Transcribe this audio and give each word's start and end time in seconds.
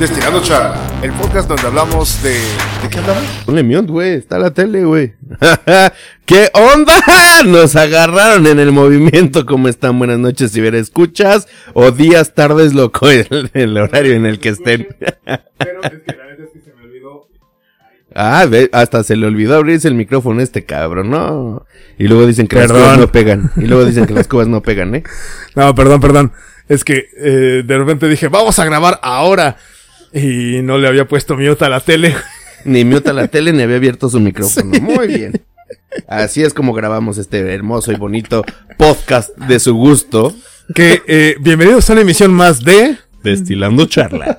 Destilando 0.00 0.40
Charla, 0.40 0.80
el 1.02 1.12
podcast 1.12 1.46
donde 1.46 1.66
hablamos 1.66 2.22
de... 2.22 2.30
¿De 2.30 2.88
qué 2.90 3.00
hablamos? 3.00 3.22
Ponle 3.44 3.62
mute, 3.62 3.92
güey. 3.92 4.14
Está 4.14 4.38
la 4.38 4.50
tele, 4.50 4.82
güey. 4.82 5.12
¿Qué 6.24 6.48
onda? 6.54 6.94
Nos 7.44 7.76
agarraron 7.76 8.46
en 8.46 8.60
el 8.60 8.72
movimiento. 8.72 9.44
¿Cómo 9.44 9.68
están? 9.68 9.98
Buenas 9.98 10.18
noches, 10.18 10.52
si 10.52 10.62
ver 10.62 10.74
escuchas. 10.74 11.48
O 11.74 11.90
días, 11.90 12.32
tardes, 12.32 12.72
loco, 12.72 13.10
el, 13.10 13.50
el 13.52 13.76
horario 13.76 14.14
en 14.14 14.24
el 14.24 14.40
que 14.40 14.48
estén. 14.48 14.88
Pero 14.98 15.82
es 15.82 15.90
que 15.90 16.16
la 16.16 16.26
neta 16.28 16.44
es 16.44 16.50
que 16.50 16.60
se 16.60 16.72
me 16.72 16.84
olvidó. 16.84 17.28
Ah, 18.14 18.46
ve, 18.48 18.70
hasta 18.72 19.04
se 19.04 19.16
le 19.16 19.26
olvidó 19.26 19.54
abrirse 19.54 19.86
el 19.86 19.94
micrófono 19.94 20.40
a 20.40 20.44
este 20.44 20.64
cabrón, 20.64 21.10
no. 21.10 21.66
Y 21.98 22.08
luego 22.08 22.26
dicen 22.26 22.46
que 22.46 22.56
las 22.56 22.72
cubas 22.72 22.96
no 22.96 23.12
pegan. 23.12 23.52
Y 23.54 23.66
luego 23.66 23.84
dicen 23.84 24.06
que 24.06 24.14
las 24.14 24.28
cubas 24.28 24.48
no 24.48 24.62
pegan, 24.62 24.94
¿eh? 24.94 25.02
No, 25.54 25.74
perdón, 25.74 26.00
perdón. 26.00 26.32
Es 26.70 26.84
que 26.84 27.04
eh, 27.18 27.64
de 27.66 27.78
repente 27.78 28.08
dije, 28.08 28.28
vamos 28.28 28.58
a 28.58 28.64
grabar 28.64 28.98
ahora. 29.02 29.58
Y 30.12 30.60
no 30.62 30.78
le 30.78 30.88
había 30.88 31.06
puesto 31.06 31.36
mute 31.36 31.64
a 31.64 31.68
la 31.68 31.80
tele. 31.80 32.14
Ni 32.64 32.84
muta 32.84 33.12
la 33.12 33.26
tele 33.28 33.52
ni 33.52 33.62
había 33.62 33.76
abierto 33.76 34.08
su 34.10 34.20
micrófono. 34.20 34.72
Muy 34.80 35.06
bien. 35.08 35.40
Así 36.06 36.42
es 36.42 36.52
como 36.52 36.72
grabamos 36.72 37.16
este 37.18 37.38
hermoso 37.54 37.92
y 37.92 37.96
bonito 37.96 38.44
podcast 38.76 39.36
de 39.36 39.58
su 39.60 39.74
gusto. 39.74 40.34
Que 40.74 41.02
eh, 41.06 41.36
bienvenidos 41.40 41.88
a 41.88 41.94
una 41.94 42.02
emisión 42.02 42.32
más 42.32 42.62
de 42.62 42.96
Destilando 43.22 43.84
charla. 43.86 44.38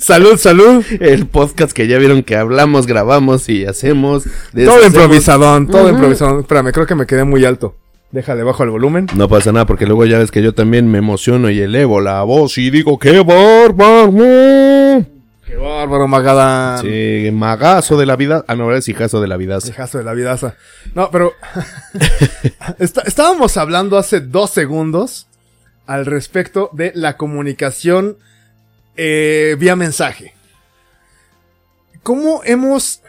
Salud, 0.00 0.36
Salud. 0.38 0.84
El 1.00 1.26
podcast 1.26 1.72
que 1.72 1.86
ya 1.88 1.98
vieron 1.98 2.22
que 2.22 2.36
hablamos, 2.36 2.86
grabamos 2.86 3.48
y 3.48 3.64
hacemos. 3.66 4.24
Todo 4.54 4.86
improvisadón, 4.86 5.66
todo 5.66 5.84
Ujú. 5.84 5.90
improvisadón. 5.94 6.40
Espérame, 6.40 6.72
creo 6.72 6.86
que 6.86 6.94
me 6.94 7.06
quedé 7.06 7.24
muy 7.24 7.44
alto. 7.44 7.76
Déjale 8.12 8.42
bajo 8.42 8.64
el 8.64 8.70
volumen. 8.70 9.06
No 9.14 9.28
pasa 9.28 9.52
nada 9.52 9.66
porque 9.66 9.86
luego 9.86 10.04
ya 10.04 10.18
ves 10.18 10.30
que 10.32 10.42
yo 10.42 10.52
también 10.52 10.90
me 10.90 10.98
emociono 10.98 11.48
y 11.48 11.60
elevo 11.60 12.00
la 12.00 12.22
voz 12.24 12.58
y 12.58 12.70
digo 12.70 12.98
¡Qué 12.98 13.20
bárbaro! 13.20 15.04
Qué 15.46 15.56
bárbaro, 15.56 16.06
Magada. 16.08 16.78
Sí, 16.78 17.30
magazo 17.32 17.96
de 17.96 18.06
la 18.06 18.16
vida. 18.16 18.44
Ah, 18.48 18.54
no, 18.56 18.72
es 18.74 18.88
hijazo 18.88 19.20
de 19.20 19.28
la 19.28 19.36
vida. 19.36 19.58
Hijazo 19.64 19.98
de 19.98 20.04
la 20.04 20.12
vidaza. 20.14 20.54
No, 20.94 21.10
pero 21.10 21.32
Está- 22.78 23.02
estábamos 23.02 23.56
hablando 23.56 23.96
hace 23.98 24.20
dos 24.20 24.50
segundos 24.50 25.26
al 25.86 26.06
respecto 26.06 26.70
de 26.72 26.92
la 26.94 27.16
comunicación 27.16 28.16
eh, 28.96 29.56
vía 29.58 29.76
mensaje. 29.76 30.34
¿Cómo 32.02 32.42
hemos 32.44 33.02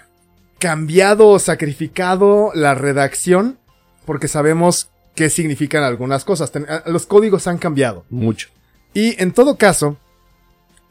cambiado 0.59 1.28
o 1.30 1.39
sacrificado 1.39 2.52
la 2.54 2.76
redacción? 2.76 3.58
Porque 4.06 4.28
sabemos 4.28 4.89
qué 5.16 5.30
significan 5.30 5.84
algunas 5.84 6.23
cosas. 6.26 6.52
Ten- 6.52 6.66
ah, 6.70 6.84
Los 6.88 7.06
códigos 7.06 7.48
han 7.48 7.58
cambiado. 7.58 8.06
Mucho. 8.09 8.50
Y 8.94 9.22
en 9.22 9.31
todo 9.31 9.58
caso, 9.58 9.98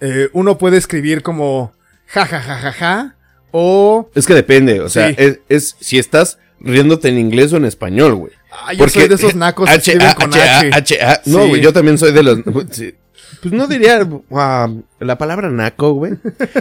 eh, 0.01 0.29
uno 0.33 0.59
puede 0.59 0.77
escribir 0.79 1.23
como 1.23 1.73
ja 2.07 2.27
ja 2.27 2.41
ja 2.41 2.57
ja 2.59 2.73
ja 2.73 3.15
o 3.53 4.09
Es 4.15 4.27
que 4.27 4.35
depende, 4.35 4.81
o 4.81 4.89
sea, 4.89 5.09
Sí. 5.09 5.15
es, 5.19 5.39
es 5.49 5.77
si 5.81 5.99
estás 5.99 6.39
riéndote 6.61 7.09
en 7.09 7.19
inglés 7.19 7.53
o 7.53 7.57
en 7.57 7.65
español, 7.65 8.15
güey. 8.15 8.33
Ah, 8.53 8.73
yo 8.73 8.89
soy 8.89 9.09
de 9.09 9.15
esos 9.15 9.35
nacos 9.35 9.69
que 9.69 9.75
H, 9.77 9.99
A, 10.05 10.15
con 10.15 10.31
H, 10.31 10.41
A, 10.41 10.59
H. 10.61 10.71
H, 10.75 11.03
A. 11.03 11.21
No, 11.27 11.43
Sí. 11.45 11.49
güey, 11.51 11.61
yo 11.63 11.73
también 11.73 11.99
soy 11.99 12.13
de 12.13 12.23
los... 12.23 12.39
sí. 12.71 12.95
Pues 13.43 13.55
no 13.55 13.67
diría 13.67 14.07
ah, 14.33 14.69
la 14.99 15.17
palabra 15.17 15.49
naco, 15.51 15.93
güey. 15.95 16.13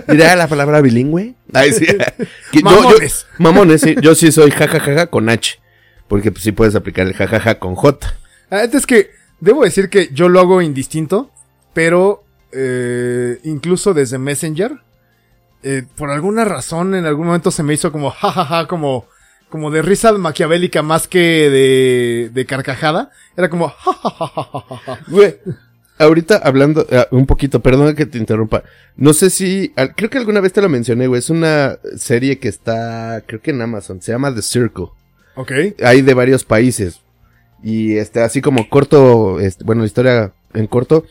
Diría 0.08 0.36
la 0.38 0.48
palabra 0.48 0.80
bilingüe. 0.82 1.34
Ay, 1.54 1.74
sí. 1.74 1.86
No, 2.64 2.72
yo- 2.76 2.82
Mamones. 2.84 3.26
mamones, 3.38 3.82
sí. 3.82 3.96
Yo 4.02 4.16
sí 4.16 4.32
soy 4.32 4.52
jajajaja 4.52 5.08
con 5.08 5.30
H. 5.30 5.60
Porque 6.10 6.32
pues, 6.32 6.44
sí 6.44 6.52
puedes 6.52 6.76
aplicar 6.76 7.08
el 7.08 7.14
jajaja 7.14 7.60
con 7.60 7.76
J. 7.76 8.14
Ah, 8.52 8.64
Es 8.64 8.86
que 8.86 9.12
debo 9.40 9.64
decir 9.64 9.90
que 9.90 10.10
yo 10.12 10.28
lo 10.28 10.42
hago 10.42 10.62
indistinto, 10.62 11.32
pero 11.74 12.24
eh, 12.52 13.40
incluso 13.46 13.94
desde 13.94 14.18
Messenger, 14.18 14.74
eh, 15.64 15.84
por 15.96 16.10
alguna 16.10 16.44
razón 16.46 16.96
en 16.96 17.06
algún 17.06 17.28
momento 17.28 17.52
se 17.52 17.64
me 17.64 17.74
hizo 17.74 17.92
como 17.92 18.10
jajaja, 18.12 18.68
como, 18.68 19.06
como 19.50 19.72
de 19.72 19.82
risa 19.82 20.12
maquiavélica 20.14 20.82
más 20.82 21.08
que 21.08 21.20
de, 21.50 22.30
de 22.34 22.46
carcajada. 22.46 23.12
Era 23.38 23.50
como 23.50 23.70
jajajaja. 23.70 25.00
Güey, 25.08 25.38
ahorita 26.00 26.38
hablando 26.44 26.86
ah, 26.92 27.08
un 27.12 27.26
poquito, 27.28 27.60
perdona 27.62 27.94
que 27.94 28.06
te 28.08 28.18
interrumpa. 28.18 28.64
No 28.96 29.14
sé 29.14 29.30
si, 29.30 29.72
al- 29.76 29.94
creo 29.96 30.10
que 30.10 30.18
alguna 30.18 30.42
vez 30.42 30.54
te 30.54 30.62
lo 30.62 30.70
mencioné, 30.70 31.08
güey. 31.08 31.20
Es 31.20 31.30
una 31.30 31.78
serie 31.98 32.40
que 32.40 32.48
está, 32.50 33.22
creo 33.28 33.42
que 33.42 33.52
en 33.52 33.62
Amazon. 33.62 34.02
Se 34.02 34.12
llama 34.12 34.34
The 34.34 34.42
Circle. 34.42 34.88
Ok. 35.40 35.52
Hay 35.82 36.02
de 36.02 36.14
varios 36.14 36.44
países. 36.44 37.00
Y 37.64 37.96
este, 37.96 38.20
así 38.20 38.42
como 38.42 38.68
corto, 38.68 39.40
este, 39.40 39.64
bueno, 39.64 39.84
la 39.84 39.88
historia 39.88 40.34
en 40.54 40.68
corto. 40.68 41.06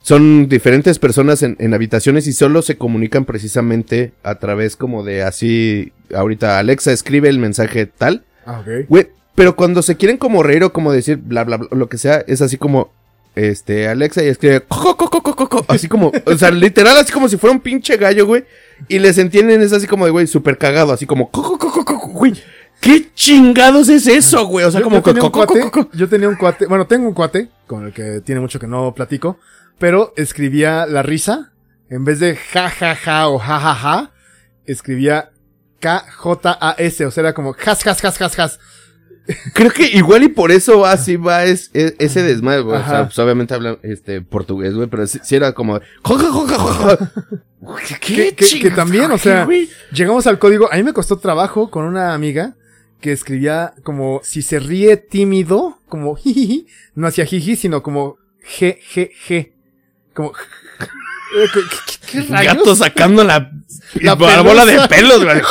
Son 0.00 0.48
diferentes 0.48 0.98
personas 0.98 1.44
en, 1.44 1.56
en 1.60 1.74
habitaciones 1.74 2.26
y 2.26 2.32
solo 2.32 2.62
se 2.62 2.76
comunican 2.76 3.24
precisamente 3.24 4.12
a 4.24 4.34
través 4.40 4.74
como 4.74 5.04
de 5.04 5.22
así, 5.22 5.92
ahorita 6.12 6.58
Alexa 6.58 6.90
escribe 6.90 7.28
el 7.28 7.38
mensaje 7.38 7.86
tal. 7.86 8.24
Ah, 8.44 8.60
ok. 8.60 9.06
Pero 9.36 9.54
cuando 9.54 9.82
se 9.82 9.96
quieren 9.96 10.16
como 10.16 10.42
reír 10.42 10.64
o 10.64 10.72
como 10.72 10.90
decir 10.90 11.18
bla 11.18 11.44
bla 11.44 11.58
bla, 11.58 11.68
lo 11.70 11.88
que 11.88 11.98
sea, 11.98 12.24
es 12.26 12.42
así 12.42 12.56
como 12.56 12.90
este 13.36 13.86
Alexa 13.86 14.24
y 14.24 14.26
escribe 14.26 14.62
co, 14.66 14.96
co, 14.96 15.08
co, 15.08 15.22
co, 15.22 15.36
co, 15.36 15.48
co, 15.48 15.64
así 15.68 15.86
como, 15.86 16.10
o 16.24 16.36
sea, 16.36 16.50
literal 16.50 16.96
así 16.96 17.12
como 17.12 17.28
si 17.28 17.36
fuera 17.36 17.54
un 17.54 17.60
pinche 17.60 17.96
gallo, 17.96 18.26
güey, 18.26 18.44
y 18.88 18.98
les 18.98 19.18
entienden 19.18 19.62
es 19.62 19.72
así 19.72 19.86
como 19.86 20.04
de 20.04 20.10
güey, 20.10 20.26
súper 20.26 20.58
cagado, 20.58 20.92
así 20.92 21.06
como 21.06 21.30
co, 21.30 21.42
co, 21.42 21.58
co, 21.58 21.70
co, 21.70 21.84
co, 21.84 22.00
co, 22.00 22.08
güey. 22.08 22.34
¿Qué 22.80 23.12
chingados 23.14 23.88
es 23.88 24.06
eso, 24.06 24.46
güey? 24.46 24.64
O 24.64 24.70
sea, 24.70 24.80
Yo- 24.80 24.84
como 24.84 24.96
yo 24.96 25.02
tenía 25.02 25.22
un 25.24 25.30
cuate, 25.30 25.70
yo 25.92 26.08
tenía 26.08 26.28
un 26.28 26.36
cuate, 26.36 26.66
bueno, 26.66 26.86
tengo 26.86 27.08
un 27.08 27.14
cuate 27.14 27.48
con 27.66 27.86
el 27.86 27.92
que 27.92 28.20
tiene 28.20 28.40
mucho 28.40 28.58
que 28.60 28.66
no 28.66 28.94
platico, 28.94 29.38
pero 29.78 30.12
escribía 30.16 30.86
la 30.86 31.02
risa 31.02 31.52
en 31.90 32.04
vez 32.04 32.20
de 32.20 32.36
ja 32.36 32.70
ja 32.70 32.94
ja 32.94 33.28
o 33.28 33.38
ja 33.38 33.58
ja 33.60 33.74
ja, 33.74 34.12
escribía 34.66 35.30
K 35.80 36.04
J 36.16 36.58
A 36.60 36.72
S, 36.78 37.04
o 37.04 37.10
sea, 37.10 37.22
era 37.22 37.34
como 37.34 37.54
has 37.66 37.86
has 37.86 38.04
has 38.04 38.20
has 38.22 38.38
has. 38.38 38.58
Creo 39.52 39.70
que 39.70 39.86
igual 39.88 40.22
y 40.22 40.28
por 40.28 40.50
eso 40.50 40.80
va 40.80 40.92
así 40.92 41.16
va 41.16 41.44
es, 41.44 41.70
es- 41.74 41.94
ese 41.98 42.22
desmadre, 42.22 42.62
güey. 42.62 42.80
O 42.80 42.84
sea, 42.86 43.04
pues 43.06 43.18
obviamente 43.18 43.52
habla 43.54 43.76
este 43.82 44.22
portugués, 44.22 44.74
güey, 44.74 44.88
pero 44.88 45.06
sí, 45.06 45.18
sí 45.22 45.36
era 45.36 45.52
como 45.52 45.80
jo. 46.02 46.16
Que, 48.00 48.34
que- 48.34 48.60
que 48.60 48.70
también, 48.70 49.10
o 49.10 49.18
sea, 49.18 49.46
llegamos 49.92 50.26
al 50.26 50.38
código, 50.38 50.72
a 50.72 50.76
mí 50.76 50.82
me 50.82 50.92
costó 50.92 51.18
trabajo 51.18 51.70
con 51.70 51.84
una 51.84 52.14
amiga 52.14 52.54
que 53.00 53.12
escribía 53.12 53.74
como 53.84 54.20
si 54.24 54.42
se 54.42 54.58
ríe 54.58 54.96
tímido, 54.96 55.80
como 55.88 56.14
jiji, 56.16 56.66
no 56.94 57.06
hacía 57.06 57.24
jiji, 57.26 57.56
sino 57.56 57.82
como 57.82 58.16
G 58.58 58.78
G 58.94 59.10
G, 59.28 59.52
como 60.14 60.32
Eh, 61.36 61.44
¿Qué, 61.52 61.60
qué- 61.60 62.22
qué 62.22 62.32
rayos? 62.32 62.56
Gato 62.56 62.74
sacando 62.74 63.22
la, 63.22 63.50
La 64.00 64.14
la 64.14 64.40
bola 64.42 64.64
de 64.64 64.88
pelos, 64.88 65.22
güey. 65.22 65.42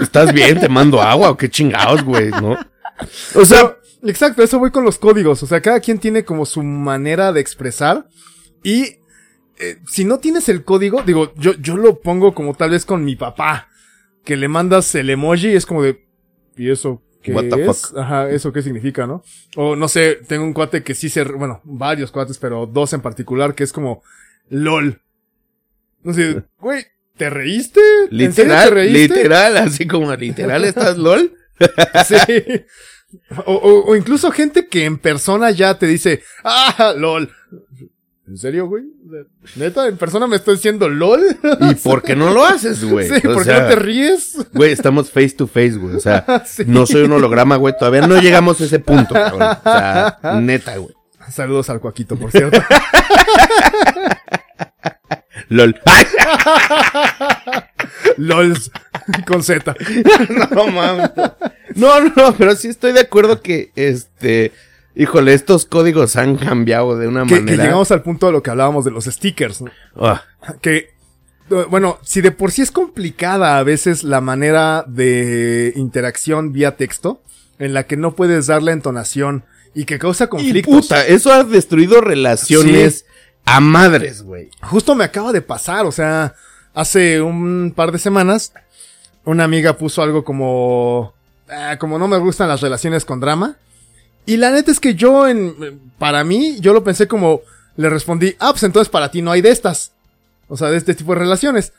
¿Estás 0.00 0.32
bien? 0.32 0.60
¿Te 0.60 0.68
mando 0.68 1.00
agua 1.02 1.30
o 1.30 1.36
qué 1.36 1.50
chingados, 1.50 2.02
güey? 2.04 2.30
¿No? 2.30 2.56
O 3.34 3.44
sea, 3.44 3.60
Pero, 3.62 3.78
exacto, 4.10 4.42
eso 4.42 4.58
voy 4.58 4.70
con 4.70 4.84
los 4.84 4.98
códigos. 4.98 5.42
O 5.42 5.46
sea, 5.46 5.60
cada 5.60 5.80
quien 5.80 5.98
tiene 5.98 6.24
como 6.24 6.46
su 6.46 6.62
manera 6.62 7.32
de 7.32 7.40
expresar. 7.40 8.06
Y 8.62 8.98
eh, 9.58 9.78
si 9.90 10.04
no 10.04 10.18
tienes 10.18 10.48
el 10.48 10.64
código, 10.64 11.02
digo, 11.02 11.32
yo, 11.36 11.54
yo 11.54 11.76
lo 11.76 12.00
pongo 12.00 12.34
como 12.34 12.54
tal 12.54 12.70
vez 12.70 12.84
con 12.84 13.04
mi 13.04 13.16
papá. 13.16 13.68
Que 14.24 14.36
le 14.36 14.48
mandas 14.48 14.94
el 14.94 15.10
emoji 15.10 15.48
y 15.48 15.56
es 15.56 15.66
como 15.66 15.82
de. 15.82 16.04
¿Y 16.56 16.70
eso 16.70 17.02
qué 17.22 17.32
What 17.32 17.44
the 17.50 17.64
es? 17.64 17.66
fuck? 17.88 17.98
Ajá, 17.98 18.30
eso 18.30 18.52
qué 18.52 18.62
significa, 18.62 19.06
¿no? 19.06 19.22
O 19.56 19.74
no 19.76 19.88
sé, 19.88 20.20
tengo 20.28 20.44
un 20.44 20.52
cuate 20.52 20.82
que 20.82 20.94
sí 20.94 21.08
se. 21.08 21.24
Bueno, 21.24 21.60
varios 21.64 22.10
cuates, 22.12 22.38
pero 22.38 22.66
dos 22.66 22.92
en 22.92 23.00
particular, 23.00 23.54
que 23.54 23.64
es 23.64 23.72
como. 23.72 24.02
LOL. 24.48 25.00
No 26.02 26.12
sé, 26.12 26.42
güey, 26.58 26.84
¿te 27.16 27.30
reíste? 27.30 27.80
¿En 28.10 28.10
serio 28.10 28.16
te 28.34 28.42
literal, 28.42 28.70
reíste? 28.70 29.14
literal, 29.16 29.56
así 29.56 29.86
como 29.86 30.14
literal, 30.16 30.64
¿estás 30.64 30.98
LOL? 30.98 31.32
Sí. 32.06 32.16
O, 33.46 33.52
o- 33.52 33.84
o 33.90 33.94
incluso 33.96 34.30
gente 34.32 34.66
que 34.68 34.84
en 34.86 34.98
persona 34.98 35.50
ya 35.50 35.78
te 35.78 35.86
dice, 35.86 36.22
ah, 36.44 36.94
lol. 36.96 37.30
¿En 38.28 38.38
serio, 38.38 38.66
güey? 38.68 38.84
¿Neta? 39.56 39.88
¿En 39.88 39.96
persona 39.96 40.26
me 40.28 40.36
estás 40.36 40.54
diciendo 40.54 40.88
lol? 40.88 41.20
¿Y 41.70 41.74
por 41.82 42.02
qué 42.02 42.14
no 42.14 42.32
lo 42.32 42.44
haces, 42.44 42.84
güey? 42.84 43.08
sí, 43.08 43.26
O 43.26 43.34
¿por 43.34 43.44
qué 43.44 43.52
no 43.52 43.66
te 43.68 43.76
ríes? 43.76 44.36
Güey, 44.54 44.70
estamos 44.72 45.10
face 45.10 45.30
to 45.30 45.46
face, 45.48 45.72
güey. 45.72 45.96
O 45.96 46.00
sea, 46.00 46.42
Sí. 46.46 46.62
no 46.66 46.86
soy 46.86 47.02
un 47.02 47.12
holograma, 47.12 47.56
güey. 47.56 47.74
Todavía 47.76 48.06
no 48.06 48.20
llegamos 48.20 48.60
a 48.60 48.64
ese 48.64 48.78
punto, 48.78 49.14
cabrón. 49.14 49.42
O 49.42 49.62
sea, 49.62 50.18
neta, 50.40 50.76
güey. 50.76 50.94
Saludos 51.30 51.68
al 51.70 51.80
Cuaquito, 51.80 52.16
por 52.16 52.30
cierto. 52.30 52.60
LOL. 55.48 55.80
¡Ay! 55.84 56.04
LOLs 58.16 58.70
con 59.26 59.42
Z. 59.42 59.74
No 60.50 60.66
mames. 60.68 61.10
No, 61.74 62.00
no, 62.16 62.34
pero 62.36 62.54
sí 62.54 62.68
estoy 62.68 62.92
de 62.92 63.00
acuerdo 63.00 63.40
que, 63.40 63.70
este, 63.76 64.52
híjole, 64.94 65.34
estos 65.34 65.64
códigos 65.66 66.16
han 66.16 66.36
cambiado 66.36 66.96
de 66.96 67.08
una 67.08 67.22
Que, 67.24 67.34
que 67.36 67.40
manera. 67.40 67.64
llegamos 67.64 67.90
al 67.90 68.02
punto 68.02 68.26
de 68.26 68.32
lo 68.32 68.42
que 68.42 68.50
hablábamos 68.50 68.84
de 68.84 68.90
los 68.90 69.04
stickers. 69.06 69.62
¿no? 69.62 69.70
Ah, 69.96 70.22
Que, 70.60 70.76
eh, 71.50 71.66
bueno, 71.70 71.98
si 72.02 72.20
de 72.20 72.30
por 72.32 72.50
sí 72.50 72.62
es 72.62 72.70
complicada 72.70 73.58
a 73.58 73.62
veces 73.62 74.04
la 74.04 74.20
manera 74.20 74.84
de 74.86 75.72
interacción 75.76 76.52
vía 76.52 76.76
texto, 76.76 77.22
en 77.58 77.74
la 77.74 77.84
que 77.84 77.96
no 77.96 78.14
puedes 78.14 78.46
dar 78.48 78.62
la 78.62 78.72
entonación 78.72 79.44
y 79.74 79.84
que 79.84 79.98
causa 79.98 80.24
Y 80.24 80.28
conflictos. 80.28 80.74
puta, 80.86 81.06
eso 81.06 81.32
ha 81.32 81.44
destruido 81.44 82.00
relaciones 82.00 83.04
a 83.44 83.60
madres, 83.60 84.22
güey. 84.22 84.50
Justo 84.62 84.94
me 84.94 85.04
acaba 85.04 85.32
de 85.32 85.42
pasar, 85.42 85.86
o 85.86 85.92
sea, 85.92 86.34
hace 86.74 87.20
un 87.20 87.72
par 87.74 87.92
de 87.92 87.98
semanas, 87.98 88.52
una 89.24 89.44
amiga 89.44 89.76
puso 89.78 90.02
algo 90.02 90.24
como, 90.24 91.12
ah, 91.48 91.76
como 91.78 91.98
no 91.98 92.08
me 92.08 92.18
gustan 92.18 92.48
las 92.48 92.60
relaciones 92.60 93.04
con 93.04 93.20
drama. 93.20 93.56
Y 94.26 94.36
la 94.36 94.50
neta 94.50 94.70
es 94.70 94.78
que 94.80 94.94
yo, 94.94 95.26
en, 95.28 95.80
para 95.98 96.22
mí, 96.24 96.56
yo 96.60 96.72
lo 96.72 96.84
pensé 96.84 97.08
como, 97.08 97.40
le 97.76 97.88
respondí, 97.90 98.36
ah, 98.38 98.50
pues 98.52 98.62
entonces 98.62 98.88
para 98.88 99.10
ti 99.10 99.22
no 99.22 99.32
hay 99.32 99.40
de 99.42 99.50
estas. 99.50 99.92
O 100.48 100.56
sea, 100.56 100.70
de 100.70 100.76
este 100.76 100.94
tipo 100.94 101.12
de 101.14 101.20
relaciones. 101.20 101.72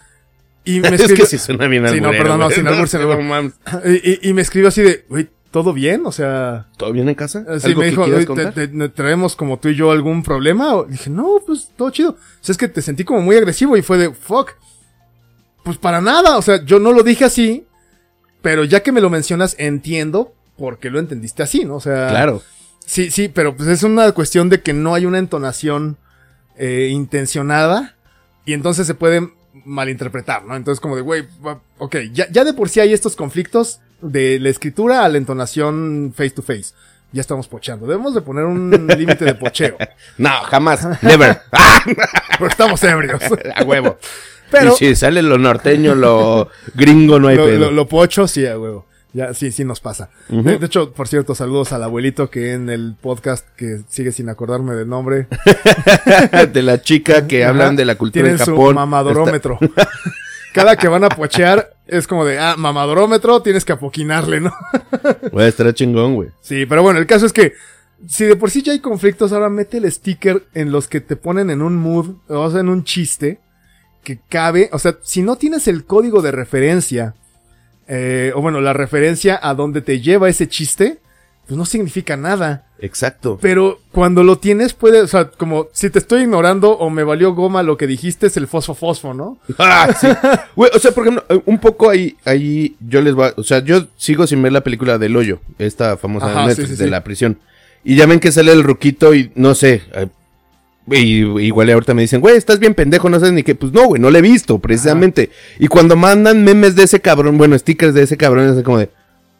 Y 0.65 0.79
me 0.81 0.89
es 0.89 0.93
escribió, 1.01 1.23
que 1.25 1.29
si 1.29 1.37
suena 1.37 1.67
bien 1.67 1.87
Sí, 1.89 2.01
no, 2.01 2.11
perdón, 2.11 2.39
no, 2.39 2.49
sin 2.49 2.67
albur, 2.67 2.87
sin 2.89 3.01
albur. 3.01 3.53
Y, 3.85 4.11
y- 4.11 4.19
y 4.29 4.33
me 4.33 4.41
escribió 4.41 4.67
así 4.69 4.81
de, 4.81 5.05
güey, 5.09 5.29
¿todo 5.51 5.71
bien? 5.73 6.05
O 6.05 6.11
sea, 6.11 6.67
¿Todo 6.77 6.91
bien 6.91 7.07
en 7.07 7.15
casa? 7.15 7.45
Sí, 7.59 7.67
¿Algo 7.67 7.81
me 7.81 7.87
dijo, 7.87 8.03
quieras 8.03 8.19
"Oye, 8.19 8.27
contar? 8.27 8.53
te, 8.53 8.67
te- 8.67 8.77
te- 8.77 8.89
traemos 8.89 9.35
como 9.35 9.57
tú 9.59 9.69
y 9.69 9.75
yo 9.75 9.91
algún 9.91 10.23
problema. 10.23 10.75
O- 10.75 10.83
dije, 10.85 11.09
no, 11.09 11.39
pues 11.45 11.69
todo 11.77 11.89
chido. 11.91 12.11
O 12.11 12.17
sea, 12.41 12.53
es 12.53 12.57
que 12.57 12.67
te 12.67 12.81
sentí 12.81 13.03
como 13.03 13.21
muy 13.21 13.35
agresivo 13.37 13.77
y 13.77 13.81
fue 13.81 13.97
de, 13.97 14.13
fuck. 14.13 14.51
Pues 15.63 15.77
para 15.77 16.01
nada. 16.01 16.37
O 16.37 16.41
sea, 16.41 16.63
yo 16.65 16.79
no 16.79 16.91
lo 16.91 17.03
dije 17.03 17.23
así, 17.25 17.65
pero 18.41 18.63
ya 18.65 18.81
que 18.83 18.91
me 18.91 18.99
lo 18.99 19.09
mencionas, 19.09 19.55
entiendo 19.59 20.33
por 20.57 20.79
qué 20.79 20.89
lo 20.89 20.99
entendiste 20.99 21.43
así, 21.43 21.65
¿no? 21.65 21.75
O 21.75 21.79
sea, 21.81 22.07
Claro. 22.09 22.41
sí, 22.85 23.09
sí, 23.11 23.27
pero 23.29 23.55
pues 23.55 23.69
es 23.69 23.83
una 23.83 24.11
cuestión 24.11 24.49
de 24.49 24.61
que 24.61 24.73
no 24.73 24.93
hay 24.95 25.05
una 25.05 25.19
entonación 25.19 25.97
eh, 26.57 26.89
intencionada 26.91 27.95
y 28.45 28.53
entonces 28.53 28.85
se 28.87 28.93
puede 28.93 29.29
malinterpretar, 29.65 30.43
¿no? 30.45 30.55
Entonces 30.55 30.79
como 30.79 30.95
de, 30.95 31.01
güey, 31.01 31.23
ok, 31.79 31.95
ya, 32.11 32.27
ya 32.29 32.43
de 32.43 32.53
por 32.53 32.69
sí 32.69 32.79
hay 32.79 32.93
estos 32.93 33.15
conflictos 33.15 33.79
de 34.01 34.39
la 34.39 34.49
escritura 34.49 35.03
a 35.05 35.09
la 35.09 35.17
entonación 35.17 36.13
face 36.15 36.31
to 36.31 36.41
face. 36.41 36.73
Ya 37.11 37.21
estamos 37.21 37.47
pocheando. 37.47 37.85
Debemos 37.85 38.15
de 38.15 38.21
poner 38.21 38.45
un 38.45 38.71
límite 38.97 39.23
de 39.23 39.35
pocheo. 39.35 39.77
No, 40.17 40.31
jamás. 40.45 40.87
Never. 41.03 41.41
¡Ah! 41.51 41.83
Pero 42.39 42.49
estamos 42.49 42.83
ebrios. 42.83 43.21
A 43.55 43.63
huevo. 43.63 43.97
Pero 44.49 44.73
Y 44.73 44.75
si 44.77 44.95
sale 44.95 45.21
lo 45.21 45.37
norteño, 45.37 45.93
lo 45.95 46.49
gringo, 46.73 47.19
no 47.19 47.27
hay 47.27 47.37
lo, 47.37 47.45
pedo. 47.45 47.59
lo- 47.59 47.71
lo 47.71 47.87
pocho, 47.87 48.27
sí, 48.27 48.45
a 48.47 48.57
huevo. 48.57 48.87
Ya, 49.13 49.33
sí, 49.35 49.51
sí 49.51 49.63
nos 49.63 49.79
pasa. 49.79 50.09
De, 50.27 50.57
de 50.57 50.65
hecho, 50.65 50.91
por 50.91 51.07
cierto, 51.07 51.35
saludos 51.35 51.71
al 51.71 51.83
abuelito 51.83 52.31
que 52.31 52.53
en 52.53 52.69
el 52.69 52.95
podcast 52.99 53.47
que 53.55 53.81
sigue 53.87 54.11
sin 54.11 54.27
acordarme 54.27 54.73
del 54.73 54.89
nombre. 54.89 55.27
de 56.51 56.61
la 56.63 56.81
chica 56.81 57.27
que 57.27 57.45
hablan 57.45 57.75
de 57.75 57.85
la 57.85 57.95
cultura 57.95 58.23
Tienen 58.23 58.39
en 58.39 58.45
su 58.45 58.51
Japón. 58.51 58.75
mamadorómetro. 58.75 59.59
Cada 60.53 60.75
que 60.75 60.87
van 60.87 61.03
a 61.03 61.09
pochear 61.09 61.75
es 61.87 62.07
como 62.07 62.25
de, 62.25 62.39
ah, 62.39 62.55
mamadorómetro, 62.57 63.41
tienes 63.41 63.65
que 63.65 63.73
apoquinarle, 63.73 64.39
¿no? 64.41 64.53
Güey, 65.31 65.47
estará 65.47 65.73
chingón, 65.73 66.15
güey. 66.15 66.29
Sí, 66.41 66.65
pero 66.65 66.81
bueno, 66.81 66.99
el 66.99 67.05
caso 67.05 67.25
es 67.25 67.33
que 67.33 67.53
si 68.07 68.25
de 68.25 68.35
por 68.35 68.49
sí 68.51 68.61
ya 68.61 68.71
hay 68.71 68.79
conflictos, 68.79 69.31
ahora 69.31 69.49
mete 69.49 69.77
el 69.77 69.91
sticker 69.91 70.43
en 70.53 70.71
los 70.71 70.87
que 70.87 71.01
te 71.01 71.15
ponen 71.15 71.49
en 71.49 71.61
un 71.61 71.75
mood, 71.75 72.15
o 72.27 72.49
sea, 72.49 72.61
en 72.61 72.69
un 72.69 72.83
chiste 72.83 73.39
que 74.03 74.19
cabe, 74.29 74.69
o 74.73 74.79
sea, 74.79 74.97
si 75.03 75.21
no 75.21 75.37
tienes 75.37 75.67
el 75.67 75.85
código 75.85 76.21
de 76.21 76.31
referencia, 76.31 77.15
eh, 77.95 78.31
o 78.35 78.41
bueno, 78.41 78.59
la 78.59 78.73
referencia 78.73 79.39
a 79.41 79.53
donde 79.53 79.81
te 79.81 80.01
lleva 80.01 80.27
ese 80.29 80.47
chiste, 80.47 80.97
pues 81.45 81.57
no 81.57 81.65
significa 81.65 82.17
nada. 82.17 82.65
Exacto. 82.79 83.37
Pero 83.41 83.79
cuando 83.91 84.23
lo 84.23 84.37
tienes, 84.39 84.73
puede, 84.73 85.01
o 85.01 85.07
sea, 85.07 85.29
como 85.29 85.67
si 85.73 85.89
te 85.89 85.99
estoy 85.99 86.21
ignorando 86.23 86.71
o 86.71 86.89
me 86.89 87.03
valió 87.03 87.33
goma 87.35 87.61
lo 87.63 87.77
que 87.77 87.85
dijiste, 87.85 88.27
es 88.27 88.35
el 88.37 88.47
fosfo 88.47 88.73
fosfo, 88.73 89.13
¿no? 89.13 89.37
Ah, 89.59 89.89
sí. 89.99 90.07
O 90.55 90.79
sea, 90.79 90.91
por 90.91 91.03
ejemplo, 91.07 91.23
eh, 91.29 91.39
un 91.45 91.59
poco 91.59 91.89
ahí, 91.89 92.15
ahí 92.25 92.75
yo 92.79 93.01
les 93.01 93.13
voy, 93.13 93.27
a- 93.27 93.33
o 93.37 93.43
sea, 93.43 93.59
yo 93.59 93.87
sigo 93.95 94.25
sin 94.25 94.41
ver 94.41 94.51
la 94.53 94.61
película 94.61 94.97
del 94.97 95.15
hoyo, 95.15 95.39
esta 95.59 95.95
famosa 95.97 96.27
Ajá, 96.31 96.41
de 96.41 96.47
Netflix, 96.47 96.69
sí, 96.69 96.75
sí, 96.75 96.79
de 96.79 96.85
sí. 96.85 96.91
la 96.91 97.03
prisión. 97.03 97.37
Y 97.83 97.95
ya 97.95 98.05
ven 98.05 98.19
que 98.19 98.31
sale 98.31 98.51
el 98.53 98.63
ruquito 98.63 99.13
y 99.13 99.31
no 99.35 99.53
sé, 99.55 99.81
eh, 99.93 100.07
y, 100.91 101.19
igual 101.45 101.69
ahorita 101.69 101.93
me 101.93 102.01
dicen, 102.01 102.19
güey, 102.21 102.35
estás 102.35 102.59
bien 102.59 102.73
pendejo, 102.73 103.09
no 103.09 103.19
sabes 103.19 103.33
ni 103.33 103.43
qué. 103.43 103.55
Pues 103.55 103.71
no, 103.71 103.85
güey, 103.87 104.01
no 104.01 104.11
lo 104.11 104.17
he 104.17 104.21
visto, 104.21 104.59
precisamente. 104.59 105.29
Y 105.59 105.67
cuando 105.67 105.95
mandan 105.95 106.43
memes 106.43 106.75
de 106.75 106.83
ese 106.83 106.99
cabrón, 106.99 107.37
bueno, 107.37 107.57
stickers 107.57 107.93
de 107.93 108.03
ese 108.03 108.17
cabrón, 108.17 108.57
es 108.57 108.63
como 108.63 108.77
de, 108.79 108.89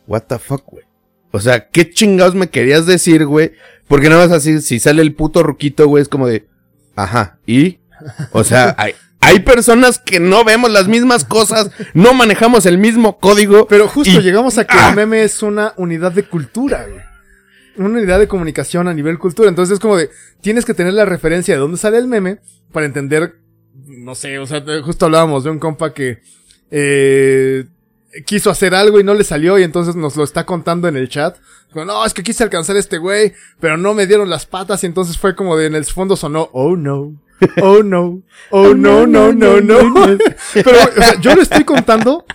what 0.07 0.24
the 0.24 0.40
fuck, 0.40 0.63
güey. 0.66 0.86
O 1.31 1.40
sea, 1.40 1.68
¿qué 1.68 1.90
chingados 1.90 2.36
me 2.36 2.50
querías 2.50 2.86
decir, 2.86 3.25
güey? 3.25 3.54
Porque 3.88 4.10
nada 4.10 4.28
más 4.28 4.36
así, 4.38 4.62
si 4.62 4.80
sale 4.80 5.01
el 5.01 5.13
puto 5.16 5.44
ruquito, 5.44 5.88
güey, 5.88 6.01
es 6.01 6.07
como 6.07 6.28
de, 6.28 6.45
ajá, 6.95 7.40
y, 7.46 7.80
o 8.31 8.44
sea, 8.44 8.75
hay, 8.78 8.94
hay 9.19 9.39
personas 9.39 10.00
que 10.00 10.19
no 10.19 10.44
vemos 10.44 10.72
las 10.72 10.88
mismas 10.88 11.25
cosas, 11.25 11.72
no 11.94 12.13
manejamos 12.13 12.66
el 12.66 12.78
mismo 12.78 13.18
código. 13.18 13.68
Pero 13.68 13.88
justo 13.88 14.19
Y- 14.19 14.24
llegamos 14.24 14.57
a 14.57 14.66
que 14.66 14.78
¡Ah! 14.78 14.89
el 14.89 14.96
meme 14.96 15.24
es 15.24 15.42
una 15.44 15.74
unidad 15.78 16.12
de 16.12 16.24
cultura, 16.24 16.86
güey. 16.89 17.01
Una 17.75 18.00
unidad 18.00 18.20
de 18.20 18.28
comunicación 18.28 18.88
a 18.88 18.94
nivel 18.94 19.18
cultura. 19.18 19.50
Entonces 19.50 19.74
es 19.74 19.80
como 19.80 19.98
de, 19.98 20.10
tienes 20.42 20.66
que 20.66 20.74
tener 20.74 20.94
la 20.94 21.06
referencia 21.06 21.54
de 21.54 21.60
dónde 21.60 21.78
sale 21.78 21.98
el 21.98 22.08
meme 22.08 22.40
para 22.72 22.86
entender, 22.86 23.36
no 23.86 24.16
sé, 24.16 24.40
o 24.40 24.46
sea, 24.46 24.64
justo 24.84 25.06
hablábamos 25.06 25.44
de 25.44 25.50
un 25.50 25.60
compa 25.60 25.94
que 25.94 26.22
eh, 26.72 27.66
quiso 28.25 28.50
hacer 28.50 28.75
algo 28.75 29.00
y 29.00 29.04
no 29.04 29.14
le 29.14 29.24
salió 29.24 29.58
y 29.58 29.64
entonces 29.64 29.96
nos 29.96 30.16
lo 30.16 30.24
está 30.24 30.46
contando 30.46 30.88
en 30.88 30.98
el 30.98 31.10
chat. 31.10 31.38
No, 31.74 32.06
es 32.06 32.14
que 32.14 32.24
quise 32.24 32.44
alcanzar 32.44 32.75
a 32.75 32.80
este 32.80 33.00
güey, 33.00 33.34
pero 33.60 33.78
no 33.78 33.94
me 33.94 34.06
dieron 34.06 34.30
las 34.30 34.46
patas 34.46 34.84
y 34.84 34.88
entonces 34.88 35.18
fue 35.18 35.36
como 35.36 35.58
de 35.58 35.66
en 35.66 35.75
el 35.75 35.86
fondo 35.86 36.16
sonó, 36.16 36.50
oh 36.54 36.75
no. 36.75 37.14
Oh 37.62 37.84
no, 37.84 38.22
oh 38.52 38.74
no, 38.74 39.06
no, 39.06 39.34
no, 39.34 39.60
no. 39.60 40.18
Pero, 40.54 40.72
o 40.72 41.02
sea, 41.02 41.20
yo 41.20 41.36
lo 41.36 41.42
estoy 41.42 41.66
contando 41.66 42.25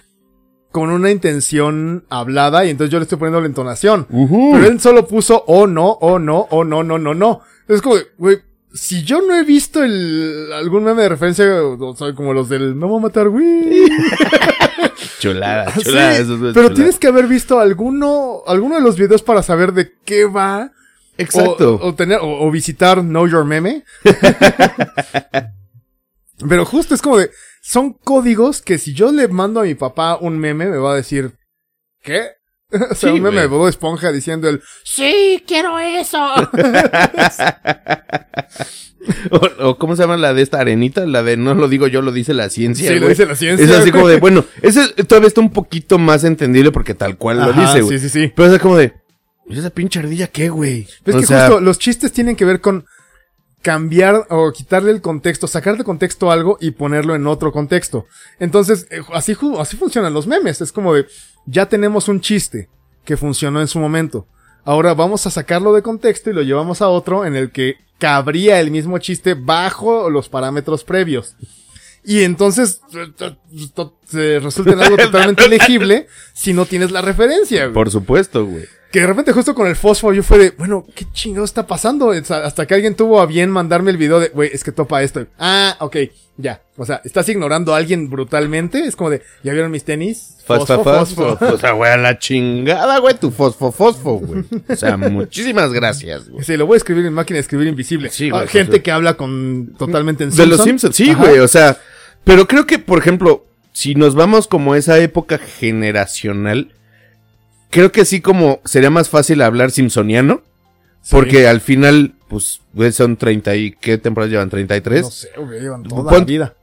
con 0.71 0.91
una 0.91 1.11
intención 1.11 2.05
hablada 2.11 2.65
y 2.65 2.71
entonces 2.71 2.93
yo 2.93 2.99
le 2.99 3.05
estoy 3.05 3.19
poniendo 3.19 3.41
la 3.41 3.47
entonación. 3.47 4.07
Pero 4.09 4.67
él 4.67 4.81
solo 4.81 5.07
puso 5.07 5.45
oh 5.47 5.67
no, 5.67 5.91
oh 6.01 6.19
no, 6.19 6.47
oh 6.51 6.65
no, 6.65 6.83
no, 6.83 6.99
no, 6.99 7.15
no. 7.15 7.41
Es 7.69 7.83
como, 7.83 7.97
de, 7.97 8.07
güey, 8.17 8.39
si 8.73 9.03
yo 9.03 9.21
no 9.23 9.35
he 9.35 9.45
visto 9.45 9.83
el, 9.83 10.51
algún 10.53 10.85
meme 10.85 11.03
de 11.03 11.09
referencia, 11.11 11.47
o 11.63 11.97
sea, 11.97 12.15
como 12.15 12.33
los 12.33 12.49
del 12.49 12.75
me 12.75 12.87
voy 12.87 12.99
a 12.99 13.03
matar, 13.03 13.29
güey. 13.29 13.47
Chulada, 15.19 15.73
Sí, 15.75 15.83
chulada, 15.83 16.17
eso 16.17 16.35
es 16.35 16.41
pero 16.41 16.53
chulada. 16.53 16.75
tienes 16.75 16.99
que 16.99 17.09
haber 17.09 17.27
visto 17.27 17.59
alguno, 17.59 18.43
alguno 18.47 18.77
de 18.77 18.81
los 18.81 18.97
videos 18.97 19.23
para 19.23 19.43
saber 19.43 19.73
de 19.73 19.93
qué 20.05 20.27
va. 20.27 20.71
Exacto. 21.17 21.75
O, 21.83 21.89
o 21.89 21.95
tener, 21.95 22.19
o, 22.21 22.47
o 22.47 22.51
visitar 22.51 23.01
Know 23.01 23.27
Your 23.27 23.45
Meme. 23.45 23.85
Pero 26.49 26.65
justo 26.65 26.95
es 26.95 27.03
como 27.03 27.19
de, 27.19 27.31
son 27.69 27.93
códigos 27.93 28.63
que 28.63 28.79
si 28.79 28.95
yo 28.95 29.13
le 29.13 29.29
mando 29.29 29.61
a 29.61 29.65
mi 29.65 29.75
papá 29.75 30.17
un 30.19 30.39
meme, 30.39 30.65
me 30.67 30.79
va 30.79 30.93
a 30.93 30.97
decir, 30.97 31.35
¿qué? 32.03 32.29
o 32.73 32.95
sea, 32.95 33.11
Sí, 33.11 33.17
un 33.17 33.21
meme 33.21 33.43
de 33.43 33.47
Bob 33.47 33.69
Esponja 33.69 34.11
diciendo 34.11 34.49
el, 34.49 34.63
sí, 34.85 35.43
quiero 35.47 35.79
eso. 35.79 36.19
O, 39.31 39.69
o 39.69 39.79
¿cómo 39.79 39.97
se 39.97 40.03
llama 40.03 40.19
la 40.19 40.35
de 40.35 40.43
esta 40.43 40.61
arenita? 40.61 41.07
La 41.07 41.23
de 41.23 41.39
no 41.39 41.55
lo 41.55 41.69
digo 41.69 41.87
yo, 41.87 42.03
lo 42.03 42.13
dice 42.13 42.35
la 42.35 42.51
ciencia. 42.51 42.91
Sí, 42.91 42.99
lo 42.99 43.09
dice 43.09 43.25
la 43.25 43.37
ciencia. 43.37 43.65
Es 43.65 43.73
así 43.73 43.91
como 43.91 44.07
de, 44.07 44.19
bueno, 44.21 44.45
ese 44.61 44.87
todavía 45.05 45.29
está 45.29 45.41
un 45.41 45.51
poquito 45.51 45.99
más 45.99 46.25
entendible 46.25 46.73
porque 46.73 46.93
tal 46.95 47.17
cual 47.17 47.39
lo 47.39 47.53
dice, 47.55 47.81
güey. 47.81 47.99
Sí, 47.99 48.09
sí, 48.11 48.27
sí. 48.27 48.33
Pero 48.37 48.53
es 48.53 48.61
como 48.61 48.77
de, 48.77 48.93
¿y 49.47 49.59
esa 49.59 49.71
pinche 49.71 50.01
ardilla 50.01 50.27
qué, 50.27 50.51
güey? 50.51 50.87
Es 51.07 51.15
O 51.15 51.21
que 51.21 51.27
sea, 51.27 51.47
justo 51.47 51.61
los 51.61 51.79
chistes 51.79 52.13
tienen 52.13 52.37
que 52.37 52.45
ver 52.45 52.61
con 52.61 52.85
cambiar 53.63 54.27
o 54.31 54.53
quitarle 54.53 54.91
el 54.91 55.01
contexto, 55.01 55.47
sacar 55.47 55.77
de 55.77 55.85
contexto 55.85 56.31
algo 56.31 56.59
y 56.61 56.71
ponerlo 56.73 57.15
en 57.15 57.27
otro 57.27 57.53
contexto. 57.53 58.07
Entonces, 58.39 58.87
eh, 58.91 59.01
así, 59.13 59.37
así 59.59 59.77
funcionan 59.77 60.15
los 60.15 60.27
memes. 60.27 60.61
Es 60.61 60.73
como 60.73 60.95
de, 60.95 61.07
ya 61.47 61.69
tenemos 61.69 62.09
un 62.09 62.21
chiste 62.21 62.69
que 63.05 63.17
funcionó 63.17 63.61
en 63.61 63.69
su 63.69 63.79
momento. 63.79 64.27
Ahora 64.65 64.95
vamos 64.95 65.27
a 65.27 65.31
sacarlo 65.31 65.73
de 65.73 65.83
contexto 65.83 66.31
y 66.31 66.35
lo 66.35 66.43
llevamos 66.43 66.83
a 66.83 66.89
otro 66.89 67.25
en 67.25 67.37
el 67.37 67.51
que 67.51 67.77
cabría 67.99 68.61
el 68.61 68.71
mismo 68.71 68.99
chiste 68.99 69.35
bajo 69.35 70.11
los 70.11 70.29
parámetros 70.29 70.85
previos. 70.85 71.37
Y 72.05 72.23
entonces 72.23 72.81
eh, 74.15 74.41
resulta 74.43 74.73
en 74.73 74.81
algo 74.81 74.97
totalmente 74.99 75.49
legible 75.49 76.07
si 76.33 76.53
no 76.53 76.65
tienes 76.65 76.91
la 76.91 77.03
referencia. 77.03 77.65
güey. 77.65 77.75
por 77.75 77.91
supuesto, 77.91 78.47
güey. 78.47 78.65
Que 78.91 79.01
de 79.01 79.07
repente 79.07 79.33
justo 79.33 79.55
con 79.55 79.67
el 79.67 79.77
fósforo 79.77 80.15
yo 80.15 80.23
fue 80.23 80.39
de, 80.39 80.51
bueno, 80.53 80.87
¿qué 80.95 81.05
chingado 81.13 81.45
está 81.45 81.67
pasando? 81.67 82.11
Hasta 82.13 82.67
que 82.67 82.75
alguien 82.75 82.95
tuvo 82.95 83.21
a 83.21 83.27
bien 83.27 83.51
mandarme 83.51 83.91
el 83.91 83.99
video 83.99 84.19
de, 84.19 84.29
güey, 84.29 84.51
es 84.53 84.65
que 84.65 84.73
topa 84.73 85.03
esto. 85.03 85.27
Ah, 85.39 85.77
ok, 85.81 85.97
ya. 86.39 86.63
O 86.79 86.87
sea, 86.87 87.03
estás 87.05 87.29
ignorando 87.29 87.75
a 87.75 87.77
alguien 87.77 88.09
brutalmente. 88.09 88.79
Es 88.81 88.97
como 88.97 89.11
de, 89.11 89.21
¿ya 89.43 89.53
vieron 89.53 89.71
mis 89.71 89.85
tenis? 89.85 90.37
Fosfo, 90.47 90.83
Fosfo, 90.83 91.37
fosfo. 91.37 91.47
O 91.55 91.59
sea, 91.59 91.73
güey, 91.73 91.93
a 91.93 91.99
la 91.99 92.19
chingada, 92.19 92.99
güey, 92.99 93.15
tu 93.17 93.31
fosfo, 93.31 93.71
fosfo, 93.73 94.15
güey. 94.21 94.45
O 94.67 94.77
sea, 94.77 94.97
muchísimas 94.97 95.71
gracias, 95.75 96.31
güey. 96.31 96.43
Sí, 96.43 96.57
lo 96.57 96.67
voy 96.67 96.77
a 96.77 96.79
escribir 96.79 97.05
en 97.05 97.13
máquina 97.13 97.37
de 97.37 97.41
escribir 97.43 97.67
invisible. 97.69 98.09
Sí, 98.09 98.29
Ah, 98.29 98.37
güey, 98.39 98.49
gente 98.49 98.71
pues, 98.71 98.83
que 98.85 98.91
habla 98.91 99.19
con 99.19 99.75
totalmente 99.79 100.25
en 100.25 100.31
De 100.31 100.47
los 100.47 100.63
Simpsons, 100.65 100.97
sí, 100.97 101.11
Ajá. 101.11 101.25
güey, 101.27 101.41
o 101.41 101.49
sea, 101.49 101.77
pero 102.25 102.49
creo 102.49 102.67
que, 102.67 102.79
por 102.79 102.99
ejemplo, 102.99 103.45
si 103.73 103.95
nos 103.95 104.15
vamos 104.15 104.49
como 104.49 104.73
a 104.73 104.79
esa 104.79 104.99
época 104.99 105.37
generacional, 105.39 106.73
creo 107.71 107.93
que 107.93 108.05
sí 108.05 108.21
como 108.21 108.61
sería 108.65 108.91
más 108.91 109.09
fácil 109.09 109.43
hablar 109.43 109.71
simpsoniano, 109.71 110.43
Sí. 111.03 111.11
porque 111.15 111.47
al 111.49 111.61
final, 111.61 112.15
pues, 112.29 112.61
son 112.93 113.17
30 113.17 113.55
y, 113.57 113.73
¿qué 113.73 113.99
temporadas 113.99 114.33
llevan? 114.33 114.51
33. 114.51 115.03
No 115.03 115.11
sé, 115.11 115.29
güey, 115.37 115.61
llevan 115.61 115.83
toda 115.85 116.11
Pon- 116.11 116.19
la 116.21 116.25
vida. 116.25 116.55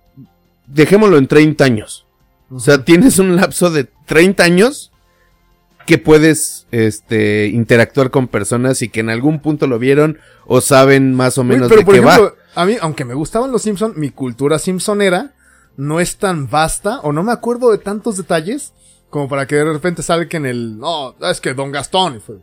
Dejémoslo 0.68 1.18
en 1.18 1.28
30 1.28 1.64
años. 1.64 2.06
O 2.52 2.60
sea, 2.60 2.84
tienes 2.84 3.18
un 3.20 3.36
lapso 3.36 3.72
de 3.72 3.88
30 4.06 4.44
años 4.44 4.92
que 5.88 5.98
puedes 6.00 6.66
este 6.72 7.48
interactuar 7.48 8.10
con 8.12 8.28
personas 8.28 8.82
y 8.82 8.90
que 8.90 9.00
en 9.02 9.10
algún 9.12 9.40
punto 9.40 9.68
lo 9.68 9.78
vieron 9.80 10.18
o 10.48 10.60
saben 10.62 11.14
más 11.14 11.38
o 11.38 11.44
menos 11.44 11.68
pero 11.70 11.80
de 11.82 11.86
por 11.86 11.94
qué 11.94 12.00
va. 12.02 12.16
ejemplo, 12.16 12.36
a 12.56 12.66
mí, 12.66 12.76
aunque 12.82 13.06
me 13.06 13.14
gustaban 13.14 13.52
los 13.52 13.62
Simpson, 13.62 13.94
mi 13.96 14.10
cultura 14.10 14.58
simpsonera 14.58 15.34
no 15.78 16.00
es 16.00 16.18
tan 16.18 16.50
vasta 16.50 17.00
o 17.02 17.12
no 17.14 17.22
me 17.24 17.32
acuerdo 17.32 17.72
de 17.72 17.78
tantos 17.78 18.18
detalles 18.18 18.74
como 19.16 19.30
para 19.30 19.48
que 19.48 19.56
de 19.56 19.64
repente 19.64 20.04
salga 20.04 20.28
en 20.32 20.46
el, 20.46 20.78
no, 20.78 21.16
es 21.22 21.40
que 21.40 21.54
Don 21.54 21.72
Gastón. 21.72 22.18
y 22.18 22.20
fue, 22.20 22.36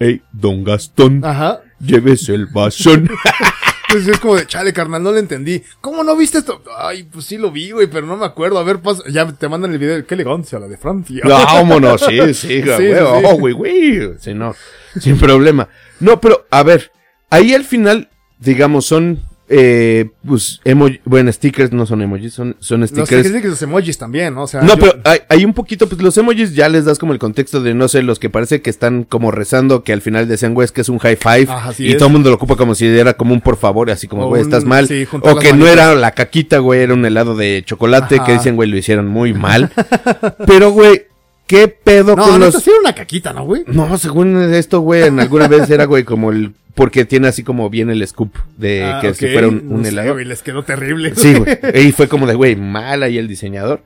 Ey, 0.00 0.20
don 0.32 0.64
Gastón, 0.64 1.24
Ajá. 1.24 1.60
llévese 1.78 2.34
el 2.34 2.46
basón. 2.46 3.08
Entonces 3.88 4.14
es 4.14 4.18
como 4.18 4.34
de, 4.34 4.44
chale, 4.44 4.72
carnal, 4.72 5.04
no 5.04 5.12
le 5.12 5.20
entendí. 5.20 5.62
¿Cómo 5.80 6.02
no 6.02 6.16
viste 6.16 6.38
esto? 6.38 6.64
Ay, 6.76 7.04
pues 7.04 7.26
sí 7.26 7.38
lo 7.38 7.52
vi, 7.52 7.70
güey, 7.70 7.86
pero 7.86 8.08
no 8.08 8.16
me 8.16 8.26
acuerdo. 8.26 8.58
A 8.58 8.64
ver, 8.64 8.80
pasa. 8.80 9.04
Ya 9.08 9.24
te 9.30 9.48
mandan 9.48 9.70
el 9.72 9.78
video. 9.78 10.04
Qué 10.04 10.14
elegancia 10.14 10.58
la 10.58 10.66
de 10.66 10.76
Francia. 10.76 11.20
No, 11.22 11.30
vámonos, 11.30 12.00
sí, 12.08 12.34
sí, 12.34 12.60
güey, 12.60 12.76
Sí, 12.76 12.92
sí, 12.92 13.00
oh, 13.00 13.38
güey, 13.38 13.54
güey. 13.54 14.18
Sí, 14.18 14.34
no, 14.34 14.52
sin 14.98 15.16
problema. 15.16 15.68
No, 16.00 16.20
pero, 16.20 16.44
a 16.50 16.64
ver, 16.64 16.90
ahí 17.30 17.54
al 17.54 17.64
final, 17.64 18.10
digamos, 18.40 18.86
son, 18.86 19.22
eh, 19.52 20.08
pues, 20.24 20.60
emoji, 20.64 21.00
bueno, 21.04 21.32
stickers 21.32 21.72
no 21.72 21.84
son 21.84 22.02
emojis, 22.02 22.32
son, 22.34 22.54
son 22.60 22.82
Los 22.82 22.90
stickers. 22.90 23.26
stickers, 23.26 23.50
los 23.50 23.62
emojis 23.62 23.98
también, 23.98 24.32
¿no? 24.32 24.44
O 24.44 24.46
sea, 24.46 24.62
No, 24.62 24.76
yo- 24.76 24.78
pero 24.78 25.00
hay, 25.04 25.18
hay 25.28 25.44
un 25.44 25.52
poquito, 25.54 25.88
pues 25.88 26.00
los 26.00 26.16
emojis 26.16 26.54
ya 26.54 26.68
les 26.68 26.84
das 26.84 27.00
como 27.00 27.12
el 27.12 27.18
contexto 27.18 27.60
de, 27.60 27.74
no 27.74 27.88
sé, 27.88 28.02
los 28.02 28.20
que 28.20 28.30
parece 28.30 28.62
que 28.62 28.70
están 28.70 29.02
como 29.02 29.32
rezando, 29.32 29.82
que 29.82 29.92
al 29.92 30.02
final 30.02 30.28
decían, 30.28 30.54
güey, 30.54 30.64
es 30.66 30.72
que 30.72 30.82
es 30.82 30.88
un 30.88 30.98
high 31.00 31.16
five. 31.16 31.46
Ajá, 31.50 31.72
y 31.78 31.90
es. 31.90 31.96
todo 31.98 32.06
el 32.06 32.12
mundo 32.12 32.30
lo 32.30 32.36
ocupa 32.36 32.54
como 32.54 32.76
si 32.76 32.86
era 32.86 33.14
como 33.14 33.34
un 33.34 33.40
por 33.40 33.56
favor, 33.56 33.90
así 33.90 34.06
como, 34.06 34.28
güey, 34.28 34.40
estás 34.42 34.64
mal. 34.64 34.86
sí, 34.86 35.04
o 35.20 35.36
que 35.36 35.52
no 35.52 35.66
era 35.66 35.94
la 35.96 36.12
caquita, 36.12 36.58
güey, 36.58 36.82
era 36.82 36.94
un 36.94 37.04
helado 37.04 37.34
de 37.36 37.64
chocolate, 37.66 38.16
Ajá. 38.16 38.24
que 38.26 38.32
dicen, 38.34 38.54
güey, 38.54 38.70
lo 38.70 38.76
hicieron 38.76 39.08
muy 39.08 39.34
mal. 39.34 39.72
pero, 40.46 40.70
güey, 40.70 41.06
¿qué 41.50 41.68
pedo 41.68 42.14
No, 42.16 42.22
con 42.24 42.40
los... 42.40 42.54
sí 42.62 42.70
era 42.70 42.78
una 42.80 42.94
caquita, 42.94 43.32
¿no, 43.32 43.44
güey? 43.44 43.64
No, 43.66 43.98
según 43.98 44.40
esto, 44.54 44.80
güey, 44.80 45.02
en 45.02 45.18
alguna 45.20 45.48
vez 45.48 45.68
era, 45.68 45.84
güey, 45.84 46.04
como 46.04 46.30
el... 46.30 46.54
Porque 46.74 47.04
tiene 47.04 47.26
así 47.28 47.42
como 47.42 47.68
bien 47.68 47.90
el 47.90 48.06
scoop 48.06 48.32
de 48.56 48.84
Ah, 48.84 49.00
que 49.00 49.08
ok, 49.08 49.14
si 49.14 49.26
fuera 49.32 49.48
un, 49.48 49.68
no 49.68 49.74
un 49.74 49.82
sé, 49.84 49.90
helado. 49.90 50.12
güey, 50.12 50.24
les 50.24 50.40
quedó 50.42 50.62
terrible. 50.62 51.12
Sí, 51.16 51.34
güey. 51.38 51.58
Y 51.74 51.90
fue 51.92 52.06
como 52.08 52.26
de, 52.26 52.34
güey, 52.36 52.54
mal 52.54 53.02
ahí 53.02 53.18
el 53.18 53.26
diseñador. 53.26 53.82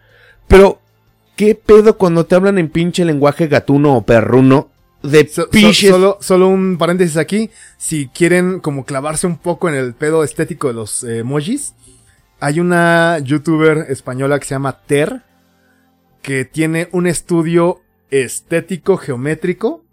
Pero, 0.46 0.80
¿qué 1.34 1.54
pedo 1.54 1.96
cuando 1.96 2.26
te 2.26 2.34
hablan 2.34 2.58
en 2.58 2.68
pinche 2.68 3.04
lenguaje 3.06 3.46
gatuno 3.48 3.96
o 3.96 4.02
perruno 4.04 4.68
de 5.02 5.26
So- 5.26 5.48
so- 5.50 5.72
solo, 5.74 6.18
solo 6.20 6.48
un 6.48 6.76
paréntesis 6.76 7.16
aquí. 7.16 7.50
Si 7.78 8.08
quieren 8.08 8.60
como 8.60 8.84
clavarse 8.84 9.26
un 9.26 9.38
poco 9.38 9.68
en 9.70 9.74
el 9.74 9.94
pedo 9.94 10.22
estético 10.22 10.68
de 10.68 10.74
los 10.74 11.02
eh, 11.04 11.18
emojis, 11.20 11.72
hay 12.40 12.60
una 12.60 13.18
youtuber 13.20 13.86
española 13.88 14.38
que 14.38 14.44
se 14.46 14.54
llama 14.54 14.78
Ter, 14.86 15.22
que 16.24 16.46
tiene 16.46 16.88
un 16.90 17.06
estudio 17.06 17.82
estético 18.10 18.96
geométrico 18.96 19.84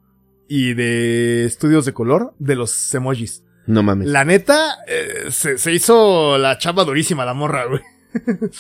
y 0.48 0.74
de 0.74 1.46
estudios 1.46 1.86
de 1.86 1.94
color 1.94 2.34
de 2.40 2.56
los 2.56 2.94
emojis. 2.96 3.44
No 3.68 3.84
mames. 3.84 4.08
La 4.08 4.24
neta, 4.24 4.78
eh, 4.88 5.30
se, 5.30 5.58
se 5.58 5.74
hizo 5.74 6.38
la 6.38 6.58
chamba 6.58 6.86
durísima 6.86 7.26
la 7.26 7.34
morra, 7.34 7.66
güey. 7.66 7.82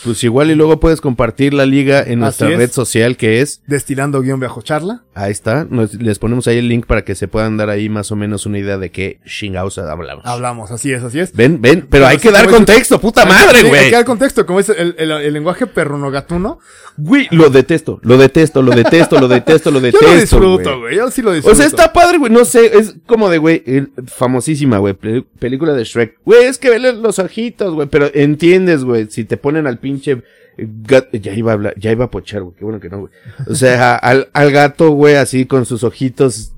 Pues 0.03 0.23
igual 0.23 0.49
y 0.51 0.55
luego 0.55 0.79
puedes 0.79 1.01
compartir 1.01 1.53
la 1.53 1.65
liga 1.65 2.01
en 2.01 2.19
nuestra 2.19 2.47
red 2.49 2.71
social 2.71 3.17
que 3.17 3.41
es, 3.41 3.61
Destilando 3.67 4.21
guion 4.21 4.39
bajo 4.39 4.61
charla. 4.61 5.03
ahí 5.13 5.31
está, 5.31 5.65
nos- 5.69 5.93
les 5.95 6.19
ponemos 6.19 6.47
ahí 6.47 6.57
el 6.57 6.67
link 6.69 6.85
para 6.85 7.03
que 7.03 7.15
se 7.15 7.27
puedan 7.27 7.57
dar 7.57 7.69
ahí 7.69 7.89
más 7.89 8.11
o 8.11 8.15
menos 8.15 8.45
una 8.45 8.59
idea 8.59 8.77
de 8.77 8.91
qué 8.91 9.19
chingados 9.25 9.77
hablamos. 9.77 10.25
Hablamos, 10.25 10.71
así 10.71 10.91
es, 10.91 11.03
así 11.03 11.19
es. 11.19 11.33
Ven, 11.33 11.61
ven, 11.61 11.87
pero 11.89 12.07
hay 12.07 12.17
que 12.17 12.31
dar 12.31 12.45
es- 12.45 12.51
contexto, 12.51 12.99
puta 12.99 13.25
madre, 13.25 13.59
Hay 13.59 13.67
güey. 13.69 13.89
que 13.89 13.95
dar 13.95 14.05
contexto, 14.05 14.45
como 14.45 14.59
es 14.59 14.69
el, 14.69 14.95
el- 14.97 15.11
el 15.11 15.33
lenguaje 15.33 15.67
perruno-gatuno. 15.67 16.59
Güey, 16.97 17.27
lo 17.31 17.49
detesto, 17.49 17.99
lo 18.03 18.17
detesto, 18.17 18.61
lo 18.61 18.71
detesto, 18.71 19.19
lo 19.19 19.27
detesto, 19.27 19.71
lo 19.71 19.79
Yo 19.81 19.85
detesto. 19.85 20.07
lo 20.07 20.19
disfruto, 20.19 20.79
güey. 20.79 20.95
Yo 20.97 21.11
sí 21.11 21.21
lo 21.21 21.33
disfruto. 21.33 21.53
O 21.53 21.57
sea, 21.57 21.65
está 21.67 21.91
padre, 21.93 22.17
güey. 22.17 22.31
No 22.31 22.45
sé, 22.45 22.77
es 22.77 22.95
como 23.05 23.29
de, 23.29 23.37
güey, 23.37 23.63
famosísima, 24.07 24.77
güey, 24.77 24.93
pe- 24.93 25.23
película 25.39 25.73
de 25.73 25.83
Shrek. 25.83 26.17
Güey, 26.25 26.45
es 26.45 26.57
que 26.57 26.69
vele 26.69 26.93
los 26.93 27.19
ojitos, 27.19 27.73
güey, 27.73 27.87
pero 27.87 28.09
entiendes, 28.13 28.83
güey, 28.83 29.07
si 29.09 29.23
te 29.25 29.37
ponen 29.41 29.67
al 29.67 29.77
pinche 29.79 30.11
eh, 30.57 30.67
gat- 30.83 31.11
ya 31.11 31.33
iba 31.33 31.51
a 31.51 31.53
hablar, 31.55 31.73
ya 31.77 31.91
iba 31.91 32.05
a 32.05 32.11
pochar, 32.11 32.41
güey, 32.43 32.55
qué 32.57 32.63
bueno 32.63 32.79
que 32.79 32.89
no, 32.89 32.99
güey. 32.99 33.13
O 33.47 33.55
sea, 33.55 33.95
al, 33.95 34.29
al 34.33 34.51
gato, 34.51 34.89
güey, 34.91 35.15
así 35.15 35.45
con 35.45 35.65
sus 35.65 35.83
ojitos 35.83 36.53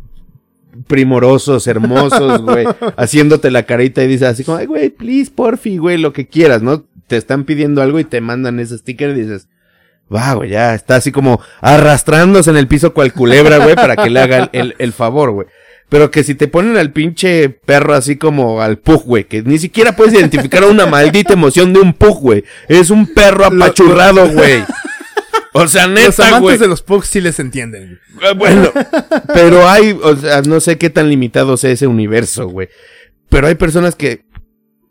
primorosos, 0.87 1.67
hermosos, 1.67 2.41
güey, 2.41 2.65
haciéndote 2.97 3.51
la 3.51 3.63
carita 3.63 4.03
y 4.03 4.07
dices 4.07 4.27
así 4.27 4.43
como, 4.43 4.57
ay, 4.57 4.65
güey, 4.65 4.89
please, 4.89 5.31
porfi, 5.33 5.77
güey, 5.77 5.97
lo 5.97 6.13
que 6.13 6.27
quieras, 6.27 6.61
¿no? 6.61 6.83
Te 7.07 7.17
están 7.17 7.43
pidiendo 7.43 7.81
algo 7.81 7.99
y 7.99 8.03
te 8.03 8.21
mandan 8.21 8.59
ese 8.59 8.77
sticker 8.77 9.11
y 9.11 9.21
dices, 9.21 9.47
va, 10.13 10.33
güey, 10.33 10.49
ya 10.49 10.73
está 10.73 10.95
así 10.95 11.11
como 11.11 11.39
arrastrándose 11.61 12.49
en 12.49 12.57
el 12.57 12.67
piso 12.67 12.93
cual 12.93 13.13
culebra, 13.13 13.57
güey, 13.59 13.75
para 13.75 13.95
que 13.95 14.09
le 14.09 14.19
haga 14.19 14.37
el, 14.39 14.49
el- 14.53 14.75
el 14.79 14.93
favor, 14.93 15.31
güey. 15.31 15.47
Pero 15.93 16.09
que 16.09 16.23
si 16.23 16.33
te 16.33 16.47
ponen 16.47 16.75
al 16.75 16.91
pinche 16.91 17.49
perro 17.49 17.93
así 17.93 18.15
como 18.15 18.63
al 18.63 18.79
pug, 18.79 19.03
güey, 19.03 19.25
que 19.25 19.43
ni 19.43 19.59
siquiera 19.59 19.95
puedes 19.95 20.15
identificar 20.15 20.63
una 20.63 20.85
maldita 20.87 21.33
emoción 21.33 21.71
de 21.71 21.81
un 21.81 21.93
pug, 21.93 22.19
güey. 22.19 22.43
Es 22.67 22.89
un 22.89 23.05
perro 23.13 23.45
apachurrado, 23.45 24.27
güey. 24.33 24.63
O 25.53 25.67
sea, 25.67 25.85
Los 25.85 25.95
neta, 25.99 26.27
amantes 26.29 26.41
güey. 26.41 26.57
de 26.57 26.67
los 26.67 26.81
pugs 26.81 27.07
sí 27.07 27.21
les 27.21 27.39
entienden. 27.39 27.99
Eh, 28.23 28.33
Bueno, 28.35 28.71
pero 29.35 29.69
hay, 29.69 29.95
o 30.01 30.15
sea, 30.15 30.41
no 30.41 30.59
sé 30.61 30.79
qué 30.79 30.89
tan 30.89 31.09
limitado 31.09 31.57
sea 31.57 31.69
ese 31.69 31.85
universo, 31.85 32.47
güey. 32.47 32.69
Pero 33.29 33.45
hay 33.45 33.53
personas 33.53 33.93
que 33.95 34.25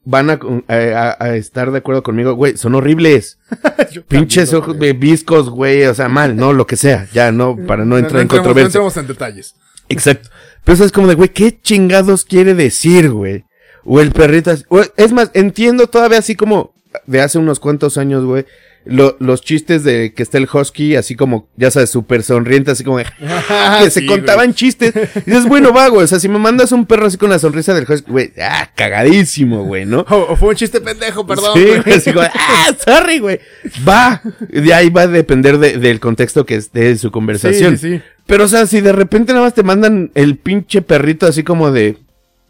van 0.04 0.30
a, 0.30 0.38
a- 0.68 1.16
a 1.18 1.34
estar 1.34 1.72
de 1.72 1.78
acuerdo 1.78 2.04
conmigo, 2.04 2.34
güey, 2.34 2.56
son 2.56 2.76
horribles. 2.76 3.40
Pinches 4.08 4.54
ojos 4.54 4.78
de 4.78 4.92
viscos, 4.92 5.50
güey, 5.50 5.84
o 5.86 5.94
sea, 5.94 6.08
mal, 6.08 6.36
no, 6.36 6.52
lo 6.52 6.64
que 6.68 6.76
sea, 6.76 7.08
ya, 7.12 7.32
no, 7.32 7.56
para 7.66 7.84
no 7.84 7.98
entrar 7.98 8.20
en 8.20 8.28
entremos- 8.28 8.30
No 8.30 8.36
controversia. 8.36 8.66
entremos 8.68 8.96
en 8.98 9.06
detalles. 9.08 9.54
Exacto. 9.88 10.30
Pero 10.64 10.84
es 10.84 10.92
como 10.92 11.08
de, 11.08 11.14
güey, 11.14 11.30
¿qué 11.30 11.58
chingados 11.60 12.24
quiere 12.24 12.54
decir, 12.54 13.10
güey? 13.10 13.44
O 13.84 14.00
el 14.00 14.12
perrito 14.12 14.52
es 14.96 15.12
más, 15.12 15.30
entiendo 15.34 15.88
todavía 15.88 16.18
así 16.18 16.36
como 16.36 16.72
de 17.06 17.20
hace 17.20 17.38
unos 17.38 17.58
cuantos 17.58 17.98
años, 17.98 18.24
güey, 18.24 18.46
lo- 18.84 19.16
los 19.20 19.40
chistes 19.42 19.84
de 19.84 20.12
que 20.12 20.22
está 20.22 20.38
el 20.38 20.48
husky 20.52 20.96
así 20.96 21.14
como, 21.14 21.48
ya 21.56 21.70
sabes, 21.70 21.90
súper 21.90 22.22
sonriente, 22.22 22.70
así 22.70 22.82
como 22.84 22.98
de, 22.98 23.06
que 23.82 23.90
se 23.90 24.06
contaban 24.06 24.54
chistes. 24.54 24.92
Y 25.26 25.30
dices, 25.30 25.46
bueno, 25.46 25.72
va, 25.72 25.88
güey, 25.88 26.04
o 26.04 26.06
sea, 26.06 26.18
si 26.18 26.28
me 26.28 26.38
mandas 26.38 26.72
un 26.72 26.86
perro 26.86 27.06
así 27.06 27.16
con 27.16 27.30
la 27.30 27.38
sonrisa 27.38 27.74
del 27.74 27.86
husky, 27.88 28.10
güey, 28.10 28.32
ah, 28.40 28.70
cagadísimo, 28.74 29.64
güey, 29.64 29.84
¿no? 29.86 30.00
O, 30.10 30.32
o 30.32 30.36
fue 30.36 30.50
un 30.50 30.56
chiste 30.56 30.80
pendejo, 30.80 31.26
perdón. 31.26 31.52
Sí, 31.54 31.64
güey. 31.84 31.96
así 31.96 32.12
como, 32.12 32.26
ah, 32.26 32.76
sorry, 32.84 33.18
güey. 33.18 33.40
Va. 33.88 34.20
De 34.48 34.74
ahí 34.74 34.90
va 34.90 35.02
a 35.02 35.06
depender 35.06 35.58
de- 35.58 35.78
del 35.78 36.00
contexto 36.00 36.44
que 36.44 36.56
esté 36.56 36.90
en 36.90 36.98
su 36.98 37.10
conversación. 37.10 37.78
Sí, 37.78 37.88
sí, 37.88 37.96
sí. 37.98 38.02
Pero, 38.26 38.44
o 38.44 38.48
sea, 38.48 38.66
si 38.66 38.80
de 38.80 38.92
repente 38.92 39.32
nada 39.32 39.44
más 39.44 39.54
te 39.54 39.62
mandan 39.62 40.10
el 40.14 40.36
pinche 40.36 40.82
perrito 40.82 41.26
así 41.26 41.42
como 41.42 41.70
de. 41.72 41.98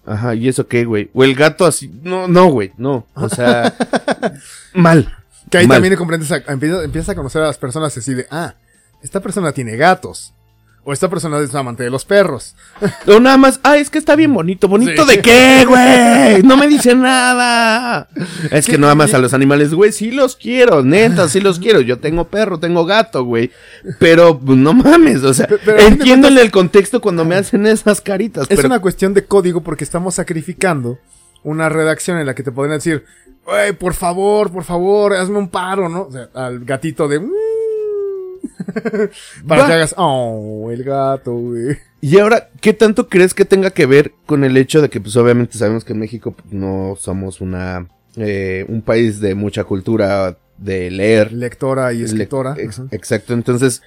Ajá, 0.04 0.34
¿y 0.34 0.48
eso 0.48 0.66
qué, 0.66 0.84
güey? 0.84 1.08
O 1.14 1.22
el 1.24 1.34
gato 1.34 1.64
así. 1.64 1.90
No, 2.02 2.26
no, 2.26 2.46
güey, 2.48 2.72
no. 2.76 3.06
O 3.14 3.28
sea. 3.28 3.72
mal. 4.74 5.16
Que 5.52 5.58
ahí 5.58 5.66
Mal. 5.68 5.76
también 5.76 5.94
comprendes 5.96 6.32
a- 6.32 6.42
empiezas, 6.48 6.82
empiezas 6.84 7.10
a 7.10 7.14
conocer 7.14 7.42
a 7.42 7.46
las 7.46 7.58
personas 7.58 7.96
así 7.96 8.14
de, 8.14 8.26
ah, 8.30 8.54
esta 9.02 9.20
persona 9.20 9.52
tiene 9.52 9.76
gatos. 9.76 10.34
O 10.84 10.92
esta 10.92 11.08
persona 11.08 11.38
es 11.38 11.50
un 11.50 11.56
amante 11.58 11.84
de 11.84 11.90
los 11.90 12.04
perros. 12.04 12.56
O 13.06 13.20
nada 13.20 13.36
más, 13.36 13.60
ah, 13.62 13.76
es 13.76 13.88
que 13.88 13.98
está 13.98 14.16
bien 14.16 14.34
bonito. 14.34 14.66
¿Bonito 14.66 15.04
Sí. 15.06 15.14
de 15.16 15.22
qué, 15.22 15.64
güey? 15.64 16.42
No 16.42 16.56
me 16.56 16.66
dice 16.66 16.96
nada. 16.96 18.08
Es 18.50 18.66
que 18.66 18.78
nada 18.78 18.96
más 18.96 19.14
a 19.14 19.18
los 19.18 19.32
animales, 19.34 19.74
güey, 19.74 19.92
sí 19.92 20.10
los 20.10 20.34
quiero, 20.34 20.82
neta, 20.82 21.28
sí 21.28 21.40
los 21.40 21.60
quiero. 21.60 21.80
Yo 21.82 22.00
tengo 22.00 22.26
perro, 22.28 22.58
tengo 22.58 22.84
gato, 22.84 23.22
güey. 23.24 23.52
Pero 24.00 24.40
pues, 24.40 24.58
no 24.58 24.72
mames, 24.72 25.22
o 25.22 25.32
sea, 25.34 25.46
cuentas- 25.46 26.32
el 26.42 26.50
contexto 26.50 27.00
cuando 27.00 27.24
me 27.24 27.36
hacen 27.36 27.64
esas 27.66 28.00
caritas. 28.00 28.44
Es 28.50 28.56
pero 28.56 28.66
una 28.66 28.80
cuestión 28.80 29.14
de 29.14 29.24
código 29.24 29.62
porque 29.62 29.84
estamos 29.84 30.14
sacrificando 30.16 30.98
una 31.44 31.68
redacción 31.68 32.18
en 32.18 32.26
la 32.26 32.34
que 32.34 32.42
te 32.42 32.50
podrían 32.52 32.78
decir, 32.78 33.04
güey, 33.46 33.72
por 33.72 33.94
favor, 33.94 34.50
por 34.50 34.64
favor, 34.64 35.14
hazme 35.14 35.38
un 35.38 35.48
paro, 35.48 35.88
¿no? 35.88 36.02
O 36.02 36.12
sea, 36.12 36.28
al 36.34 36.64
gatito 36.64 37.08
de... 37.08 37.20
"Mm". 37.20 37.30
Para 39.46 39.62
Va. 39.62 39.66
que 39.68 39.72
hagas, 39.74 39.94
oh, 39.96 40.68
el 40.70 40.82
gato, 40.84 41.32
güey. 41.32 41.76
Y 42.00 42.18
ahora, 42.18 42.48
¿qué 42.60 42.72
tanto 42.72 43.08
crees 43.08 43.34
que 43.34 43.44
tenga 43.44 43.70
que 43.70 43.86
ver 43.86 44.12
con 44.26 44.44
el 44.44 44.56
hecho 44.56 44.82
de 44.82 44.88
que, 44.90 45.00
pues 45.00 45.16
obviamente 45.16 45.56
sabemos 45.58 45.84
que 45.84 45.92
en 45.92 46.00
México 46.00 46.32
pues, 46.32 46.52
no 46.52 46.96
somos 46.98 47.40
una, 47.40 47.86
eh, 48.16 48.64
un 48.68 48.82
país 48.82 49.20
de 49.20 49.34
mucha 49.34 49.64
cultura 49.64 50.36
de 50.58 50.90
leer, 50.90 51.32
Lectora 51.32 51.92
y 51.92 52.02
escritora. 52.02 52.54
Ex- 52.58 52.78
Ujú. 52.78 52.88
Exacto, 52.92 53.32
entonces, 53.34 53.82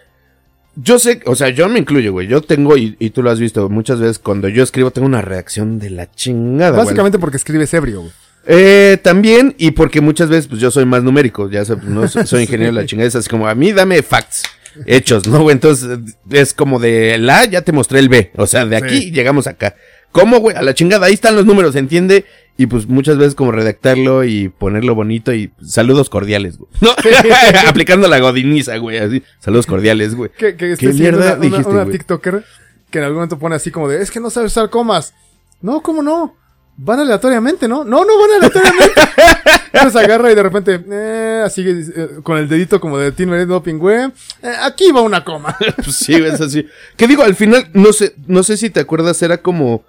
yo 0.76 1.00
sé, 1.00 1.22
o 1.26 1.36
sea, 1.36 1.50
yo 1.50 1.68
me 1.70 1.80
incluyo, 1.80 2.12
güey. 2.12 2.28
Yo 2.28 2.42
tengo, 2.42 2.76
y, 2.78 2.96
y 3.00 3.10
tú 3.12 3.24
lo 3.24 3.32
has 3.32 3.40
visto 3.40 3.70
muchas 3.70 4.00
veces, 4.00 4.20
cuando 4.20 4.48
yo 4.50 4.64
escribo 4.64 4.92
tengo 4.92 5.08
una 5.08 5.22
reacción 5.22 5.80
de 5.80 5.90
la 5.90 6.12
chingada, 6.12 6.72
güey. 6.72 6.86
Básicamente 6.86 7.20
porque 7.20 7.38
escribes 7.38 7.74
ebrio, 7.74 8.02
güey. 8.02 8.12
Eh, 8.48 8.98
también, 9.02 9.56
y 9.58 9.72
porque 9.72 10.02
muchas 10.02 10.30
veces, 10.30 10.48
pues 10.48 10.62
yo 10.62 10.70
soy 10.72 10.86
más 10.86 11.04
numérico, 11.04 11.50
ya 11.50 11.66
sé, 11.66 11.75
pues, 11.78 11.88
no 11.90 12.08
soy, 12.08 12.25
soy 12.28 12.42
ingeniero 12.44 12.74
de 12.74 12.82
la 12.82 12.88
chingada, 12.88 13.08
es 13.08 13.16
así 13.16 13.30
como, 13.30 13.48
a 13.48 13.56
mí 13.56 13.72
dame 13.72 14.02
facts, 14.04 14.44
hechos, 14.86 15.28
¿no? 15.28 15.50
Entonces, 15.50 16.00
es 16.30 16.54
como 16.54 16.80
de 16.80 17.18
la, 17.18 17.46
ya 17.46 17.62
te 17.62 17.72
mostré 17.72 18.00
el 18.00 18.10
B, 18.10 18.32
o 18.36 18.46
sea, 18.46 18.66
de 18.66 18.75
aquí 18.78 18.98
Sí. 19.00 19.12
llegamos 19.12 19.48
acá. 19.48 19.75
¿Cómo, 20.12 20.40
güey? 20.40 20.56
A 20.56 20.62
la 20.62 20.74
chingada, 20.74 21.08
ahí 21.08 21.14
están 21.14 21.36
los 21.36 21.46
números, 21.46 21.75
¿entiende? 21.75 22.24
Y 22.58 22.68
pues 22.68 22.88
muchas 22.88 23.18
veces 23.18 23.36
como 23.36 23.52
redactarlo 23.52 24.24
y 24.24 24.48
ponerlo 24.48 24.96
bonito 24.96 25.34
y 25.34 25.52
saludos 25.62 26.10
cordiales, 26.10 26.58
güey. 26.58 26.70
No, 26.80 26.92
aplicando 27.68 28.08
la 28.08 28.20
godiniza, 28.20 28.78
güey, 28.78 28.98
así. 29.00 29.24
Saludos 29.40 29.66
cordiales, 29.66 30.16
güey. 30.16 30.32
Estoy 30.38 30.56
¿Qué 30.56 30.75
siguiendo 30.78 31.02
mierda 31.20 31.25
una, 31.25 31.34
una- 31.36 31.42
dijiste, 31.50 31.72
una 31.72 31.84
güey? 31.84 31.98
TikToker 31.98 32.46
que 32.90 33.00
en 33.00 33.04
algún 33.04 33.18
momento 33.18 33.38
pone 33.40 33.56
así 33.56 33.72
como 33.72 33.90
de, 33.90 34.02
es 34.02 34.10
que 34.10 34.22
no 34.22 34.30
sabes 34.30 34.54
usar 34.54 34.70
comas. 34.70 35.14
No, 35.62 35.82
¿cómo 35.82 36.02
no? 36.02 36.38
Van 36.77 37.00
aleatoriamente, 37.00 37.67
¿no? 37.67 37.84
No, 37.86 38.03
no 38.03 38.20
van 38.20 38.32
aleatoriamente. 38.38 39.01
Entonces 39.74 40.01
agarra 40.01 40.32
y 40.32 40.36
de 40.36 40.44
repente, 40.44 40.84
eh, 40.89 41.41
así 41.46 41.63
eh, 41.67 42.10
con 42.24 42.38
el 42.38 42.50
dedito 42.50 42.79
como 42.82 42.98
de 42.98 43.25
Mered 43.25 43.48
Doping, 43.48 43.77
güey. 43.77 44.05
eh, 44.41 44.53
aquí 44.63 44.91
va 44.91 45.01
una 45.01 45.24
coma. 45.24 45.55
Pues 45.75 45.96
sí, 45.96 46.13
es 46.13 46.41
así. 46.41 46.65
Que 46.98 47.08
digo, 47.08 47.24
al 47.24 47.36
final, 47.36 47.70
no 47.74 47.94
sé, 47.94 48.15
no 48.27 48.44
sé 48.44 48.58
si 48.58 48.70
te 48.70 48.82
acuerdas, 48.82 49.22
era 49.22 49.38
como, 49.38 49.84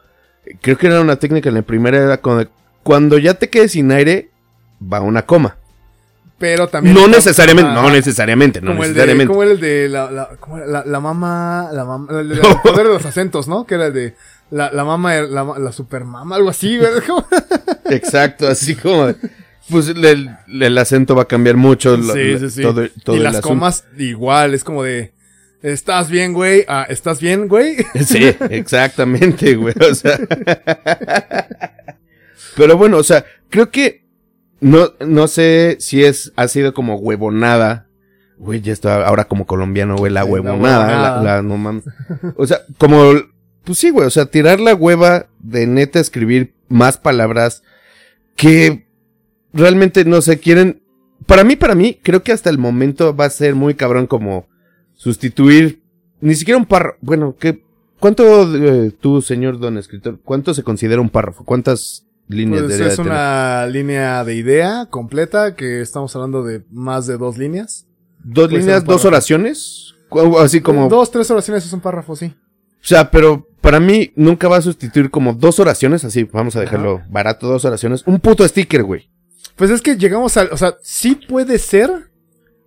creo 0.61 0.77
que 0.79 0.87
era 0.87 1.01
una 1.01 1.17
técnica 1.17 1.49
en 1.49 1.57
la 1.57 1.63
primera, 1.63 1.99
era 1.99 2.17
de, 2.17 2.49
cuando 2.83 3.19
ya 3.19 3.35
te 3.35 3.49
quedes 3.49 3.73
sin 3.73 3.91
aire, 3.91 4.31
va 4.81 5.01
una 5.01 5.23
coma. 5.23 5.57
Pero 6.39 6.69
también. 6.69 6.95
No 6.95 7.09
necesariamente, 7.09 7.73
no 7.73 7.91
necesariamente, 7.91 8.61
no 8.61 8.73
como 8.73 8.85
el 8.85 8.91
de, 8.91 8.95
necesariamente. 8.95 9.29
como 9.29 9.43
el 9.43 9.61
de 9.61 9.89
la, 9.89 10.11
la, 10.11 10.29
la, 10.67 10.85
la 10.85 11.01
mama, 11.01 11.71
la 11.73 11.85
mama, 11.85 12.21
el, 12.21 12.33
el 12.33 12.41
poder 12.63 12.87
de 12.87 12.93
los 12.93 13.07
acentos, 13.07 13.49
¿no? 13.49 13.65
Que 13.67 13.77
era 13.77 13.87
el 13.87 13.95
de 13.95 14.15
la, 14.51 14.71
la 14.73 14.85
mama, 14.85 15.15
la, 15.23 15.45
la 15.59 15.73
supermama, 15.73 16.37
algo 16.37 16.51
así, 16.51 16.79
güey. 16.79 16.91
Exacto, 17.91 18.47
así 18.49 18.75
como, 18.75 19.13
pues 19.71 19.89
el, 19.89 20.31
el 20.49 20.79
acento 20.79 21.15
va 21.17 21.23
a 21.23 21.29
cambiar 21.29 21.57
mucho. 21.57 21.97
Sí, 22.01 22.39
sí, 22.39 22.51
sí. 22.51 22.63
Todo, 22.63 22.87
todo 23.05 23.17
y 23.17 23.21
las 23.21 23.41
comas 23.41 23.85
igual, 23.99 24.55
es 24.55 24.63
como 24.65 24.83
de, 24.83 25.13
¿estás 25.63 26.11
bien, 26.11 26.33
güey? 26.33 26.65
Ah, 26.69 26.87
¿estás 26.89 27.21
bien, 27.21 27.49
güey? 27.49 27.77
Sí, 28.07 28.35
exactamente, 28.51 29.55
güey. 29.57 29.75
O 29.91 29.95
sea. 29.95 30.19
Pero 32.57 32.77
bueno, 32.77 32.97
o 32.99 33.03
sea, 33.03 33.25
creo 33.51 33.71
que 33.71 34.07
no, 34.61 34.93
no 35.01 35.29
sé 35.29 35.77
si 35.81 36.05
es, 36.05 36.33
ha 36.37 36.49
sido 36.49 36.73
como 36.75 36.97
huevonada. 36.97 37.87
Güey, 38.39 38.61
ya 38.61 38.73
está 38.73 39.07
ahora 39.07 39.25
como 39.25 39.47
colombiano, 39.47 39.97
güey, 39.97 40.13
la 40.13 40.25
huevonada. 40.25 40.81
huevonada. 40.87 41.23
La, 41.23 41.37
la- 41.37 41.43
no 41.43 41.57
mames. 41.57 41.85
O 42.37 42.47
sea, 42.47 42.61
como, 42.79 43.13
pues 43.67 43.79
sí, 43.79 43.91
güey, 43.91 44.07
o 44.07 44.11
sea, 44.11 44.27
tirar 44.27 44.61
la 44.61 44.75
hueva 44.75 45.27
de 45.41 45.67
neta 45.67 45.99
escribir 45.99 46.55
más 46.69 46.99
palabras 46.99 47.65
que 48.37 48.87
realmente 49.53 50.05
no 50.05 50.23
se 50.23 50.39
quieren. 50.39 50.83
Para 51.27 51.43
mí, 51.43 51.57
para 51.57 51.75
mí, 51.75 51.99
creo 52.01 52.23
que 52.23 52.31
hasta 52.31 52.49
el 52.49 52.59
momento 52.59 53.17
va 53.17 53.25
a 53.25 53.31
ser 53.31 53.57
muy 53.57 53.75
cabrón 53.75 54.07
como 54.07 54.47
sustituir 54.95 55.83
ni 56.21 56.37
siquiera 56.37 56.59
un 56.59 56.67
párrafo. 56.67 56.99
Bueno, 57.01 57.35
¿qué, 57.39 57.65
¿cuánto 57.99 58.55
eh, 58.55 58.93
tú, 59.01 59.21
señor 59.21 59.59
don 59.59 59.79
escritor, 59.79 60.21
cuánto 60.23 60.55
se 60.55 60.63
considera 60.63 61.01
un 61.01 61.11
párrafo? 61.11 61.45
¿Cuántas 61.45 62.07
líneas 62.29 62.63
Pues 62.63 62.75
es 62.75 62.79
de 62.79 62.97
tener? 62.97 63.11
una 63.11 63.67
línea 63.67 64.23
de 64.23 64.37
idea 64.37 64.87
completa 64.87 65.57
que 65.57 65.81
estamos 65.81 66.15
hablando 66.15 66.45
de 66.45 66.63
más 66.71 67.09
de 67.09 67.19
dos 67.19 67.37
líneas. 67.37 67.89
¿Dos 68.23 68.53
líneas, 68.53 68.85
dos 68.85 69.05
oraciones? 69.05 69.95
Así 70.39 70.61
como... 70.61 70.89
Dos, 70.89 71.11
tres 71.11 71.29
oraciones 71.33 71.67
es 71.67 71.73
un 71.73 71.81
párrafo, 71.81 72.15
sí. 72.15 72.27
O 72.27 72.89
sea, 72.89 73.11
pero 73.11 73.46
para 73.67 73.81
mí 73.81 74.13
nunca 74.15 74.47
va 74.47 74.59
a 74.59 74.63
sustituir 74.63 75.11
como 75.11 75.35
dos 75.35 75.59
oraciones, 75.59 76.05
así, 76.05 76.23
vamos 76.23 76.55
a 76.55 76.61
dejarlo 76.61 77.03
barato, 77.11 77.49
dos 77.49 77.65
oraciones. 77.65 78.05
Un 78.07 78.21
puto 78.21 78.47
sticker, 78.47 78.85
güey. 78.85 79.11
Pues 79.57 79.73
es 79.73 79.83
que 79.83 79.97
llegamos 79.97 80.37
al, 80.37 80.51
o 80.53 80.57
sea, 80.57 80.77
sí 80.85 81.17
puede 81.17 81.59
ser, 81.59 81.91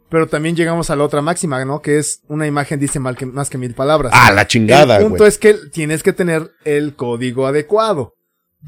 pero 0.10 0.28
también 0.28 0.58
llegamos 0.58 0.90
a 0.90 0.98
la 0.98 1.06
otra 1.06 1.22
máxima, 1.22 1.64
¿no? 1.64 1.82
Que 1.82 2.00
es 2.00 2.20
una 2.28 2.48
imagen 2.48 2.82
dice 2.82 3.00
mal 3.00 3.16
que, 3.16 3.26
más 3.26 3.50
que 3.50 3.58
mil 3.58 3.74
palabras. 3.76 4.12
Ah, 4.14 4.30
la 4.34 4.46
chingada, 4.46 4.98
el 4.98 5.04
punto 5.04 5.20
güey. 5.20 5.30
es 5.30 5.38
que 5.38 5.54
tienes 5.72 6.04
que 6.04 6.12
tener 6.12 6.52
el 6.66 6.94
código 6.96 7.48
adecuado. 7.48 8.16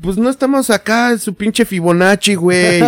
Pues 0.02 0.16
no 0.16 0.30
estamos 0.30 0.70
acá 0.70 1.12
en 1.12 1.20
su 1.20 1.34
pinche 1.34 1.66
Fibonacci, 1.66 2.36
güey. 2.36 2.82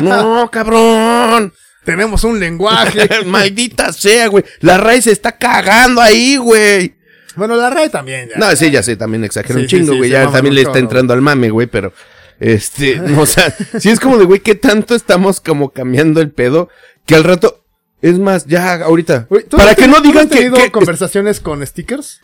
no, 0.00 0.48
cabrón. 0.50 1.52
Tenemos 1.84 2.24
un 2.24 2.40
lenguaje. 2.40 3.06
Maldita 3.26 3.92
sea, 3.92 4.28
güey. 4.28 4.42
La 4.60 4.78
raíz 4.78 5.04
se 5.04 5.12
está 5.12 5.32
cagando 5.32 6.00
ahí, 6.00 6.38
güey. 6.38 6.95
Bueno, 7.36 7.56
la 7.56 7.70
RAE 7.70 7.88
también. 7.90 8.28
ya. 8.28 8.36
No, 8.38 8.54
sí, 8.56 8.70
ya 8.70 8.82
sé, 8.82 8.96
también 8.96 9.24
exagero 9.24 9.58
Sí, 9.58 9.62
un 9.62 9.68
chingo, 9.68 9.92
sí, 9.92 9.98
güey. 9.98 10.10
ya 10.10 10.30
también 10.30 10.54
le 10.54 10.62
está 10.62 10.78
entrando 10.78 11.12
al 11.14 11.22
mame, 11.22 11.50
güey, 11.50 11.66
pero. 11.66 11.92
Este, 12.40 12.96
no, 13.00 13.22
o 13.22 13.26
sea, 13.26 13.54
sí 13.78 13.88
es 13.90 13.98
como 14.00 14.18
de, 14.18 14.24
güey, 14.24 14.40
que 14.40 14.54
tanto 14.54 14.94
estamos 14.94 15.40
como 15.40 15.70
cambiando 15.70 16.20
el 16.20 16.30
pedo 16.30 16.68
que 17.06 17.14
al 17.14 17.24
rato. 17.24 17.62
Es 18.02 18.18
más, 18.18 18.44
ya, 18.46 18.74
ahorita. 18.74 19.26
¿tú 19.48 19.56
Para 19.56 19.74
que 19.74 19.88
no 19.88 20.00
digan 20.00 20.28
que, 20.28 20.70
conversaciones 20.70 21.40
con 21.40 21.66
stickers? 21.66 22.20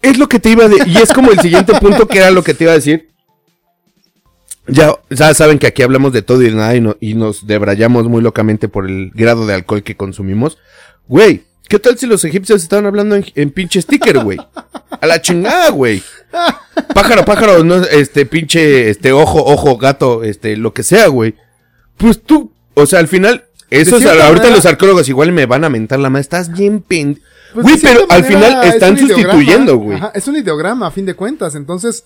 Es 0.00 0.16
lo 0.16 0.28
que 0.28 0.38
te 0.38 0.50
iba 0.50 0.64
a 0.64 0.68
decir. 0.68 0.86
Y 0.88 0.98
es 0.98 1.12
como 1.12 1.32
el 1.32 1.40
siguiente 1.40 1.72
punto 1.80 2.06
que 2.06 2.18
era 2.18 2.30
lo 2.30 2.44
que 2.44 2.54
te 2.54 2.64
iba 2.64 2.72
a 2.72 2.76
decir. 2.76 3.10
Ya, 4.66 4.94
ya 5.10 5.34
saben 5.34 5.58
que 5.58 5.66
aquí 5.66 5.82
hablamos 5.82 6.12
de 6.12 6.22
todo 6.22 6.40
y 6.42 6.46
de 6.46 6.52
nada 6.56 6.74
y, 6.74 6.80
no- 6.80 6.96
y 7.00 7.14
nos 7.14 7.46
debrayamos 7.46 8.04
muy 8.08 8.22
locamente 8.22 8.68
por 8.68 8.88
el 8.88 9.10
grado 9.14 9.46
de 9.46 9.54
alcohol 9.54 9.82
que 9.82 9.96
consumimos. 9.96 10.56
Güey, 11.06 11.42
¿qué 11.68 11.78
tal 11.78 11.98
si 11.98 12.06
los 12.06 12.24
egipcios 12.24 12.62
estaban 12.62 12.86
hablando 12.86 13.16
en, 13.16 13.24
en 13.34 13.50
pinche 13.50 13.80
sticker, 13.82 14.18
güey? 14.20 14.38
A 15.00 15.06
la 15.06 15.20
chingada, 15.20 15.70
güey. 15.70 16.02
Pájaro, 16.94 17.24
pájaro, 17.24 17.64
no, 17.64 17.76
este 17.84 18.26
pinche, 18.26 18.90
este 18.90 19.12
ojo, 19.12 19.44
ojo, 19.44 19.76
gato, 19.76 20.24
este, 20.24 20.56
lo 20.56 20.72
que 20.72 20.82
sea, 20.82 21.06
güey. 21.08 21.34
Pues 21.96 22.22
tú, 22.22 22.52
o 22.74 22.86
sea, 22.86 22.98
al 22.98 23.08
final, 23.08 23.44
eso 23.70 23.96
es, 23.96 24.06
ahorita 24.06 24.28
manera- 24.30 24.50
los 24.56 24.66
arqueólogos 24.66 25.08
igual 25.08 25.32
me 25.32 25.46
van 25.46 25.64
a 25.64 25.68
mentar 25.68 25.98
la 26.00 26.10
madre. 26.10 26.22
Estás 26.22 26.50
bien 26.52 26.80
pen... 26.80 27.20
Pues, 27.52 27.64
Güey, 27.66 27.78
pero 27.80 28.06
al 28.08 28.24
final 28.24 28.64
es 28.64 28.74
están 28.74 28.98
sustituyendo, 28.98 29.76
güey. 29.76 29.96
Ajá, 29.96 30.10
es 30.12 30.26
un 30.26 30.34
ideograma, 30.34 30.88
a 30.88 30.90
fin 30.90 31.06
de 31.06 31.14
cuentas. 31.14 31.54
Entonces, 31.54 32.02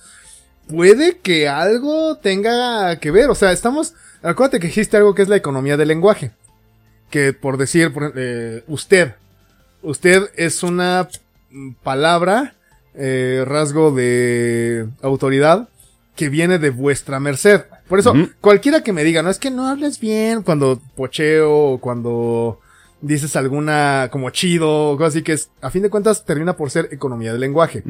puede 0.69 1.17
que 1.19 1.49
algo 1.49 2.17
tenga 2.19 2.97
que 3.01 3.11
ver. 3.11 3.31
O 3.31 3.35
sea, 3.35 3.51
estamos. 3.53 3.95
Acuérdate 4.23 4.61
que 4.61 4.67
existe 4.67 4.99
algo 4.99 5.15
que 5.15 5.23
es 5.23 5.29
la 5.31 5.37
economía 5.37 5.79
del 5.79 5.89
lenguaje. 5.89 6.33
Que 7.09 7.33
por 7.33 7.57
decir, 7.57 7.95
por, 7.95 8.13
eh, 8.15 8.63
usted. 8.67 9.15
Usted 9.83 10.31
es 10.37 10.63
una 10.63 11.09
mm, 11.51 11.73
palabra, 11.83 12.55
eh, 12.95 13.45
rasgo 13.47 13.93
de 13.93 14.89
autoridad 15.03 15.69
que 16.17 16.29
viene 16.29 16.59
de 16.59 16.71
vuestra 16.71 17.21
merced. 17.21 17.63
Por 17.89 18.01
eso, 18.01 18.13
cualquiera 18.41 18.83
que 18.83 18.93
me 18.93 19.05
diga, 19.05 19.23
no 19.23 19.31
es 19.31 19.39
que 19.39 19.53
no 19.53 19.69
hables 19.69 20.01
bien 20.01 20.43
cuando 20.43 20.81
pocheo 20.97 21.55
o 21.55 21.79
cuando 21.79 22.61
dices 23.01 23.37
alguna 23.37 24.09
como 24.11 24.31
chido 24.31 24.91
o 24.91 24.97
cosas 24.97 25.15
así 25.15 25.23
que 25.23 25.35
es, 25.35 25.51
a 25.61 25.71
fin 25.71 25.83
de 25.83 25.91
cuentas 25.91 26.25
termina 26.25 26.57
por 26.57 26.71
ser 26.71 26.89
economía 26.91 27.31
del 27.31 27.41
lenguaje. 27.41 27.85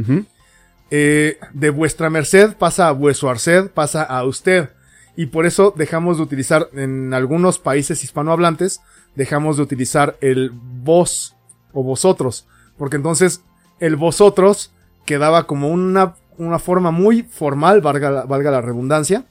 Eh, 0.90 1.38
de 1.55 1.70
vuestra 1.70 2.11
merced 2.11 2.55
pasa 2.57 2.88
a 2.88 2.92
vuestro 2.92 3.31
arced, 3.31 3.70
pasa 3.70 4.03
a 4.03 4.24
usted. 4.24 4.68
Y 5.16 5.27
por 5.27 5.46
eso 5.46 5.72
dejamos 5.74 6.18
de 6.18 6.22
utilizar 6.22 6.68
en 6.74 7.14
algunos 7.14 7.59
países 7.59 8.05
hispanohablantes, 8.05 8.83
dejamos 9.16 9.57
de 9.57 9.62
utilizar 9.62 10.16
el 10.20 10.53
vos 10.53 11.35
o 11.72 11.83
vosotros. 11.83 12.46
Porque 12.76 12.96
entonces 12.96 13.42
el 13.81 13.96
vosotros 13.96 14.72
quedaba 15.04 15.46
como 15.46 15.68
una, 15.68 16.14
una 16.37 16.59
forma 16.59 16.90
muy 16.90 17.22
formal, 17.22 17.81
valga 17.81 18.11
la, 18.11 18.24
valga 18.24 18.50
la 18.50 18.61
redundancia, 18.61 19.24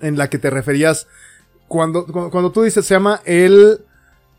en 0.00 0.16
la 0.16 0.28
que 0.28 0.38
te 0.38 0.50
referías 0.50 1.06
cuando, 1.68 2.06
cuando, 2.06 2.30
cuando 2.30 2.52
tú 2.52 2.62
dices 2.62 2.84
se 2.84 2.94
llama 2.94 3.20
el 3.24 3.80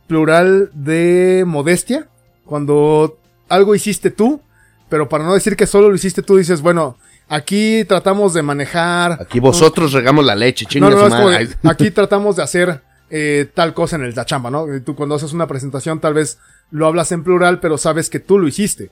plural 0.08 0.70
de 0.74 1.44
modestia, 1.46 2.08
cuando 2.46 3.18
algo 3.50 3.76
hiciste 3.76 4.12
tú, 4.12 4.42
pero 4.90 5.10
para 5.10 5.24
no 5.24 5.34
decir 5.34 5.56
que 5.56 5.68
solo 5.68 5.90
lo 5.90 5.96
hiciste 5.96 6.22
tú, 6.22 6.38
dices, 6.38 6.62
bueno, 6.62 6.98
aquí 7.28 7.84
tratamos 7.86 8.34
de 8.34 8.42
manejar. 8.42 9.18
Aquí 9.22 9.40
vosotros 9.40 9.94
regamos 9.94 10.26
la 10.26 10.36
leche, 10.36 10.68
No, 10.80 10.90
es 10.90 11.50
de, 11.62 11.70
aquí 11.70 11.92
tratamos 11.92 12.36
de 12.36 12.44
hacer 12.44 12.82
eh, 13.10 13.50
tal 13.54 13.74
cosa 13.74 13.96
en 13.96 14.04
el 14.04 14.16
la 14.16 14.26
chamba, 14.26 14.50
¿no? 14.50 14.74
Y 14.74 14.82
Tú 14.82 14.96
cuando 14.96 15.16
haces 15.16 15.34
una 15.34 15.48
presentación 15.48 16.00
tal 16.00 16.14
vez 16.14 16.40
lo 16.72 16.88
hablas 16.88 17.12
en 17.12 17.24
plural, 17.24 17.60
pero 17.60 17.78
sabes 17.78 18.10
que 18.10 18.20
tú 18.20 18.40
lo 18.40 18.48
hiciste. 18.48 18.92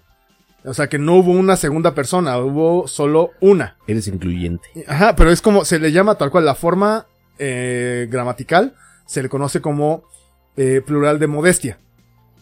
O 0.66 0.74
sea, 0.74 0.88
que 0.88 0.98
no 0.98 1.16
hubo 1.16 1.32
una 1.32 1.58
segunda 1.58 1.94
persona, 1.94 2.38
hubo 2.38 2.88
solo 2.88 3.32
una. 3.42 3.76
Eres 3.86 4.08
incluyente. 4.08 4.68
Ajá, 4.88 5.16
pero 5.16 5.32
es 5.32 5.42
como, 5.42 5.66
se 5.66 5.80
le 5.80 5.92
llama 5.92 6.16
tal 6.16 6.32
cual, 6.32 6.46
la 6.46 6.56
forma 6.56 7.06
eh, 7.38 8.08
gramatical 8.10 8.74
se 9.06 9.22
le 9.22 9.30
conoce 9.30 9.60
como 9.62 10.04
eh, 10.56 10.82
plural 10.86 11.20
de 11.20 11.28
modestia. 11.28 11.80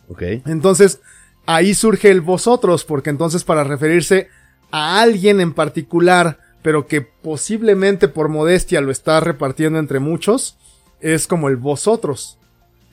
Ok. 0.07 0.21
Entonces, 0.45 1.01
ahí 1.45 1.73
surge 1.73 2.11
el 2.11 2.21
vosotros, 2.21 2.85
porque 2.85 3.09
entonces 3.09 3.43
para 3.43 3.63
referirse 3.63 4.29
a 4.71 5.01
alguien 5.01 5.41
en 5.41 5.53
particular, 5.53 6.37
pero 6.61 6.87
que 6.87 7.01
posiblemente 7.01 8.07
por 8.07 8.29
modestia 8.29 8.81
lo 8.81 8.91
está 8.91 9.19
repartiendo 9.19 9.79
entre 9.79 9.99
muchos, 9.99 10.57
es 10.99 11.25
como 11.25 11.49
el 11.49 11.55
vosotros. 11.55 12.37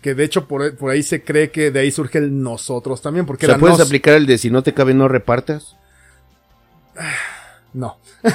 Que 0.02 0.14
de 0.14 0.24
hecho 0.24 0.46
por, 0.46 0.76
por 0.76 0.90
ahí 0.90 1.02
se 1.02 1.22
cree 1.24 1.50
que 1.50 1.70
de 1.70 1.80
ahí 1.80 1.90
surge 1.90 2.18
el 2.18 2.42
nosotros 2.42 3.02
también, 3.02 3.24
O 3.24 3.26
porque 3.26 3.46
sea, 3.46 3.54
era 3.54 3.61
¿puedes 3.61 3.78
nos. 3.78 3.87
aplicar 3.87 4.14
el 4.14 4.26
de 4.26 4.38
si 4.38 4.50
no 4.50 4.62
te 4.62 4.74
cabe 4.74 4.94
no 4.94 5.08
repartas? 5.08 5.76
No. 7.74 7.98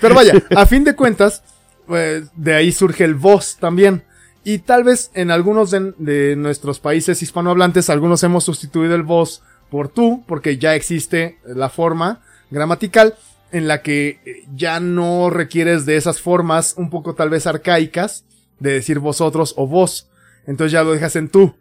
Pero 0.00 0.14
vaya, 0.14 0.34
a 0.56 0.66
fin 0.66 0.84
de 0.84 0.94
cuentas, 0.94 1.42
pues, 1.86 2.24
de 2.36 2.54
ahí 2.54 2.70
surge 2.72 3.04
el 3.04 3.14
vos 3.16 3.56
también. 3.58 4.04
Y 4.44 4.58
tal 4.58 4.84
vez 4.84 5.10
en 5.14 5.30
algunos 5.32 5.70
de, 5.72 5.92
de 5.98 6.36
nuestros 6.36 6.78
países 6.78 7.20
hispanohablantes, 7.22 7.90
algunos 7.90 8.22
hemos 8.22 8.44
sustituido 8.44 8.94
el 8.94 9.02
vos 9.02 9.42
por 9.68 9.88
tú, 9.88 10.24
porque 10.26 10.58
ya 10.58 10.74
existe 10.76 11.38
la 11.44 11.68
forma 11.68 12.20
gramatical. 12.50 13.14
en 13.50 13.66
la 13.66 13.82
que 13.82 14.44
ya 14.54 14.78
no 14.78 15.30
requieres 15.30 15.86
de 15.86 15.96
esas 15.96 16.20
formas 16.20 16.74
un 16.76 16.90
poco 16.90 17.14
tal 17.14 17.30
vez 17.30 17.46
arcaicas 17.46 18.24
de 18.58 18.72
decir 18.72 18.98
vosotros 18.98 19.54
o 19.56 19.66
vos. 19.66 20.08
Entonces 20.46 20.72
ya 20.72 20.82
lo 20.82 20.92
dejas 20.92 21.16
en 21.16 21.28
tú. 21.28 21.54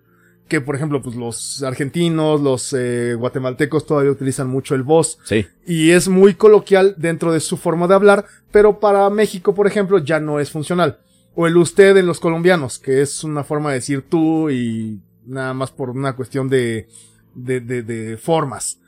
Que 0.48 0.62
por 0.62 0.76
ejemplo, 0.76 1.02
pues 1.02 1.18
los 1.18 1.62
argentinos, 1.64 2.40
los 2.40 2.74
eh, 2.74 3.16
guatemaltecos 3.16 3.86
todavía 3.86 4.12
utilizan 4.12 4.48
mucho 4.48 4.76
el 4.76 4.84
vos. 4.84 5.20
Sí. 5.26 5.46
Y 5.66 5.92
es 5.92 6.08
muy 6.08 6.36
coloquial 6.36 6.96
dentro 6.98 7.34
de 7.34 7.42
su 7.42 7.58
forma 7.58 7.88
de 7.88 7.96
hablar, 7.96 8.26
pero 8.50 8.80
para 8.80 9.10
México, 9.10 9.54
por 9.54 9.68
ejemplo, 9.68 9.98
ya 9.98 10.22
no 10.22 10.40
es 10.40 10.50
funcional. 10.50 11.00
O 11.36 11.48
el 11.48 11.58
usted 11.58 11.98
en 11.98 12.06
los 12.06 12.22
colombianos, 12.22 12.80
que 12.80 13.02
es 13.02 13.26
una 13.26 13.44
forma 13.44 13.70
de 13.70 13.76
decir 13.76 14.06
tú 14.08 14.50
y 14.50 15.02
nada 15.26 15.54
más 15.54 15.72
por 15.72 15.90
una 15.90 16.16
cuestión 16.16 16.48
de, 16.48 16.88
de, 17.36 17.60
de, 17.60 17.84
de 17.84 18.18
formas. 18.18 18.80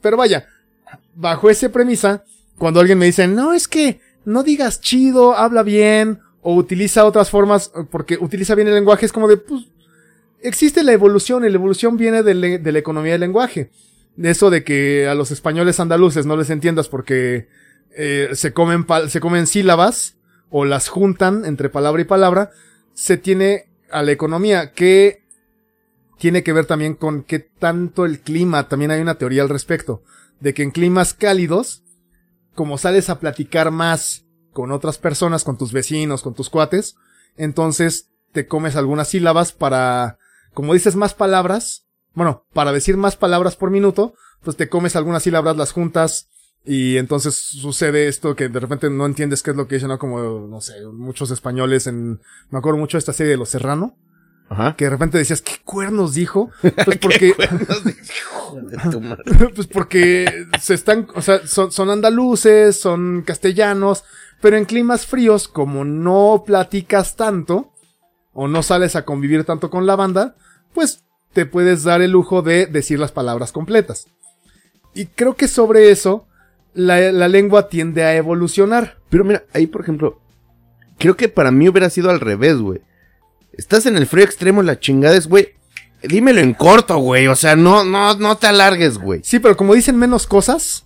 Pero 0.00 0.16
vaya, 0.16 0.48
bajo 1.14 1.48
esa 1.48 1.68
premisa, 1.70 2.24
cuando 2.58 2.80
alguien 2.80 2.98
me 2.98 3.06
dice, 3.06 3.28
no, 3.28 3.54
es 3.54 3.68
que 3.68 4.00
no 4.24 4.42
digas 4.42 4.80
chido, 4.80 5.34
habla 5.34 5.62
bien, 5.62 6.20
o 6.44 6.54
utiliza 6.54 7.06
otras 7.06 7.30
formas, 7.30 7.72
porque 7.90 8.18
utiliza 8.20 8.54
bien 8.54 8.68
el 8.68 8.74
lenguaje, 8.74 9.06
es 9.06 9.12
como 9.12 9.26
de, 9.26 9.38
pues, 9.38 9.64
existe 10.42 10.84
la 10.84 10.92
evolución, 10.92 11.42
y 11.44 11.48
la 11.48 11.54
evolución 11.54 11.96
viene 11.96 12.22
de, 12.22 12.58
de 12.58 12.72
la 12.72 12.78
economía 12.78 13.12
del 13.12 13.22
lenguaje. 13.22 13.70
Eso 14.22 14.50
de 14.50 14.62
que 14.62 15.08
a 15.08 15.14
los 15.14 15.30
españoles 15.30 15.80
andaluces 15.80 16.26
no 16.26 16.36
les 16.36 16.50
entiendas 16.50 16.88
porque 16.88 17.48
eh, 17.96 18.28
se 18.34 18.52
comen 18.52 18.86
se 19.08 19.20
comen 19.20 19.46
sílabas 19.46 20.16
o 20.50 20.66
las 20.66 20.88
juntan 20.88 21.46
entre 21.46 21.70
palabra 21.70 22.02
y 22.02 22.04
palabra, 22.04 22.50
se 22.92 23.16
tiene 23.16 23.70
a 23.90 24.02
la 24.02 24.12
economía 24.12 24.72
que 24.72 25.24
tiene 26.18 26.42
que 26.42 26.52
ver 26.52 26.66
también 26.66 26.94
con 26.94 27.22
qué 27.22 27.38
tanto 27.38 28.04
el 28.04 28.20
clima, 28.20 28.68
también 28.68 28.90
hay 28.90 29.00
una 29.00 29.16
teoría 29.16 29.42
al 29.42 29.48
respecto, 29.48 30.02
de 30.40 30.52
que 30.52 30.62
en 30.62 30.70
climas 30.70 31.14
cálidos, 31.14 31.82
como 32.54 32.76
sales 32.78 33.08
a 33.08 33.18
platicar 33.18 33.70
más 33.70 34.24
con 34.54 34.72
otras 34.72 34.96
personas, 34.96 35.44
con 35.44 35.58
tus 35.58 35.72
vecinos, 35.72 36.22
con 36.22 36.32
tus 36.32 36.48
cuates, 36.48 36.96
entonces 37.36 38.08
te 38.32 38.46
comes 38.46 38.76
algunas 38.76 39.08
sílabas 39.08 39.52
para, 39.52 40.18
como 40.54 40.72
dices 40.72 40.96
más 40.96 41.12
palabras, 41.12 41.84
bueno, 42.14 42.46
para 42.54 42.72
decir 42.72 42.96
más 42.96 43.16
palabras 43.16 43.56
por 43.56 43.70
minuto, 43.70 44.14
pues 44.42 44.56
te 44.56 44.70
comes 44.70 44.96
algunas 44.96 45.24
sílabas, 45.24 45.56
las 45.56 45.72
juntas, 45.72 46.28
y 46.64 46.96
entonces 46.96 47.34
sucede 47.34 48.08
esto 48.08 48.34
que 48.34 48.48
de 48.48 48.60
repente 48.60 48.88
no 48.88 49.04
entiendes 49.04 49.42
qué 49.42 49.50
es 49.50 49.56
lo 49.56 49.68
que 49.68 49.74
dicen, 49.74 49.90
¿no? 49.90 49.98
Como, 49.98 50.46
no 50.48 50.60
sé, 50.62 50.74
muchos 50.86 51.30
españoles 51.30 51.86
en, 51.86 52.20
me 52.50 52.58
acuerdo 52.58 52.78
mucho 52.78 52.96
de 52.96 53.00
esta 53.00 53.12
serie 53.12 53.32
de 53.32 53.36
Los 53.36 53.50
Serrano, 53.50 53.98
Ajá. 54.48 54.74
que 54.76 54.84
de 54.84 54.90
repente 54.90 55.18
decías, 55.18 55.42
¿qué 55.42 55.54
cuernos 55.64 56.14
dijo? 56.14 56.50
Pues 56.84 56.98
porque, 56.98 57.34
pues 59.54 59.66
porque 59.66 60.46
se 60.60 60.74
están, 60.74 61.08
o 61.14 61.20
sea, 61.20 61.46
son, 61.46 61.70
son 61.70 61.90
andaluces, 61.90 62.80
son 62.80 63.22
castellanos, 63.26 64.04
pero 64.44 64.58
en 64.58 64.66
climas 64.66 65.06
fríos, 65.06 65.48
como 65.48 65.86
no 65.86 66.44
platicas 66.46 67.16
tanto, 67.16 67.72
o 68.34 68.46
no 68.46 68.62
sales 68.62 68.94
a 68.94 69.06
convivir 69.06 69.44
tanto 69.44 69.70
con 69.70 69.86
la 69.86 69.96
banda, 69.96 70.36
pues 70.74 71.02
te 71.32 71.46
puedes 71.46 71.82
dar 71.82 72.02
el 72.02 72.10
lujo 72.10 72.42
de 72.42 72.66
decir 72.66 72.98
las 72.98 73.10
palabras 73.10 73.52
completas. 73.52 74.06
Y 74.92 75.06
creo 75.06 75.34
que 75.34 75.48
sobre 75.48 75.90
eso, 75.90 76.26
la, 76.74 77.10
la 77.10 77.28
lengua 77.28 77.70
tiende 77.70 78.04
a 78.04 78.16
evolucionar. 78.16 78.98
Pero 79.08 79.24
mira, 79.24 79.44
ahí 79.54 79.66
por 79.66 79.80
ejemplo, 79.80 80.20
creo 80.98 81.16
que 81.16 81.30
para 81.30 81.50
mí 81.50 81.66
hubiera 81.66 81.88
sido 81.88 82.10
al 82.10 82.20
revés, 82.20 82.58
güey. 82.58 82.82
Estás 83.54 83.86
en 83.86 83.96
el 83.96 84.06
frío 84.06 84.26
extremo, 84.26 84.62
la 84.62 84.78
chingada 84.78 85.16
es, 85.16 85.26
güey. 85.26 85.54
Dímelo 86.02 86.42
en 86.42 86.52
corto, 86.52 86.98
güey. 86.98 87.28
O 87.28 87.34
sea, 87.34 87.56
no, 87.56 87.82
no, 87.82 88.14
no 88.18 88.36
te 88.36 88.46
alargues, 88.46 88.98
güey. 88.98 89.22
Sí, 89.24 89.38
pero 89.38 89.56
como 89.56 89.72
dicen 89.72 89.96
menos 89.96 90.26
cosas, 90.26 90.84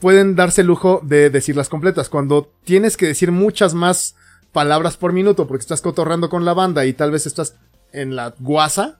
pueden 0.00 0.34
darse 0.36 0.62
el 0.62 0.66
lujo 0.68 1.00
de 1.04 1.30
decirlas 1.30 1.68
completas. 1.68 2.08
Cuando 2.08 2.50
tienes 2.64 2.96
que 2.96 3.06
decir 3.06 3.32
muchas 3.32 3.74
más 3.74 4.16
palabras 4.52 4.96
por 4.96 5.12
minuto 5.12 5.46
porque 5.46 5.62
estás 5.62 5.80
cotorreando 5.80 6.28
con 6.28 6.44
la 6.44 6.54
banda 6.54 6.84
y 6.86 6.92
tal 6.92 7.10
vez 7.10 7.26
estás 7.26 7.56
en 7.92 8.16
la 8.16 8.34
guasa, 8.38 8.98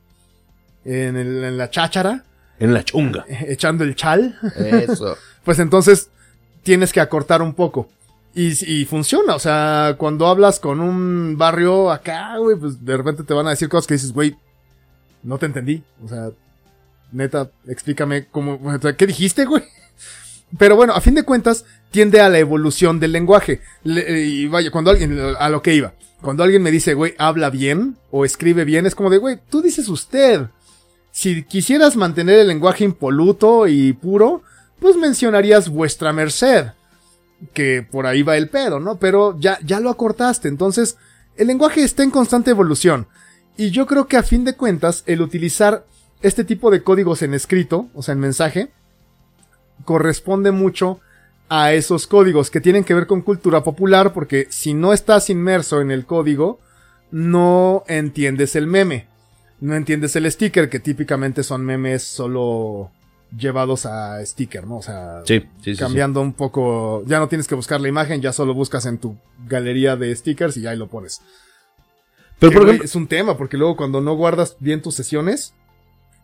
en, 0.85 1.17
el- 1.17 1.45
en 1.45 1.59
la 1.59 1.71
cháchara, 1.71 2.25
En 2.59 2.73
la 2.75 2.85
chunga. 2.85 3.25
echando 3.29 3.85
el 3.85 3.95
chal, 3.97 4.39
Eso. 4.57 5.17
pues 5.45 5.59
entonces 5.59 6.11
tienes 6.63 6.93
que 6.93 7.01
acortar 7.01 7.43
un 7.43 7.55
poco. 7.55 7.89
Y, 8.33 8.53
y 8.73 8.85
funciona, 8.85 9.35
o 9.35 9.39
sea, 9.41 9.97
cuando 9.99 10.29
hablas 10.29 10.61
con 10.61 10.81
un 10.81 11.37
barrio 11.37 11.91
acá, 11.91 12.37
güey, 12.39 12.57
pues 12.57 12.85
de 12.85 12.97
repente 12.97 13.25
te 13.25 13.35
van 13.35 13.47
a 13.49 13.51
decir 13.51 13.69
cosas 13.69 13.89
que 13.89 13.95
dices, 13.95 14.13
güey, 14.13 14.37
no 15.25 15.37
te 15.39 15.47
entendí. 15.47 15.83
O 16.05 16.09
sea, 16.09 16.31
neta, 17.11 17.51
explícame 17.67 18.27
cómo, 18.29 18.61
o 18.63 18.79
sea, 18.81 18.97
¿qué 18.97 19.07
dijiste, 19.09 19.47
güey? 19.47 19.65
Pero 20.59 20.77
bueno, 20.77 20.95
a 20.95 21.01
fin 21.01 21.15
de 21.15 21.23
cuentas, 21.23 21.65
tiende 21.91 22.21
a 22.21 22.29
la 22.29 22.39
evolución 22.39 22.99
del 23.01 23.13
lenguaje. 23.13 23.61
Le- 23.85 24.23
y 24.23 24.49
vaya, 24.49 24.71
cuando 24.71 24.91
alguien, 24.91 25.19
a 25.39 25.49
lo 25.49 25.63
que 25.63 25.75
iba, 25.75 25.95
cuando 26.21 26.43
alguien 26.43 26.63
me 26.63 26.71
dice, 26.71 26.95
güey, 26.95 27.15
habla 27.19 27.51
bien 27.51 27.97
o 28.11 28.25
escribe 28.25 28.65
bien, 28.65 28.85
es 28.87 28.95
como 28.95 29.11
de, 29.11 29.19
güey, 29.19 29.39
tú 29.49 29.63
dices 29.63 29.89
usted. 29.89 30.47
Si 31.13 31.43
quisieras 31.45 31.97
mantener 31.97 32.39
el 32.41 32.49
lenguaje 32.49 32.85
impoluto 32.85 33.67
y 33.69 33.93
puro, 33.93 34.43
pues 34.79 34.97
mencionarías 34.97 35.69
vuestra 35.69 36.13
merced. 36.13 36.67
Que 37.55 37.87
por 37.89 38.07
ahí 38.07 38.23
va 38.23 38.37
el 38.37 38.49
pedo, 38.51 38.81
¿no? 38.81 38.97
Pero 38.99 39.37
ya, 39.41 39.59
ya 39.65 39.81
lo 39.81 39.89
acortaste. 39.89 40.49
Entonces, 40.49 40.97
el 41.37 41.47
lenguaje 41.47 41.83
está 41.83 42.03
en 42.03 42.11
constante 42.11 42.51
evolución. 42.51 43.07
Y 43.57 43.71
yo 43.71 43.87
creo 43.87 44.07
que 44.07 44.17
a 44.17 44.23
fin 44.23 44.45
de 44.45 44.55
cuentas, 44.57 45.05
el 45.07 45.23
utilizar 45.23 45.87
este 46.23 46.45
tipo 46.45 46.71
de 46.71 46.83
códigos 46.83 47.23
en 47.23 47.33
escrito, 47.35 47.89
o 47.95 48.03
sea, 48.03 48.13
en 48.13 48.21
mensaje, 48.21 48.73
corresponde 49.85 50.51
mucho 50.51 51.01
a 51.49 51.73
esos 51.73 52.07
códigos 52.07 52.51
que 52.51 52.61
tienen 52.61 52.85
que 52.85 52.95
ver 52.95 53.07
con 53.07 53.23
cultura 53.23 53.63
popular, 53.65 54.13
porque 54.13 54.47
si 54.51 54.73
no 54.75 54.93
estás 54.93 55.31
inmerso 55.31 55.81
en 55.81 55.91
el 55.91 56.07
código, 56.07 56.61
no 57.11 57.83
entiendes 57.89 58.55
el 58.57 58.67
meme. 58.67 59.09
No 59.61 59.75
entiendes 59.75 60.15
el 60.17 60.31
sticker, 60.31 60.71
que 60.71 60.81
típicamente 60.81 61.43
son 61.43 61.65
memes 61.65 62.03
solo 62.05 62.91
llevados 63.37 63.85
a 63.85 64.25
sticker, 64.25 64.67
¿no? 64.67 64.79
O 64.79 64.83
sea, 64.83 65.21
Sí, 65.25 65.45
sí, 65.63 65.75
sí. 65.75 65.79
cambiando 65.79 66.21
un 66.21 66.33
poco, 66.33 67.03
ya 67.07 67.19
no 67.19 67.29
tienes 67.29 67.47
que 67.47 67.55
buscar 67.55 67.81
la 67.81 67.89
imagen, 67.89 68.21
ya 68.23 68.33
solo 68.33 68.55
buscas 68.55 68.87
en 68.87 68.99
tu 68.99 69.17
galería 69.47 69.97
de 69.97 70.15
stickers 70.17 70.57
y 70.57 70.67
ahí 70.67 70.77
lo 70.77 70.89
pones. 70.89 71.21
Pero 72.39 72.51
Que, 72.51 72.55
por 72.57 72.63
güey, 72.65 72.71
ejemplo, 72.77 72.85
es 72.87 72.95
un 72.97 73.07
tema, 73.07 73.37
porque 73.37 73.57
luego 73.59 73.77
cuando 73.77 74.01
no 74.01 74.15
guardas 74.15 74.57
bien 74.61 74.81
tus 74.83 74.95
sesiones, 74.95 75.53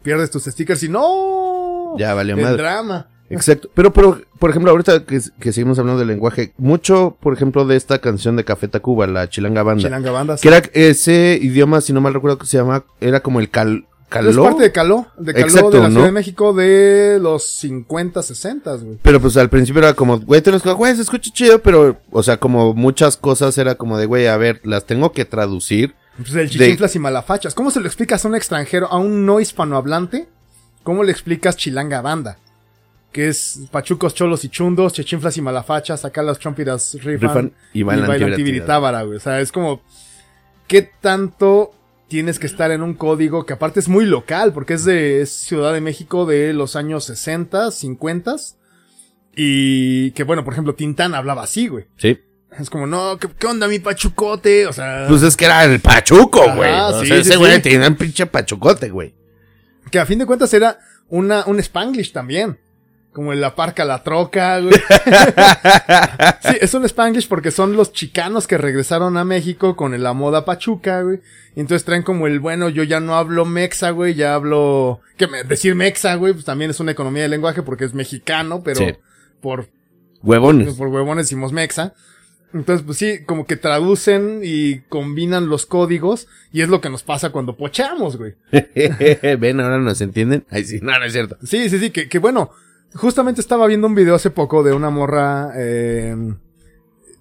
pierdes 0.02 0.30
tus 0.30 0.44
stickers 0.44 0.82
y 0.84 0.88
no. 0.88 1.94
ya 1.98 2.14
valió 2.14 2.36
el 2.36 2.42
madre. 2.42 2.56
drama. 2.56 3.08
Exacto. 3.30 3.68
Pero, 3.74 3.92
pero, 3.92 4.20
por 4.38 4.50
ejemplo, 4.50 4.70
ahorita 4.70 5.04
que, 5.04 5.20
que 5.40 5.52
seguimos 5.52 5.78
hablando 5.78 5.98
del 5.98 6.08
lenguaje, 6.08 6.52
mucho, 6.58 7.16
por 7.20 7.32
ejemplo, 7.32 7.66
de 7.66 7.76
esta 7.76 7.98
canción 7.98 8.36
de 8.36 8.44
Café 8.44 8.68
Tacuba, 8.68 9.06
la 9.06 9.28
Chilanga 9.28 9.62
Banda. 9.62 9.82
Chilanga 9.82 10.10
bandas. 10.10 10.40
Que 10.40 10.48
era 10.48 10.62
ese 10.72 11.38
idioma, 11.40 11.80
si 11.80 11.92
no 11.92 12.00
mal 12.00 12.14
recuerdo 12.14 12.38
que 12.38 12.46
se 12.46 12.56
llama, 12.56 12.84
era 13.00 13.20
como 13.20 13.40
el 13.40 13.50
cal, 13.50 13.86
caló. 14.08 14.30
Es 14.30 14.36
parte 14.36 14.62
de 14.62 14.72
Caló, 14.72 15.06
de 15.18 15.34
Caló 15.34 15.46
Exacto, 15.46 15.70
de 15.70 15.78
la 15.80 15.90
Ciudad 15.90 16.04
de 16.04 16.12
México 16.12 16.52
de 16.52 17.18
los 17.20 17.44
50, 17.44 18.22
60, 18.22 18.74
güey. 18.76 18.98
Pero 19.02 19.20
pues 19.20 19.36
al 19.36 19.50
principio 19.50 19.80
era 19.80 19.94
como, 19.94 20.20
güey, 20.20 20.40
tenemos 20.42 20.62
que, 20.62 20.72
güey, 20.72 20.94
se 20.94 21.02
escucha 21.02 21.30
chido, 21.32 21.60
pero, 21.60 21.98
o 22.10 22.22
sea, 22.22 22.38
como 22.38 22.74
muchas 22.74 23.16
cosas 23.16 23.56
era 23.58 23.74
como 23.74 23.98
de, 23.98 24.06
güey, 24.06 24.26
a 24.26 24.36
ver, 24.36 24.60
las 24.64 24.84
tengo 24.86 25.12
que 25.12 25.24
traducir. 25.24 25.94
Pues 26.16 26.34
el 26.34 26.48
chichinflas 26.48 26.96
y 26.96 26.98
malafachas. 26.98 27.54
¿Cómo 27.54 27.70
se 27.70 27.80
lo 27.80 27.86
explicas 27.86 28.24
a 28.24 28.28
un 28.28 28.36
extranjero, 28.36 28.86
a 28.86 28.98
un 28.98 29.26
no 29.26 29.38
hispanohablante? 29.38 30.28
¿Cómo 30.82 31.02
le 31.02 31.12
explicas 31.12 31.56
Chilanga 31.56 32.00
Banda? 32.00 32.38
Que 33.16 33.28
es 33.28 33.60
pachucos, 33.70 34.12
cholos 34.12 34.44
y 34.44 34.50
chundos, 34.50 34.92
chichinflas 34.92 35.38
y 35.38 35.40
malafachas, 35.40 36.04
acá 36.04 36.22
las 36.22 36.38
chompiras 36.38 36.98
rifan, 37.02 37.28
Rifan 37.28 37.52
y 37.72 37.82
bailan 37.82 38.36
tibiritábara. 38.36 39.04
güey. 39.04 39.16
O 39.16 39.20
sea, 39.20 39.40
es 39.40 39.52
como, 39.52 39.80
¿qué 40.66 40.82
tanto 41.00 41.70
tienes 42.08 42.38
que 42.38 42.46
estar 42.46 42.70
en 42.72 42.82
un 42.82 42.92
código 42.92 43.46
que 43.46 43.54
aparte 43.54 43.80
es 43.80 43.88
muy 43.88 44.04
local, 44.04 44.52
porque 44.52 44.74
es 44.74 44.84
de 44.84 45.22
es 45.22 45.30
Ciudad 45.30 45.72
de 45.72 45.80
México 45.80 46.26
de 46.26 46.52
los 46.52 46.76
años 46.76 47.04
60, 47.04 47.70
50? 47.70 48.36
Y 49.34 50.10
que 50.10 50.22
bueno, 50.24 50.44
por 50.44 50.52
ejemplo, 50.52 50.74
Tintán 50.74 51.14
hablaba 51.14 51.44
así, 51.44 51.68
güey. 51.68 51.86
Sí. 51.96 52.20
Es 52.60 52.68
como, 52.68 52.86
no, 52.86 53.16
¿qué, 53.16 53.28
qué 53.38 53.46
onda 53.46 53.66
mi 53.66 53.78
pachucote? 53.78 54.66
O 54.66 54.74
sea... 54.74 55.06
Pues 55.08 55.22
es 55.22 55.38
que 55.38 55.46
era 55.46 55.64
el 55.64 55.80
pachuco, 55.80 56.42
Ajá, 56.42 56.54
güey. 56.54 56.70
O 56.70 57.00
sí, 57.00 57.06
sea, 57.06 57.16
sí, 57.16 57.22
ese 57.30 57.36
güey 57.38 57.54
sí. 57.54 57.62
tenía 57.62 57.88
un 57.88 57.96
pinche 57.96 58.26
pachucote, 58.26 58.90
güey. 58.90 59.14
Que 59.90 59.98
a 60.00 60.04
fin 60.04 60.18
de 60.18 60.26
cuentas 60.26 60.52
era 60.52 60.78
una, 61.08 61.46
un 61.46 61.58
spanglish 61.60 62.12
también. 62.12 62.58
Como 63.16 63.32
en 63.32 63.40
la 63.40 63.54
parca 63.54 63.86
la 63.86 64.02
troca, 64.02 64.60
güey. 64.60 64.74
sí, 66.42 66.56
es 66.60 66.74
un 66.74 66.84
spanglish 66.84 67.26
porque 67.28 67.50
son 67.50 67.72
los 67.74 67.90
chicanos 67.94 68.46
que 68.46 68.58
regresaron 68.58 69.16
a 69.16 69.24
México 69.24 69.74
con 69.74 69.98
la 70.02 70.12
moda 70.12 70.44
pachuca, 70.44 71.00
güey. 71.00 71.20
Y 71.54 71.60
entonces 71.60 71.86
traen 71.86 72.02
como 72.02 72.26
el, 72.26 72.40
bueno, 72.40 72.68
yo 72.68 72.82
ya 72.82 73.00
no 73.00 73.16
hablo 73.16 73.46
mexa, 73.46 73.88
güey, 73.92 74.12
ya 74.14 74.34
hablo... 74.34 75.00
Que 75.16 75.28
me- 75.28 75.44
decir 75.44 75.74
mexa, 75.74 76.14
güey, 76.16 76.34
pues 76.34 76.44
también 76.44 76.70
es 76.70 76.78
una 76.78 76.92
economía 76.92 77.22
de 77.22 77.30
lenguaje 77.30 77.62
porque 77.62 77.86
es 77.86 77.94
mexicano, 77.94 78.62
pero 78.62 78.80
Sí. 78.80 78.92
por, 79.40 79.70
Huevones. 80.22 80.74
por 80.74 80.88
huevones 80.88 81.24
decimos 81.24 81.52
mexa. 81.54 81.94
Entonces, 82.52 82.84
pues 82.84 82.98
sí, 82.98 83.20
como 83.24 83.46
que 83.46 83.56
traducen 83.56 84.40
y 84.44 84.80
combinan 84.90 85.48
los 85.48 85.64
códigos 85.64 86.28
y 86.52 86.60
es 86.60 86.68
lo 86.68 86.82
que 86.82 86.90
nos 86.90 87.02
pasa 87.02 87.30
cuando 87.30 87.56
pochamos, 87.56 88.18
güey. 88.18 88.34
Ven, 89.38 89.60
ahora 89.60 89.78
nos 89.78 90.02
entienden. 90.02 90.44
Ay, 90.50 90.64
sí, 90.64 90.80
no, 90.82 90.98
no 90.98 91.04
es 91.06 91.12
cierto. 91.14 91.38
Sí, 91.44 91.70
sí, 91.70 91.78
sí, 91.78 91.88
que, 91.90 92.10
que 92.10 92.18
bueno, 92.18 92.50
Justamente 92.96 93.40
estaba 93.40 93.66
viendo 93.66 93.86
un 93.86 93.94
video 93.94 94.14
hace 94.14 94.30
poco 94.30 94.62
de 94.62 94.72
una 94.72 94.90
morra, 94.90 95.52
eh, 95.56 96.14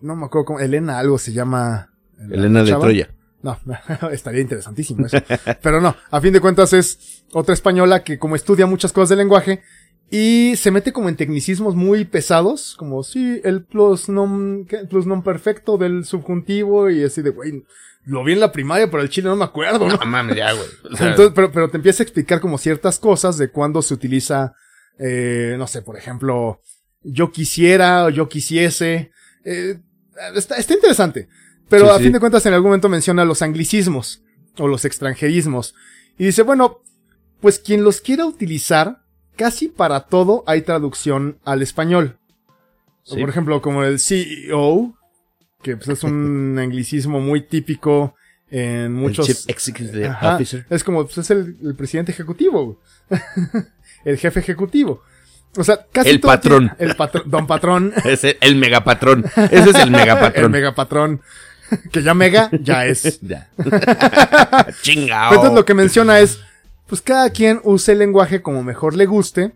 no 0.01 0.15
me 0.15 0.25
acuerdo 0.25 0.45
cómo, 0.45 0.59
Elena 0.59 0.99
algo 0.99 1.17
se 1.17 1.33
llama. 1.33 1.91
la 2.17 2.35
Elena 2.35 2.63
de. 2.63 2.71
Troya. 2.71 3.09
No, 3.41 3.59
estaría 4.11 4.41
interesantísimo 4.41 5.05
eso. 5.05 5.17
Pero 5.61 5.79
no, 5.79 5.95
a 6.09 6.21
fin 6.21 6.33
de 6.33 6.39
cuentas 6.39 6.73
es 6.73 7.23
otra 7.31 7.53
española 7.53 8.03
que 8.03 8.17
como 8.17 8.35
estudia 8.35 8.65
muchas 8.65 8.91
cosas 8.91 9.09
del 9.09 9.19
lenguaje 9.19 9.61
y 10.09 10.53
se 10.55 10.71
mete 10.71 10.93
como 10.93 11.09
en 11.09 11.15
tecnicismos 11.15 11.75
muy 11.75 12.05
pesados, 12.05 12.75
como 12.77 13.03
sí, 13.03 13.41
el 13.43 13.63
plus 13.63 14.07
non, 14.09 14.67
plus 14.89 15.05
non 15.05 15.23
perfecto 15.23 15.77
del 15.77 16.05
subjuntivo 16.05 16.89
y 16.89 17.03
así 17.03 17.21
de, 17.21 17.31
güey, 17.31 17.65
lo 18.05 18.23
vi 18.23 18.33
en 18.33 18.39
la 18.39 18.51
primaria, 18.51 18.89
pero 18.89 19.01
el 19.01 19.09
chile 19.09 19.29
no 19.29 19.35
me 19.35 19.45
acuerdo, 19.45 19.87
¿no? 19.87 19.97
No 19.97 20.05
mames, 20.05 20.35
ya, 20.35 20.53
güey. 20.53 20.67
O 20.91 20.95
sea, 20.95 21.09
Entonces, 21.09 21.33
pero, 21.35 21.51
pero 21.51 21.69
te 21.69 21.77
empieza 21.77 22.03
a 22.03 22.05
explicar 22.05 22.39
como 22.39 22.57
ciertas 22.59 22.99
cosas 22.99 23.37
de 23.37 23.49
cuando 23.49 23.81
se 23.81 23.95
utiliza, 23.95 24.53
eh, 24.99 25.55
no 25.57 25.67
sé, 25.67 25.81
por 25.81 25.97
ejemplo, 25.97 26.61
yo 27.03 27.31
quisiera 27.31 28.05
o 28.05 28.09
yo 28.09 28.27
quisiese. 28.29 29.11
Eh, 29.43 29.79
está, 30.35 30.55
está 30.55 30.73
interesante. 30.73 31.27
Pero 31.69 31.85
Sí, 31.85 31.91
a 31.91 31.97
sí. 31.97 32.03
fin 32.03 32.13
de 32.13 32.19
cuentas 32.19 32.45
en 32.45 32.53
algún 32.53 32.69
momento 32.69 32.89
menciona 32.89 33.25
los 33.25 33.41
anglicismos 33.41 34.23
o 34.57 34.67
los 34.67 34.85
extranjerismos. 34.85 35.75
Y 36.17 36.25
dice, 36.25 36.43
bueno, 36.43 36.81
pues 37.41 37.59
quien 37.59 37.83
los 37.83 38.01
quiera 38.01 38.25
utilizar, 38.25 39.01
casi 39.35 39.67
para 39.67 40.01
todo 40.01 40.43
hay 40.47 40.61
traducción 40.61 41.39
al 41.43 41.61
español. 41.61 42.17
Sí. 43.03 43.19
Por 43.19 43.29
ejemplo, 43.29 43.61
como 43.61 43.83
el 43.83 43.99
CEO, 43.99 44.95
que 45.61 45.77
pues, 45.77 45.89
es 45.89 46.03
un 46.03 46.57
anglicismo 46.59 47.19
muy 47.19 47.41
típico 47.41 48.15
en 48.49 48.67
el 48.83 48.89
muchos... 48.91 49.25
Chief 49.25 49.39
Executive 49.47 50.07
Ajá. 50.07 50.35
Officer. 50.35 50.65
Es 50.69 50.83
como, 50.83 51.03
pues 51.03 51.17
es 51.17 51.29
el, 51.31 51.57
el 51.63 51.75
presidente 51.75 52.11
ejecutivo. 52.11 52.79
el 54.05 54.17
jefe 54.17 54.39
ejecutivo. 54.39 55.01
O 55.57 55.63
sea, 55.63 55.85
casi 55.91 56.09
El 56.09 56.19
todo 56.21 56.31
patrón. 56.31 56.69
tiene- 56.77 56.91
el 56.91 56.95
patrón. 56.97 57.23
Don 57.27 57.47
patrón. 57.47 57.93
Ese, 58.05 58.37
el 58.41 58.55
megapatrón. 58.55 59.25
Ese 59.51 59.69
es 59.71 59.75
el 59.75 59.81
el 59.83 59.91
megapatrón. 59.91 60.51
megapatrón. 60.51 61.21
que 61.91 62.03
ya 62.03 62.13
mega, 62.13 62.49
ya 62.61 62.85
es. 62.85 63.19
Ya. 63.21 63.49
Chingao. 64.81 65.29
Entonces 65.33 65.53
lo 65.55 65.65
que 65.65 65.73
menciona 65.73 66.19
es, 66.19 66.39
pues 66.87 67.01
cada 67.01 67.29
quien 67.29 67.59
use 67.63 67.93
el 67.93 67.99
lenguaje 67.99 68.41
como 68.41 68.63
mejor 68.63 68.95
le 68.95 69.05
guste, 69.05 69.51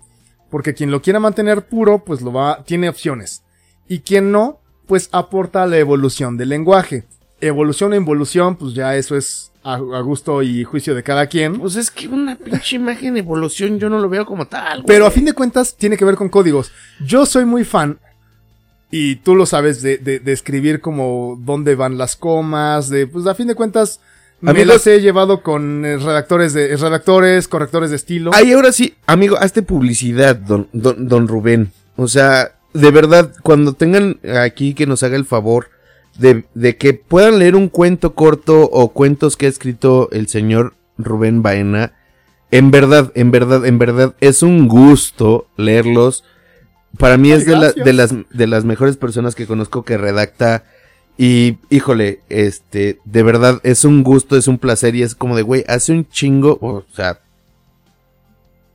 porque 0.50 0.74
quien 0.74 0.92
lo 0.92 1.02
quiera 1.02 1.20
mantener 1.20 1.64
puro, 1.68 2.04
pues 2.04 2.22
lo 2.22 2.34
va, 2.34 2.64
tiene 2.66 2.90
opciones. 2.90 3.44
Y 3.88 4.00
quien 4.00 4.32
no, 4.32 4.60
pues 4.88 5.10
aporta 5.12 5.64
a 5.64 5.68
la 5.68 5.78
evolución 5.78 6.38
del 6.38 6.50
lenguaje. 6.50 7.04
Evolución 7.42 7.94
o 7.94 7.96
involución, 7.96 8.56
pues 8.56 8.74
ya 8.74 8.96
eso 8.96 9.16
es 9.16 9.52
a, 9.64 9.74
a 9.76 10.02
gusto 10.02 10.42
y 10.42 10.64
juicio 10.64 10.96
de 10.96 11.04
cada 11.04 11.28
quien. 11.28 11.60
Pues 11.60 11.76
es 11.76 11.92
que 11.92 12.08
una 12.08 12.36
pinche 12.36 12.76
imagen 12.78 13.14
de 13.16 13.20
evolución 13.22 13.80
yo 13.80 13.90
no 13.90 14.00
lo 14.00 14.10
veo 14.10 14.26
como 14.26 14.46
tal, 14.48 14.82
güey. 14.82 14.88
Pero 14.88 15.06
a 15.06 15.12
fin 15.12 15.26
de 15.26 15.34
cuentas 15.34 15.76
tiene 15.76 15.98
que 15.98 16.06
ver 16.06 16.16
con 16.16 16.30
códigos. 16.30 16.72
Yo 17.06 17.26
soy 17.26 17.46
muy 17.46 17.64
fan, 17.64 18.00
y 18.92 19.18
tú 19.18 19.36
lo 19.36 19.46
sabes, 19.46 19.82
de, 19.82 19.98
de, 19.98 20.20
de 20.20 20.32
escribir 20.32 20.82
como 20.82 21.38
dónde 21.40 21.76
van 21.76 21.98
las 21.98 22.16
comas, 22.16 22.90
de, 22.90 23.06
pues 23.06 23.28
a 23.28 23.36
fin 23.36 23.48
de 23.48 23.54
cuentas, 23.56 24.00
me 24.42 24.52
Amigos- 24.52 24.68
las 24.70 24.88
he 24.88 25.00
llevado 25.02 25.44
con 25.44 25.86
eh, 25.86 25.98
redactores 25.98 26.54
de, 26.54 26.76
redactores, 26.76 27.48
correctores 27.48 27.90
de 27.92 27.98
estilo. 27.98 28.32
Ay, 28.34 28.54
ahora 28.54 28.72
sí, 28.72 28.96
amigo, 29.06 29.38
hazte 29.38 29.62
publicidad, 29.62 30.36
don, 30.38 30.70
don, 30.74 31.08
don 31.08 31.28
Rubén. 31.28 31.72
O 31.98 32.08
sea, 32.08 32.54
de 32.74 32.90
verdad, 32.92 33.34
cuando 33.44 33.74
tengan 33.74 34.18
aquí 34.42 34.74
que 34.74 34.88
nos 34.88 35.04
haga 35.04 35.18
el 35.18 35.26
favor 35.26 35.70
de, 36.18 36.46
de 36.54 36.78
que 36.78 36.94
puedan 36.94 37.40
leer 37.40 37.56
un 37.56 37.70
cuento 37.70 38.14
corto 38.16 38.64
o 38.64 38.90
cuentos 38.90 39.38
que 39.38 39.46
ha 39.46 39.50
escrito 39.50 40.10
el 40.12 40.28
señor 40.28 40.74
Rubén 40.98 41.42
Baena, 41.42 41.94
en 42.52 42.72
verdad, 42.72 43.12
en 43.16 43.32
verdad, 43.32 43.66
en 43.66 43.78
verdad, 43.80 44.16
es 44.22 44.42
un 44.44 44.68
gusto 44.68 45.48
leerlos. 45.56 46.24
Para 46.98 47.18
mí 47.18 47.32
Ay, 47.32 47.38
es 47.40 47.46
de, 47.46 47.56
la- 47.56 47.72
de 47.72 47.94
las, 47.94 48.14
de 48.32 48.48
las 48.48 48.66
mejores 48.66 48.98
personas 48.98 49.36
que 49.36 49.46
conozco 49.48 49.84
que 49.84 49.98
redacta. 49.98 50.64
Y, 51.18 51.58
híjole, 51.70 52.22
este, 52.30 53.00
de 53.06 53.24
verdad, 53.24 53.60
es 53.64 53.86
un 53.86 54.04
gusto, 54.04 54.36
es 54.38 54.48
un 54.48 54.58
placer 54.58 54.96
y 54.96 55.04
es 55.04 55.16
como 55.16 55.36
de, 55.36 55.42
güey, 55.44 55.64
hace 55.68 55.92
un 55.92 56.08
chingo, 56.10 56.58
o 56.62 56.84
sea, 56.94 57.20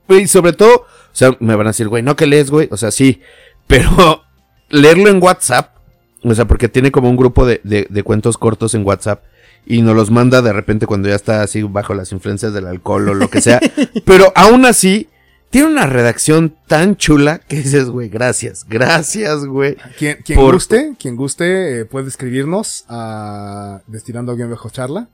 y 0.08 0.26
sobre 0.28 0.52
todo, 0.52 0.74
o 0.82 0.86
sea, 1.12 1.34
me 1.40 1.54
van 1.56 1.66
a 1.66 1.70
decir, 1.70 1.88
güey, 1.88 2.02
no 2.02 2.16
que 2.16 2.26
lees, 2.26 2.50
güey. 2.50 2.68
O 2.70 2.76
sea, 2.76 2.90
sí. 2.90 3.20
Pero 3.66 4.22
leerlo 4.68 5.08
en 5.08 5.22
WhatsApp, 5.22 5.74
o 6.24 6.34
sea, 6.34 6.46
porque 6.46 6.68
tiene 6.68 6.90
como 6.90 7.08
un 7.10 7.16
grupo 7.16 7.46
de, 7.46 7.60
de, 7.64 7.86
de 7.88 8.02
cuentos 8.02 8.38
cortos 8.38 8.74
en 8.74 8.84
WhatsApp. 8.84 9.22
Y 9.66 9.80
nos 9.80 9.96
los 9.96 10.10
manda 10.10 10.42
de 10.42 10.52
repente 10.52 10.86
cuando 10.86 11.08
ya 11.08 11.14
está 11.14 11.42
así 11.42 11.62
bajo 11.62 11.94
las 11.94 12.12
influencias 12.12 12.52
del 12.52 12.66
alcohol 12.66 13.08
o 13.08 13.14
lo 13.14 13.28
que 13.28 13.40
sea. 13.40 13.60
Pero 14.04 14.30
aún 14.36 14.66
así, 14.66 15.08
tiene 15.48 15.68
una 15.68 15.86
redacción 15.86 16.54
tan 16.66 16.96
chula 16.96 17.38
que 17.38 17.56
dices, 17.56 17.88
güey, 17.88 18.08
gracias, 18.10 18.66
gracias, 18.68 19.46
güey. 19.46 19.76
Quien, 19.98 20.18
quien 20.22 20.38
Por- 20.38 20.52
guste, 20.54 20.94
quien 20.98 21.16
guste, 21.16 21.80
eh, 21.80 21.84
puede 21.86 22.08
escribirnos 22.08 22.84
a 22.88 23.80
Destilando 23.86 24.36
Guión 24.36 24.50
Bajo 24.50 24.68
Charla. 24.68 25.08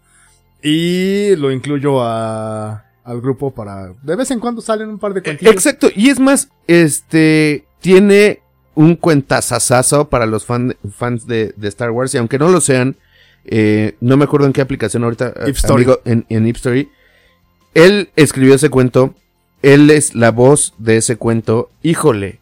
Y 0.62 1.36
lo 1.36 1.50
incluyo 1.52 2.02
a, 2.02 2.84
al 3.04 3.20
grupo 3.20 3.52
para... 3.54 3.92
De 4.02 4.16
vez 4.16 4.30
en 4.30 4.40
cuando 4.40 4.60
salen 4.60 4.88
un 4.88 4.98
par 4.98 5.14
de 5.14 5.22
cuentillos. 5.22 5.54
Exacto, 5.54 5.88
y 5.94 6.10
es 6.10 6.18
más, 6.18 6.48
este, 6.66 7.66
tiene 7.80 8.40
un 8.80 8.96
cuentazazazo 8.96 10.08
para 10.08 10.24
los 10.26 10.44
fan- 10.46 10.76
fans 10.96 11.26
de, 11.26 11.52
de 11.56 11.68
Star 11.68 11.90
Wars, 11.90 12.14
y 12.14 12.18
aunque 12.18 12.38
no 12.38 12.48
lo 12.48 12.60
sean, 12.60 12.96
eh, 13.44 13.94
no 14.00 14.16
me 14.16 14.24
acuerdo 14.24 14.46
en 14.46 14.52
qué 14.52 14.60
aplicación 14.62 15.04
ahorita, 15.04 15.34
amigo, 15.74 16.00
en, 16.04 16.24
en 16.28 16.46
él 17.74 18.10
escribió 18.16 18.54
ese 18.54 18.70
cuento, 18.70 19.14
él 19.62 19.90
es 19.90 20.14
la 20.14 20.30
voz 20.30 20.72
de 20.78 20.96
ese 20.96 21.16
cuento, 21.16 21.70
híjole, 21.82 22.38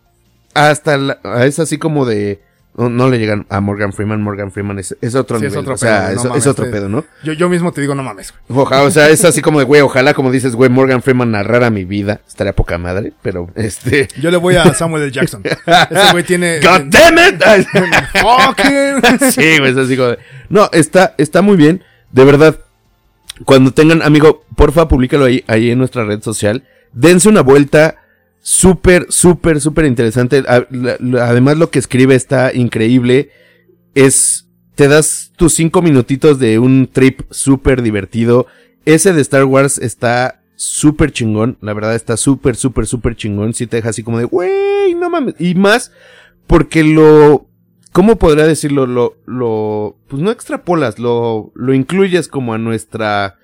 hasta 0.55 0.97
la- 0.97 1.19
es 1.45 1.59
así 1.59 1.77
como 1.79 2.05
de, 2.07 2.41
no, 2.79 2.89
no 2.89 3.11
le 3.11 3.19
llegan 3.19 3.45
a 3.51 3.61
Morgan 3.61 3.93
Freeman, 3.93 4.23
Morgan 4.23 4.51
Freeman 4.53 4.79
es, 4.79 4.97
es 5.03 5.15
otro 5.15 5.39
Sí, 5.39 5.47
es 5.47 5.57
otro 5.57 5.75
o 5.75 5.77
sea, 5.77 6.07
pedo, 6.07 6.09
no 6.09 6.13
es, 6.13 6.19
es 6.25 6.29
mames, 6.31 6.47
otro 6.47 6.65
es- 6.65 6.71
pedo, 6.71 6.89
¿no? 6.89 7.05
Yo, 7.25 7.33
yo 7.35 7.49
mismo 7.49 7.73
te 7.73 7.81
digo, 7.81 7.95
no 7.95 8.03
mames. 8.03 8.33
güey. 8.49 8.61
Ojalá, 8.63 8.83
o 8.85 8.91
sea, 8.91 9.09
es 9.11 9.25
así 9.25 9.43
como 9.43 9.59
de, 9.59 9.65
güey, 9.65 9.81
ojalá, 9.83 10.15
como 10.15 10.31
dices, 10.31 10.55
güey, 10.55 10.71
Morgan 10.71 11.03
Freeman 11.03 11.31
narrara 11.33 11.69
mi 11.71 11.85
vida. 11.85 12.21
Estaría 12.27 12.55
poca 12.55 12.79
madre, 12.79 13.13
pero 13.21 13.51
este. 13.57 14.09
Yo 14.21 14.31
le 14.31 14.37
voy 14.39 14.57
a 14.57 14.73
Samuel 14.73 15.03
L. 15.03 15.13
Jackson. 15.13 15.43
Ese 15.45 16.13
güey 16.13 16.25
tiene... 16.25 16.61
¡God 16.63 16.83
damn 16.87 17.19
it! 17.19 17.43
Fucking- 18.15 19.19
sí, 19.33 19.59
güey, 19.59 19.73
es 19.73 19.77
así 19.77 19.97
como 19.97 20.11
de- 20.11 20.19
No, 20.49 20.69
está, 20.73 21.15
está 21.19 21.43
muy 21.43 21.57
bien. 21.57 21.83
De 22.13 22.25
verdad. 22.25 22.59
Cuando 23.45 23.73
tengan, 23.73 24.03
amigo, 24.03 24.45
porfa, 24.57 24.89
públicalo 24.89 25.25
ahí, 25.25 25.45
ahí 25.47 25.71
en 25.71 25.79
nuestra 25.79 26.05
red 26.05 26.23
social. 26.23 26.65
Dense 26.93 27.29
una 27.29 27.43
vuelta. 27.43 27.97
Súper, 28.41 29.07
súper, 29.11 29.61
súper 29.61 29.85
interesante. 29.87 30.43
Además, 30.47 31.59
lo 31.59 31.71
que 31.71 31.79
escribe 31.79 32.15
está 32.15 32.55
increíble. 32.55 33.31
Es. 33.95 34.47
Te 34.75 34.87
das 34.87 35.33
tus 35.37 35.55
cinco 35.55 35.83
minutitos 35.83 36.39
de 36.39 36.59
un 36.59 36.89
trip 36.93 37.23
súper 37.31 37.83
divertido. 37.83 38.47
Ese 38.85 39.13
de 39.13 39.21
Star 39.21 39.45
Wars 39.45 39.79
está 39.79 40.41
súper 40.55 41.13
chingón. 41.13 41.59
La 41.61 41.73
verdad 41.73 41.95
está 41.95 42.17
súper, 42.17 42.55
súper, 42.55 42.87
súper 42.87 43.17
chingón. 43.17 43.55
Si 43.55 43.67
te 43.67 43.77
deja 43.77 43.89
así 43.89 44.03
como 44.03 44.19
de, 44.19 44.25
güey, 44.25 44.95
no 44.95 45.11
mames. 45.11 45.35
Y 45.39 45.55
más 45.55 45.93
porque 46.47 46.85
lo... 46.85 47.47
¿Cómo 47.93 48.17
podría 48.17 48.47
decirlo? 48.47 48.87
Lo, 48.87 49.17
lo, 49.27 49.97
pues 50.09 50.23
no 50.23 50.31
extrapolas, 50.31 50.99
lo, 50.99 51.53
lo 51.55 51.75
incluyes 51.75 52.29
como 52.29 52.55
a 52.55 52.59
nuestra 52.59 53.39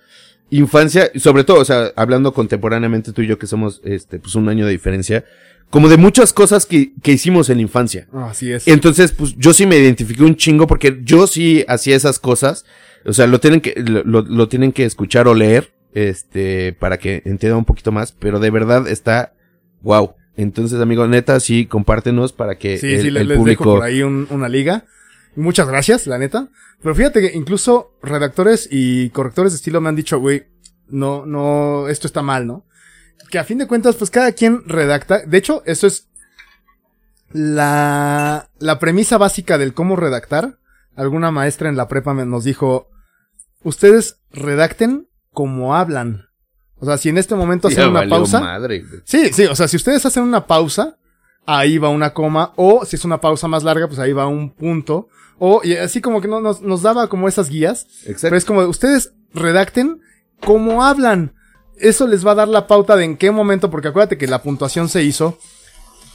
infancia, 0.51 1.11
y 1.13 1.21
sobre 1.21 1.45
todo, 1.45 1.61
o 1.61 1.65
sea, 1.65 1.93
hablando 1.97 2.33
contemporáneamente 2.33 3.13
tú 3.13 3.23
y 3.23 3.27
yo 3.27 3.39
que 3.39 3.47
somos, 3.47 3.81
este, 3.85 4.19
pues 4.19 4.35
un 4.35 4.49
año 4.49 4.67
de 4.67 4.73
diferencia, 4.73 5.25
como 5.71 5.89
de 5.89 5.97
muchas 5.97 6.33
cosas 6.33 6.67
que, 6.67 6.93
que 7.03 7.13
hicimos 7.13 7.51
en 7.51 7.57
la 7.57 7.63
infancia. 7.63 8.07
Así 8.13 8.53
es. 8.53 8.69
Entonces, 8.69 9.13
pues 9.13 9.35
yo 9.37 9.53
sí 9.53 9.67
me 9.67 9.77
identifiqué 9.79 10.23
un 10.23 10.37
chingo 10.37 10.67
porque 10.67 11.01
yo 11.03 11.27
sí 11.27 11.65
hacía 11.67 11.97
esas 11.97 12.19
cosas. 12.21 12.65
O 13.05 13.13
sea, 13.13 13.27
lo 13.27 13.41
tienen 13.41 13.61
que, 13.61 13.75
lo, 13.85 14.23
lo- 14.23 14.49
tienen 14.49 14.71
que 14.73 14.85
escuchar 14.85 15.27
o 15.27 15.35
leer, 15.35 15.73
este, 15.93 16.73
para 16.79 16.99
que 16.99 17.23
entiendan 17.25 17.59
un 17.59 17.65
poquito 17.65 17.91
más, 17.93 18.13
pero 18.13 18.39
de 18.39 18.51
verdad 18.51 18.87
está 18.89 19.33
wow. 19.83 20.15
Entonces, 20.37 20.81
amigo, 20.81 21.07
neta, 21.07 21.39
sí, 21.41 21.67
compártenos 21.67 22.33
para 22.33 22.57
que 22.57 22.79
Sí, 22.79 22.89
el, 22.93 23.01
sí, 23.03 23.09
el 23.09 23.15
les 23.15 23.29
dejo 23.29 23.41
público. 23.41 23.65
por 23.65 23.83
ahí 23.83 24.03
un- 24.03 24.27
una 24.31 24.49
liga. 24.49 24.85
Muchas 25.37 25.67
gracias, 25.69 26.07
la 26.07 26.19
neta. 26.19 26.49
Pero 26.83 26.95
fíjate 26.95 27.21
que 27.21 27.37
incluso 27.37 27.93
redactores 28.03 28.69
y 28.71 29.11
correctores 29.11 29.53
de 29.53 29.57
estilo 29.57 29.81
me 29.81 29.89
han 29.89 29.97
dicho, 29.97 30.19
güey, 30.21 30.47
no, 30.89 31.25
no, 31.27 31.89
esto 31.89 32.07
está 32.07 32.23
mal, 32.23 32.47
¿no? 32.47 32.67
Que 33.31 33.39
a 33.39 33.45
fin 33.45 33.59
de 33.59 33.67
cuentas, 33.67 33.97
pues 33.97 34.11
cada 34.11 34.33
quien 34.33 34.63
redacta. 34.67 35.21
De 35.27 35.39
hecho, 35.39 35.63
eso 35.67 35.87
es 35.87 36.09
la, 37.33 38.51
la 38.59 38.79
premisa 38.79 39.19
básica 39.19 39.59
del 39.59 39.75
cómo 39.75 39.97
redactar. 39.97 40.59
Alguna 40.97 41.31
maestra 41.31 41.69
en 41.69 41.77
la 41.77 41.89
prepa 41.89 42.15
me- 42.15 42.27
nos 42.27 42.45
dijo, 42.45 42.89
ustedes 43.63 44.21
redacten 44.31 45.09
como 45.33 45.75
hablan. 45.75 46.29
O 46.77 46.87
sea, 46.87 46.99
si 46.99 47.09
en 47.09 47.19
este 47.19 47.35
momento 47.35 47.69
Ya 47.69 47.79
hacen 47.83 47.91
una 47.91 48.09
pausa, 48.09 48.41
madre. 48.41 48.85
Sí, 49.05 49.33
sí, 49.33 49.47
o 49.47 49.57
sea, 49.57 49.67
si 49.69 49.77
ustedes 49.77 50.05
hacen 50.07 50.23
una 50.23 50.47
pausa, 50.47 50.99
ahí 51.47 51.79
va 51.79 51.89
una 51.89 52.13
coma, 52.13 52.53
o 52.57 52.85
si 52.85 52.97
es 52.97 53.05
una 53.05 53.21
pausa 53.21 53.49
más 53.49 53.63
larga, 53.63 53.87
pues 53.87 53.99
ahí 53.99 54.13
va 54.13 54.27
un 54.27 54.51
punto, 54.51 55.09
o 55.39 55.61
y 55.65 55.75
así 55.77 56.01
como 56.01 56.21
que 56.21 56.29
no, 56.29 56.41
nos, 56.41 56.63
nos 56.63 56.83
daba 56.83 57.09
como 57.09 57.29
esas 57.29 57.49
guías, 57.49 57.87
pero 58.03 58.13
Exacto. 58.13 58.37
es 58.37 58.45
como, 58.45 58.61
ustedes 58.63 59.13
redacten 59.33 60.01
como 60.41 60.85
hablan. 60.85 61.35
Eso 61.77 62.07
les 62.07 62.25
va 62.25 62.33
a 62.33 62.37
dar 62.37 62.49
la 62.49 62.67
pauta 62.67 62.97
de 62.97 63.05
en 63.05 63.17
qué 63.17 63.31
momento, 63.31 63.71
porque 63.71 63.89
acuérdate 63.89 64.17
que 64.17 64.29
la 64.29 64.43
puntuación 64.43 64.89
se 64.89 65.03
hizo 65.03 65.39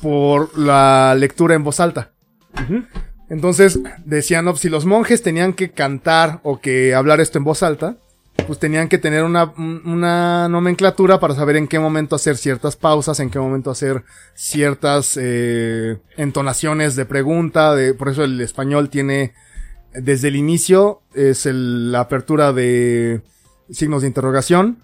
por 0.01 0.57
la 0.57 1.15
lectura 1.15 1.55
en 1.55 1.63
voz 1.63 1.79
alta. 1.79 2.13
Entonces 3.29 3.79
decían, 4.05 4.45
no, 4.45 4.55
si 4.55 4.69
los 4.69 4.85
monjes 4.85 5.21
tenían 5.21 5.53
que 5.53 5.71
cantar 5.71 6.39
o 6.43 6.59
que 6.59 6.95
hablar 6.95 7.19
esto 7.19 7.37
en 7.37 7.43
voz 7.43 7.61
alta, 7.61 7.97
pues 8.45 8.60
tenían 8.60 8.88
que 8.89 8.97
tener 8.97 9.23
una, 9.23 9.45
un- 9.58 9.82
una 9.86 10.47
nomenclatura 10.49 11.19
para 11.19 11.36
saber 11.36 11.56
en 11.56 11.67
qué 11.67 11.80
momento 11.80 12.15
hacer 12.15 12.38
ciertas 12.38 12.75
pausas, 12.75 13.19
en 13.19 13.30
qué 13.30 13.39
momento 13.39 13.71
hacer 13.71 14.04
ciertas 14.36 15.17
eh, 15.21 15.97
entonaciones 16.17 16.95
de 16.95 17.06
pregunta. 17.06 17.75
De, 17.75 17.93
por 17.93 18.10
eso 18.10 18.23
el 18.23 18.39
español 18.41 18.89
tiene, 18.89 19.34
desde 19.93 20.30
el 20.30 20.36
inicio, 20.36 21.02
es 21.13 21.45
el- 21.45 21.91
la 21.91 22.02
apertura 22.02 22.54
de 22.54 23.21
signos 23.71 24.02
de 24.02 24.08
interrogación. 24.08 24.80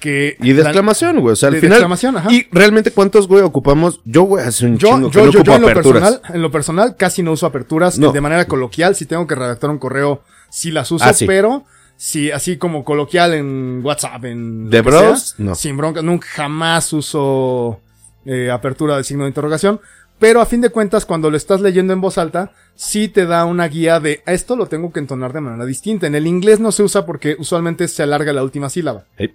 Que 0.00 0.36
Y 0.40 0.52
de 0.52 0.62
la- 0.62 0.68
exclamación, 0.68 1.20
güey. 1.20 1.32
O 1.32 1.36
sea, 1.36 1.46
al 1.46 1.54
de- 1.54 1.60
de 1.60 1.66
final. 1.68 1.78
exclamación, 1.78 2.16
ajá. 2.18 2.30
Y 2.30 2.46
realmente, 2.52 2.90
¿cuántos, 2.90 3.26
güey, 3.26 3.42
ocupamos? 3.42 4.02
Yo, 4.04 4.24
güey, 4.24 4.44
hace 4.44 4.66
un 4.66 4.76
yo, 4.76 4.88
chingo 4.90 5.10
que 5.10 5.14
yo, 5.18 5.24
no 5.26 5.32
yo, 5.32 5.38
ocupo 5.40 5.50
yo 5.52 5.56
en 5.56 5.62
lo 5.62 5.68
aperturas. 5.68 6.02
personal, 6.02 6.34
en 6.36 6.42
lo 6.42 6.50
personal 6.50 6.96
casi 6.96 7.22
no 7.22 7.32
uso 7.32 7.46
aperturas 7.46 7.98
No. 7.98 8.12
de 8.12 8.20
manera 8.20 8.44
coloquial. 8.44 8.94
Si 8.94 9.06
tengo 9.06 9.26
que 9.26 9.34
redactar 9.34 9.70
un 9.70 9.78
correo, 9.78 10.22
sí 10.50 10.70
las 10.70 10.90
uso, 10.92 11.02
Ah, 11.06 11.14
sí. 11.14 11.24
pero 11.26 11.64
si 11.96 12.30
así 12.30 12.56
como 12.58 12.84
coloquial 12.84 13.34
en 13.34 13.80
WhatsApp, 13.84 14.24
en 14.26 14.68
¿De 14.70 14.82
bros? 14.82 15.34
sea, 15.36 15.44
No. 15.44 15.54
sin 15.54 15.76
bronca, 15.76 16.02
nunca 16.02 16.26
jamás 16.28 16.92
uso 16.92 17.80
eh, 18.24 18.50
apertura 18.50 18.96
de 18.96 19.04
signo 19.04 19.24
de 19.24 19.30
interrogación. 19.30 19.80
Pero 20.18 20.40
a 20.40 20.46
fin 20.46 20.62
de 20.62 20.70
cuentas, 20.70 21.04
cuando 21.04 21.30
lo 21.30 21.36
estás 21.36 21.60
leyendo 21.60 21.92
en 21.92 22.00
voz 22.00 22.16
alta, 22.16 22.50
sí 22.74 23.08
te 23.08 23.26
da 23.26 23.44
una 23.44 23.68
guía 23.68 24.00
de 24.00 24.22
esto 24.26 24.56
lo 24.56 24.66
tengo 24.66 24.90
que 24.90 24.98
entonar 25.00 25.32
de 25.34 25.42
manera 25.42 25.66
distinta. 25.66 26.06
En 26.06 26.14
el 26.14 26.26
inglés 26.26 26.58
no 26.58 26.72
se 26.72 26.82
usa 26.82 27.04
porque 27.04 27.36
usualmente 27.38 27.86
se 27.86 28.02
alarga 28.02 28.32
la 28.32 28.42
última 28.42 28.70
sílaba. 28.70 29.04
Sí. 29.18 29.30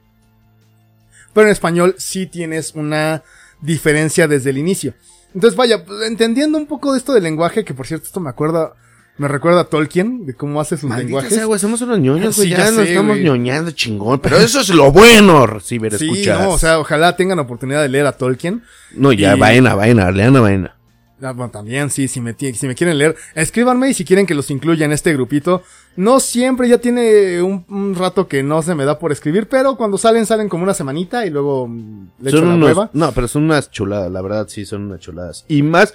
Pero 1.34 1.46
en 1.48 1.52
español 1.52 1.96
sí 2.00 2.26
tienes 2.26 2.74
una 2.76 3.22
diferencia 3.62 4.28
desde 4.28 4.50
el 4.50 4.58
inicio. 4.58 4.94
Entonces, 5.36 5.56
vaya, 5.56 5.86
entendiendo 6.08 6.58
un 6.58 6.66
poco 6.68 6.92
de 6.92 6.98
esto 6.98 7.14
del 7.14 7.24
lenguaje, 7.24 7.64
que 7.64 7.74
por 7.74 7.86
cierto, 7.88 8.08
esto 8.08 8.20
me 8.20 8.30
acuerda, 8.32 8.74
me 9.18 9.28
recuerda 9.28 9.62
a 9.62 9.64
Tolkien, 9.66 10.26
de 10.26 10.34
cómo 10.34 10.60
hace 10.62 10.78
sus 10.78 10.90
Maldita 10.90 11.06
lenguajes. 11.08 11.34
sea, 11.34 11.46
güey, 11.46 11.60
somos 11.60 11.82
unos 11.82 12.00
ñoños, 12.00 12.36
güey. 12.36 12.48
Sí, 12.48 12.52
ya, 12.52 12.58
ya 12.60 12.66
nos 12.72 12.76
sé, 12.84 12.90
estamos 12.90 13.18
güey. 13.18 13.24
ñoñando 13.24 13.72
chingón. 13.72 14.20
Pero 14.20 14.38
eso 14.40 14.62
es 14.62 14.70
lo 14.70 14.92
bueno, 14.92 15.46
recibir 15.46 15.94
sí, 15.98 16.06
escuchadas. 16.10 16.44
no, 16.48 16.50
o 16.54 16.58
sea, 16.58 16.80
ojalá 16.80 17.16
tengan 17.16 17.38
oportunidad 17.40 17.82
de 17.82 17.90
leer 17.90 18.06
a 18.08 18.14
Tolkien. 18.14 18.64
No, 18.96 19.12
ya, 19.14 19.36
y- 19.36 19.40
vaina, 19.40 19.76
vaina, 19.76 20.10
lean 20.12 20.36
a 20.38 20.42
vaina. 20.42 20.76
Ah, 21.24 21.34
bueno, 21.34 21.52
también, 21.52 21.92
sí, 21.92 22.08
si 22.08 22.20
me, 22.20 22.34
si 22.36 22.66
me 22.66 22.74
quieren 22.74 22.98
leer, 22.98 23.16
escríbanme 23.36 23.92
y 23.92 23.94
si 23.94 24.04
quieren 24.04 24.26
que 24.26 24.34
los 24.34 24.50
incluya 24.50 24.86
en 24.88 24.92
este 24.92 25.14
grupito. 25.14 25.62
No 25.96 26.20
siempre, 26.20 26.68
ya 26.68 26.80
tiene 26.80 27.44
un, 27.44 27.64
un 27.70 27.94
rato 27.94 28.28
que 28.28 28.42
no 28.42 28.64
se 28.64 28.74
me 28.74 28.86
da 28.86 28.98
por 28.98 29.12
escribir, 29.12 29.48
pero 29.48 29.76
cuando 29.76 30.00
salen, 30.00 30.26
salen 30.26 30.50
como 30.50 30.64
una 30.64 30.74
semanita 30.74 31.24
y 31.24 31.30
luego 31.30 31.68
mm, 31.68 32.08
le 32.22 32.30
echo 32.32 32.40
Son 32.40 32.48
la 32.50 32.56
unos, 32.56 32.72
prueba. 32.72 32.90
no, 32.94 33.12
pero 33.12 33.28
son 33.28 33.44
unas 33.44 33.70
chuladas, 33.70 34.10
la 34.12 34.20
verdad, 34.24 34.48
sí, 34.50 34.66
son 34.66 34.86
unas 34.86 35.00
chuladas. 35.00 35.46
Y 35.48 35.62
más, 35.62 35.94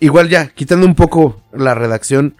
igual 0.00 0.28
ya, 0.28 0.48
quitando 0.48 0.86
un 0.86 0.94
poco 0.94 1.40
la 1.52 1.74
redacción, 1.74 2.36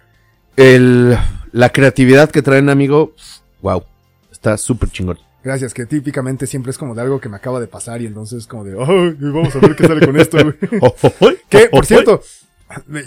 el, 0.57 1.17
la 1.53 1.71
creatividad 1.71 2.31
que 2.31 2.43
traen, 2.43 2.69
amigo, 2.69 3.15
wow, 3.63 3.85
está 4.31 4.57
súper 4.57 4.91
chingón. 4.91 5.19
Gracias, 5.45 5.75
que 5.75 5.87
típicamente 5.87 6.47
siempre 6.47 6.71
es 6.71 6.79
como 6.79 6.95
de 6.95 7.03
algo 7.03 7.21
que 7.21 7.29
me 7.29 7.37
acaba 7.37 7.61
de 7.61 7.69
pasar 7.69 8.03
y 8.03 8.07
entonces 8.07 8.47
como 8.47 8.65
de, 8.65 8.73
ay, 8.73 9.17
vamos 9.21 9.55
a 9.55 9.61
ver 9.61 9.77
qué 9.77 9.87
sale 9.87 10.05
con 10.05 10.19
esto, 10.19 10.39
güey. 10.43 10.57
Que, 11.49 11.69
por 11.69 11.87
cierto, 11.87 12.21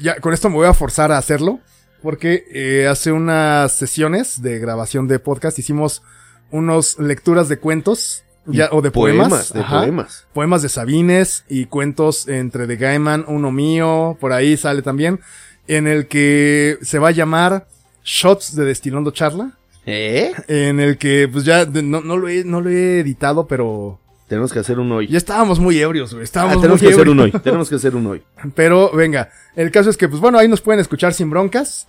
ya 0.01 0.15
con 0.21 0.33
esto 0.33 0.49
me 0.49 0.55
voy 0.55 0.67
a 0.67 0.73
forzar 0.73 1.11
a 1.11 1.17
hacerlo. 1.17 1.59
Porque 2.01 2.45
eh, 2.53 2.87
hace 2.87 3.11
unas 3.11 3.73
sesiones 3.73 4.41
de 4.41 4.57
grabación 4.59 5.09
de 5.09 5.19
podcast 5.19 5.59
hicimos 5.59 6.01
unos 6.49 6.97
lecturas 6.97 7.49
de 7.49 7.59
cuentos 7.59 8.23
ya, 8.51 8.69
o 8.71 8.81
de 8.81 8.91
poemas. 8.91 9.53
de 9.53 9.59
ajá, 9.61 9.79
poemas. 9.81 10.27
poemas 10.33 10.61
de 10.61 10.69
Sabines 10.69 11.45
y 11.49 11.65
cuentos 11.65 12.27
entre 12.27 12.67
de 12.67 12.75
Gaiman, 12.77 13.25
uno 13.27 13.51
mío, 13.51 14.17
por 14.19 14.33
ahí 14.33 14.57
sale 14.57 14.81
también. 14.81 15.19
En 15.67 15.87
el 15.87 16.07
que 16.07 16.77
se 16.81 16.99
va 16.99 17.09
a 17.09 17.11
llamar 17.11 17.67
Shots 18.03 18.55
de 18.55 18.65
Destilando 18.65 19.11
Charla. 19.11 19.51
¿Eh? 19.85 20.31
En 20.47 20.79
el 20.79 20.97
que, 20.97 21.27
pues 21.31 21.45
ya, 21.45 21.65
de- 21.65 21.81
no, 21.83 22.01
no, 22.01 22.17
lo, 22.17 22.27
he, 22.27 22.43
no 22.43 22.61
lo 22.61 22.69
he 22.69 22.99
editado, 22.99 23.47
pero 23.47 23.99
Tenemos 24.27 24.51
que 24.53 24.59
hacer 24.59 24.77
uno 24.79 24.95
hoy. 24.97 25.07
ya 25.07 25.17
estábamos 25.17 25.59
muy 25.59 25.79
ebrios, 25.79 26.11
güey. 26.11 26.21
Ah, 26.21 26.23
Estábamos 26.25 26.61
tenemos 26.61 26.81
muy 26.81 26.87
que 26.89 26.93
hacer 26.95 27.09
uno 27.09 27.23
hoy. 27.23 27.31
Tenemos 27.31 27.69
que 27.69 27.75
hacer 27.75 27.95
uno 27.95 28.09
hoy. 28.11 28.21
Pero 28.55 28.91
venga, 28.91 29.29
el 29.55 29.71
caso 29.71 29.89
es 29.89 29.97
que, 29.97 30.07
pues 30.07 30.21
bueno, 30.21 30.37
ahí 30.37 30.47
nos 30.47 30.61
pueden 30.61 30.79
escuchar 30.79 31.13
sin 31.13 31.29
broncas. 31.29 31.87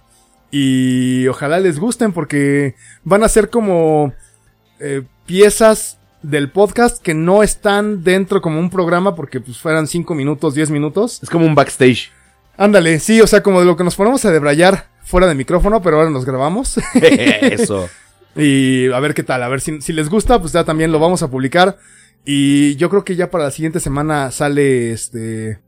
Y 0.50 1.26
ojalá 1.28 1.60
les 1.60 1.78
gusten 1.78 2.12
porque 2.12 2.74
van 3.04 3.22
a 3.22 3.28
ser 3.28 3.50
como 3.50 4.12
eh, 4.80 5.02
piezas 5.26 5.98
del 6.22 6.50
podcast 6.50 7.02
que 7.02 7.14
no 7.14 7.42
están 7.42 8.04
dentro 8.04 8.40
como 8.40 8.58
un 8.58 8.70
programa 8.70 9.14
porque 9.14 9.40
pues 9.40 9.58
fueran 9.58 9.86
5 9.86 10.14
minutos, 10.14 10.54
10 10.54 10.70
minutos. 10.70 11.22
Es 11.22 11.30
como 11.30 11.46
un 11.46 11.54
backstage. 11.54 12.10
Ándale, 12.56 12.98
sí, 12.98 13.20
o 13.20 13.26
sea, 13.26 13.42
como 13.42 13.60
de 13.60 13.66
lo 13.66 13.76
que 13.76 13.84
nos 13.84 13.96
ponemos 13.96 14.24
a 14.24 14.30
debrayar 14.30 14.90
fuera 15.02 15.26
de 15.26 15.34
micrófono, 15.34 15.80
pero 15.80 15.96
ahora 15.96 16.10
nos 16.10 16.24
grabamos. 16.24 16.78
Eso. 16.94 17.88
Y 18.36 18.90
a 18.92 19.00
ver 19.00 19.14
qué 19.14 19.22
tal, 19.22 19.42
a 19.42 19.48
ver 19.48 19.60
si, 19.60 19.80
si 19.80 19.92
les 19.92 20.08
gusta, 20.08 20.40
pues 20.40 20.52
ya 20.52 20.64
también 20.64 20.92
lo 20.92 20.98
vamos 20.98 21.22
a 21.22 21.30
publicar. 21.30 21.78
Y 22.24 22.76
yo 22.76 22.90
creo 22.90 23.04
que 23.04 23.16
ya 23.16 23.30
para 23.30 23.44
la 23.44 23.50
siguiente 23.50 23.80
semana 23.80 24.30
sale 24.30 24.92
este. 24.92 25.60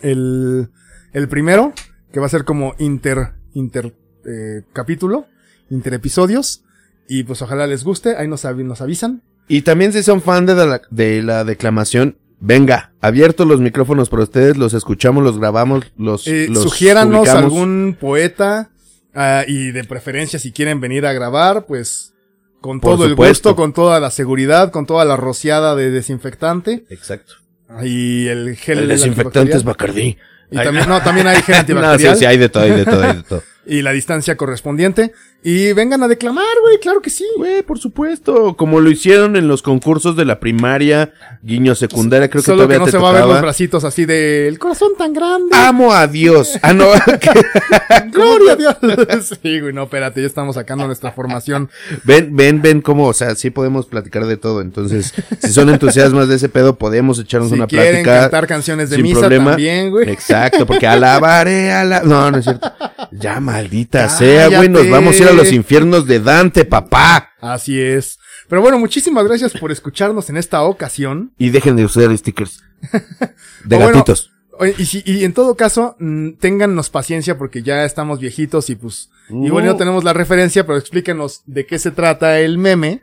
El, 0.00 0.70
el 1.12 1.28
primero, 1.28 1.72
que 2.12 2.20
va 2.20 2.26
a 2.26 2.30
ser 2.30 2.44
como 2.44 2.74
inter, 2.78 3.34
inter 3.52 3.94
eh, 4.24 4.62
capítulo, 4.72 5.26
inter 5.70 5.94
episodios. 5.94 6.64
Y 7.08 7.24
pues 7.24 7.42
ojalá 7.42 7.66
les 7.66 7.84
guste, 7.84 8.16
ahí 8.16 8.28
nos, 8.28 8.44
nos 8.44 8.80
avisan. 8.80 9.22
Y 9.48 9.62
también 9.62 9.92
si 9.92 10.02
son 10.02 10.20
fan 10.22 10.46
de 10.46 10.54
la, 10.54 10.80
de 10.90 11.22
la 11.22 11.44
declamación, 11.44 12.16
venga, 12.40 12.92
abiertos 13.00 13.46
los 13.46 13.60
micrófonos 13.60 14.08
para 14.10 14.22
ustedes, 14.24 14.56
los 14.56 14.74
escuchamos, 14.74 15.24
los 15.24 15.38
grabamos, 15.38 15.84
los, 15.96 16.26
Eh, 16.26 16.46
los 16.48 16.62
sugiéranos 16.64 17.20
publicamos. 17.20 17.42
algún 17.44 17.96
poeta 17.98 18.70
ah, 19.14 19.44
y 19.46 19.70
de 19.72 19.84
preferencia 19.84 20.38
si 20.38 20.52
quieren 20.52 20.80
venir 20.80 21.06
a 21.06 21.12
grabar, 21.12 21.66
pues 21.66 22.14
con 22.60 22.80
Por 22.80 22.94
todo 22.96 23.06
el 23.06 23.14
gusto, 23.14 23.56
con 23.56 23.72
toda 23.72 24.00
la 24.00 24.10
seguridad, 24.10 24.70
con 24.70 24.84
toda 24.84 25.04
la 25.04 25.16
rociada 25.16 25.74
de 25.76 25.90
desinfectante 25.90 26.84
Exacto. 26.90 27.34
y 27.82 28.26
el 28.26 28.56
gel 28.56 28.80
El 28.80 28.88
desinfectante 28.88 29.56
es. 29.56 29.64
Bacardí. 29.64 30.18
Y 30.50 30.58
Ay, 30.58 30.64
también, 30.64 30.88
no, 30.88 31.00
también 31.02 31.26
hay 31.26 31.36
gel 31.42 31.54
No, 31.54 31.60
antibacterial 31.60 32.14
sí, 32.14 32.20
sí, 32.20 32.24
hay 32.26 32.38
de 32.38 32.48
todo, 32.48 32.62
hay 32.64 32.72
de 32.72 32.84
todo, 32.84 33.02
hay 33.02 33.16
de 33.16 33.22
todo. 33.22 33.42
Y 33.68 33.82
la 33.82 33.92
distancia 33.92 34.36
correspondiente. 34.36 35.12
Y 35.40 35.72
vengan 35.72 36.02
a 36.02 36.08
declamar, 36.08 36.44
güey, 36.62 36.80
claro 36.80 37.00
que 37.00 37.10
sí. 37.10 37.24
Güey, 37.36 37.62
por 37.62 37.78
supuesto, 37.78 38.56
como 38.56 38.80
lo 38.80 38.90
hicieron 38.90 39.36
en 39.36 39.46
los 39.46 39.62
concursos 39.62 40.16
de 40.16 40.24
la 40.24 40.40
primaria, 40.40 41.12
guiño 41.42 41.76
secundaria, 41.76 42.28
creo 42.28 42.42
que 42.42 42.46
Solo 42.46 42.66
que 42.66 42.74
todavía 42.74 42.78
no 42.80 42.84
te 42.86 42.90
se 42.90 42.98
va 42.98 43.10
a 43.10 43.12
ver 43.12 43.24
los 43.24 43.40
bracitos 43.40 43.84
así 43.84 44.04
de 44.04 44.48
el 44.48 44.58
corazón 44.58 44.90
tan 44.98 45.12
grande. 45.12 45.54
Amo 45.56 45.92
a 45.92 46.08
Dios. 46.08 46.58
Ah, 46.62 46.72
no. 46.72 46.86
Gloria 48.12 48.52
a 48.52 48.56
Dios. 48.56 49.38
sí, 49.42 49.60
güey, 49.60 49.72
no, 49.72 49.84
espérate, 49.84 50.20
ya 50.20 50.26
estamos 50.26 50.56
sacando 50.56 50.86
nuestra 50.86 51.12
formación. 51.12 51.70
ven, 52.04 52.34
ven, 52.34 52.60
ven 52.60 52.80
cómo, 52.80 53.06
o 53.06 53.12
sea, 53.12 53.34
sí 53.36 53.50
podemos 53.50 53.86
platicar 53.86 54.26
de 54.26 54.36
todo. 54.36 54.60
Entonces, 54.60 55.12
si 55.40 55.52
son 55.52 55.68
entusiasmas 55.70 56.28
de 56.28 56.36
ese 56.36 56.48
pedo, 56.48 56.76
podemos 56.76 57.18
echarnos 57.20 57.50
Si 57.50 57.54
una 57.54 57.66
quieren 57.68 58.02
plática. 58.02 58.22
cantar 58.22 58.46
canciones 58.48 58.90
de 58.90 58.96
sin 58.96 59.04
misa 59.04 59.20
problema. 59.20 59.52
también, 59.52 59.90
güey. 59.90 60.10
Exacto, 60.10 60.66
porque 60.66 60.86
alabaré 60.86 61.72
a 61.72 61.84
la... 61.84 62.00
No, 62.02 62.30
no 62.30 62.38
es 62.38 62.44
cierto. 62.44 62.72
Ya, 63.12 63.38
maldita 63.58 64.06
Cállate. 64.06 64.24
sea, 64.24 64.48
güey, 64.48 64.68
nos 64.68 64.88
vamos 64.88 65.14
a 65.14 65.22
ir 65.22 65.28
a 65.28 65.32
los 65.32 65.52
infiernos 65.52 66.06
de 66.06 66.20
Dante, 66.20 66.64
papá. 66.64 67.32
Así 67.40 67.80
es. 67.80 68.18
Pero 68.48 68.62
bueno, 68.62 68.78
muchísimas 68.78 69.24
gracias 69.24 69.52
por 69.52 69.70
escucharnos 69.70 70.30
en 70.30 70.36
esta 70.36 70.62
ocasión. 70.62 71.32
Y 71.38 71.50
dejen 71.50 71.76
de 71.76 71.84
usar 71.84 72.16
stickers. 72.16 72.62
De 73.64 73.76
bueno, 73.76 73.86
gatitos. 73.88 74.30
Y, 74.78 74.86
si, 74.86 75.02
y 75.04 75.24
en 75.24 75.34
todo 75.34 75.56
caso, 75.56 75.96
mm, 75.98 76.32
téngannos 76.40 76.90
paciencia 76.90 77.38
porque 77.38 77.62
ya 77.62 77.84
estamos 77.84 78.18
viejitos 78.18 78.70
y 78.70 78.76
pues 78.76 79.10
igual 79.30 79.66
no 79.66 79.76
tenemos 79.76 80.02
la 80.02 80.12
referencia, 80.12 80.66
pero 80.66 80.78
explíquenos 80.78 81.42
de 81.46 81.66
qué 81.66 81.78
se 81.78 81.90
trata 81.90 82.40
el 82.40 82.58
meme 82.58 83.02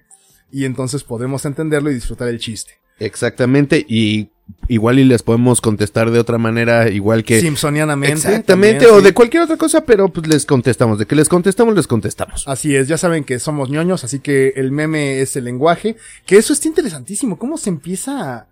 y 0.52 0.66
entonces 0.66 1.04
podremos 1.04 1.46
entenderlo 1.46 1.92
y 1.92 1.94
disfrutar 1.94 2.28
el 2.28 2.40
chiste. 2.40 2.74
Exactamente, 3.00 3.86
y 3.88 4.32
igual 4.68 5.00
y 5.00 5.04
les 5.04 5.24
podemos 5.24 5.62
contestar 5.62 6.12
de 6.12 6.20
otra 6.20 6.38
manera, 6.38 6.90
igual 6.90 7.24
que... 7.24 7.40
Simpsonianamente. 7.42 8.16
Exactamente, 8.16 8.80
también, 8.80 8.96
o 8.96 9.00
sí. 9.00 9.06
de 9.06 9.14
cualquier 9.14 9.44
otra 9.44 9.58
cosa, 9.58 9.86
pero 9.86 10.10
pues 10.10 10.28
les 10.28 10.46
contestamos. 10.46 11.00
De 11.00 11.06
que 11.06 11.16
les 11.16 11.30
contestamos, 11.30 11.76
les 11.76 11.88
contestamos. 11.88 12.48
Así 12.48 12.76
es, 12.76 12.88
ya 12.88 12.98
saben 12.98 13.24
que 13.24 13.40
somos 13.40 13.70
ñoños, 13.70 14.04
así 14.04 14.20
que 14.20 14.54
el 14.56 14.72
meme 14.72 15.22
es 15.22 15.36
el 15.36 15.46
lenguaje. 15.46 15.98
Que 16.26 16.38
eso 16.38 16.54
está 16.54 16.68
interesantísimo, 16.68 17.38
cómo 17.38 17.58
se 17.58 17.70
empieza 17.70 18.34
a, 18.34 18.48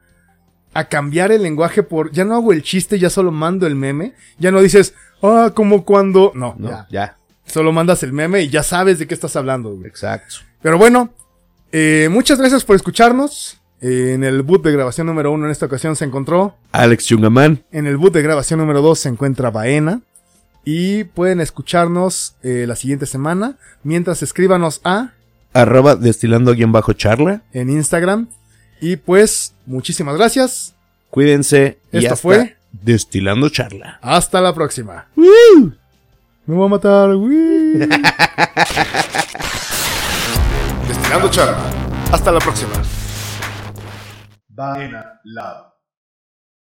a 0.74 0.90
cambiar 0.90 1.32
el 1.32 1.44
lenguaje 1.44 1.84
por, 1.84 2.12
ya 2.12 2.26
no 2.26 2.36
hago 2.36 2.54
el 2.54 2.64
chiste, 2.64 3.00
ya 3.00 3.10
solo 3.10 3.32
mando 3.32 3.68
el 3.68 3.76
meme. 3.76 4.14
Ya 4.40 4.52
no 4.52 4.62
dices, 4.62 4.94
ah, 5.22 5.52
como 5.54 5.86
cuando, 5.86 6.32
no, 6.36 6.56
No, 6.58 6.70
ya. 6.70 6.88
ya. 6.90 7.18
Solo 7.46 7.72
mandas 7.74 8.04
el 8.04 8.14
meme 8.14 8.42
y 8.42 8.50
ya 8.50 8.64
sabes 8.64 9.00
de 9.00 9.08
qué 9.08 9.14
estás 9.14 9.36
hablando, 9.36 9.76
güey. 9.76 9.88
Exacto. 9.88 10.36
Pero 10.62 10.78
bueno, 10.78 11.14
eh, 11.72 12.08
muchas 12.10 12.40
gracias 12.40 12.64
por 12.64 12.76
escucharnos. 12.76 13.60
En 13.86 14.24
el 14.24 14.44
boot 14.44 14.64
de 14.64 14.72
grabación 14.72 15.08
número 15.08 15.30
uno 15.34 15.44
en 15.44 15.52
esta 15.52 15.66
ocasión 15.66 15.98
se 15.98 16.06
encontró. 16.06 16.56
Alex 16.72 17.06
Chungamán. 17.06 17.66
En 17.74 17.86
el 17.86 17.98
boot 17.98 18.14
de 18.14 18.22
grabación 18.22 18.62
número 18.62 18.82
dos 18.82 19.00
se 19.00 19.10
encuentra 19.10 19.52
Baena. 19.52 20.00
Y 20.64 21.04
pueden 21.04 21.42
escucharnos 21.42 22.36
eh, 22.44 22.64
la 22.66 22.78
siguiente 22.78 23.06
semana. 23.06 23.58
Mientras 23.84 24.24
escríbanos 24.24 24.80
a 24.86 25.12
Arroba 25.52 25.98
destilando 25.98 26.54
guion 26.54 26.72
bajo 26.72 26.94
charla. 26.94 27.42
en 27.52 27.70
Instagram. 27.70 28.30
Y 28.80 28.96
pues, 28.96 29.54
muchísimas 29.66 30.16
gracias. 30.16 30.76
Cuídense. 31.10 31.78
y 31.92 31.98
Esto 31.98 32.14
hasta 32.14 32.22
fue 32.22 32.56
Destilando 32.72 33.50
charla. 33.50 34.00
Hasta 34.02 34.40
la 34.40 34.54
próxima. 34.56 35.08
Me 35.18 36.56
voy 36.56 36.66
a 36.66 36.70
matar. 36.70 37.10
Woo. 37.16 37.30
Destilando 40.88 41.30
charla. 41.30 41.58
Hasta 42.14 42.32
la 42.32 42.40
próxima. 42.40 42.72
Banana 44.56 45.20
Lab. 45.26 45.73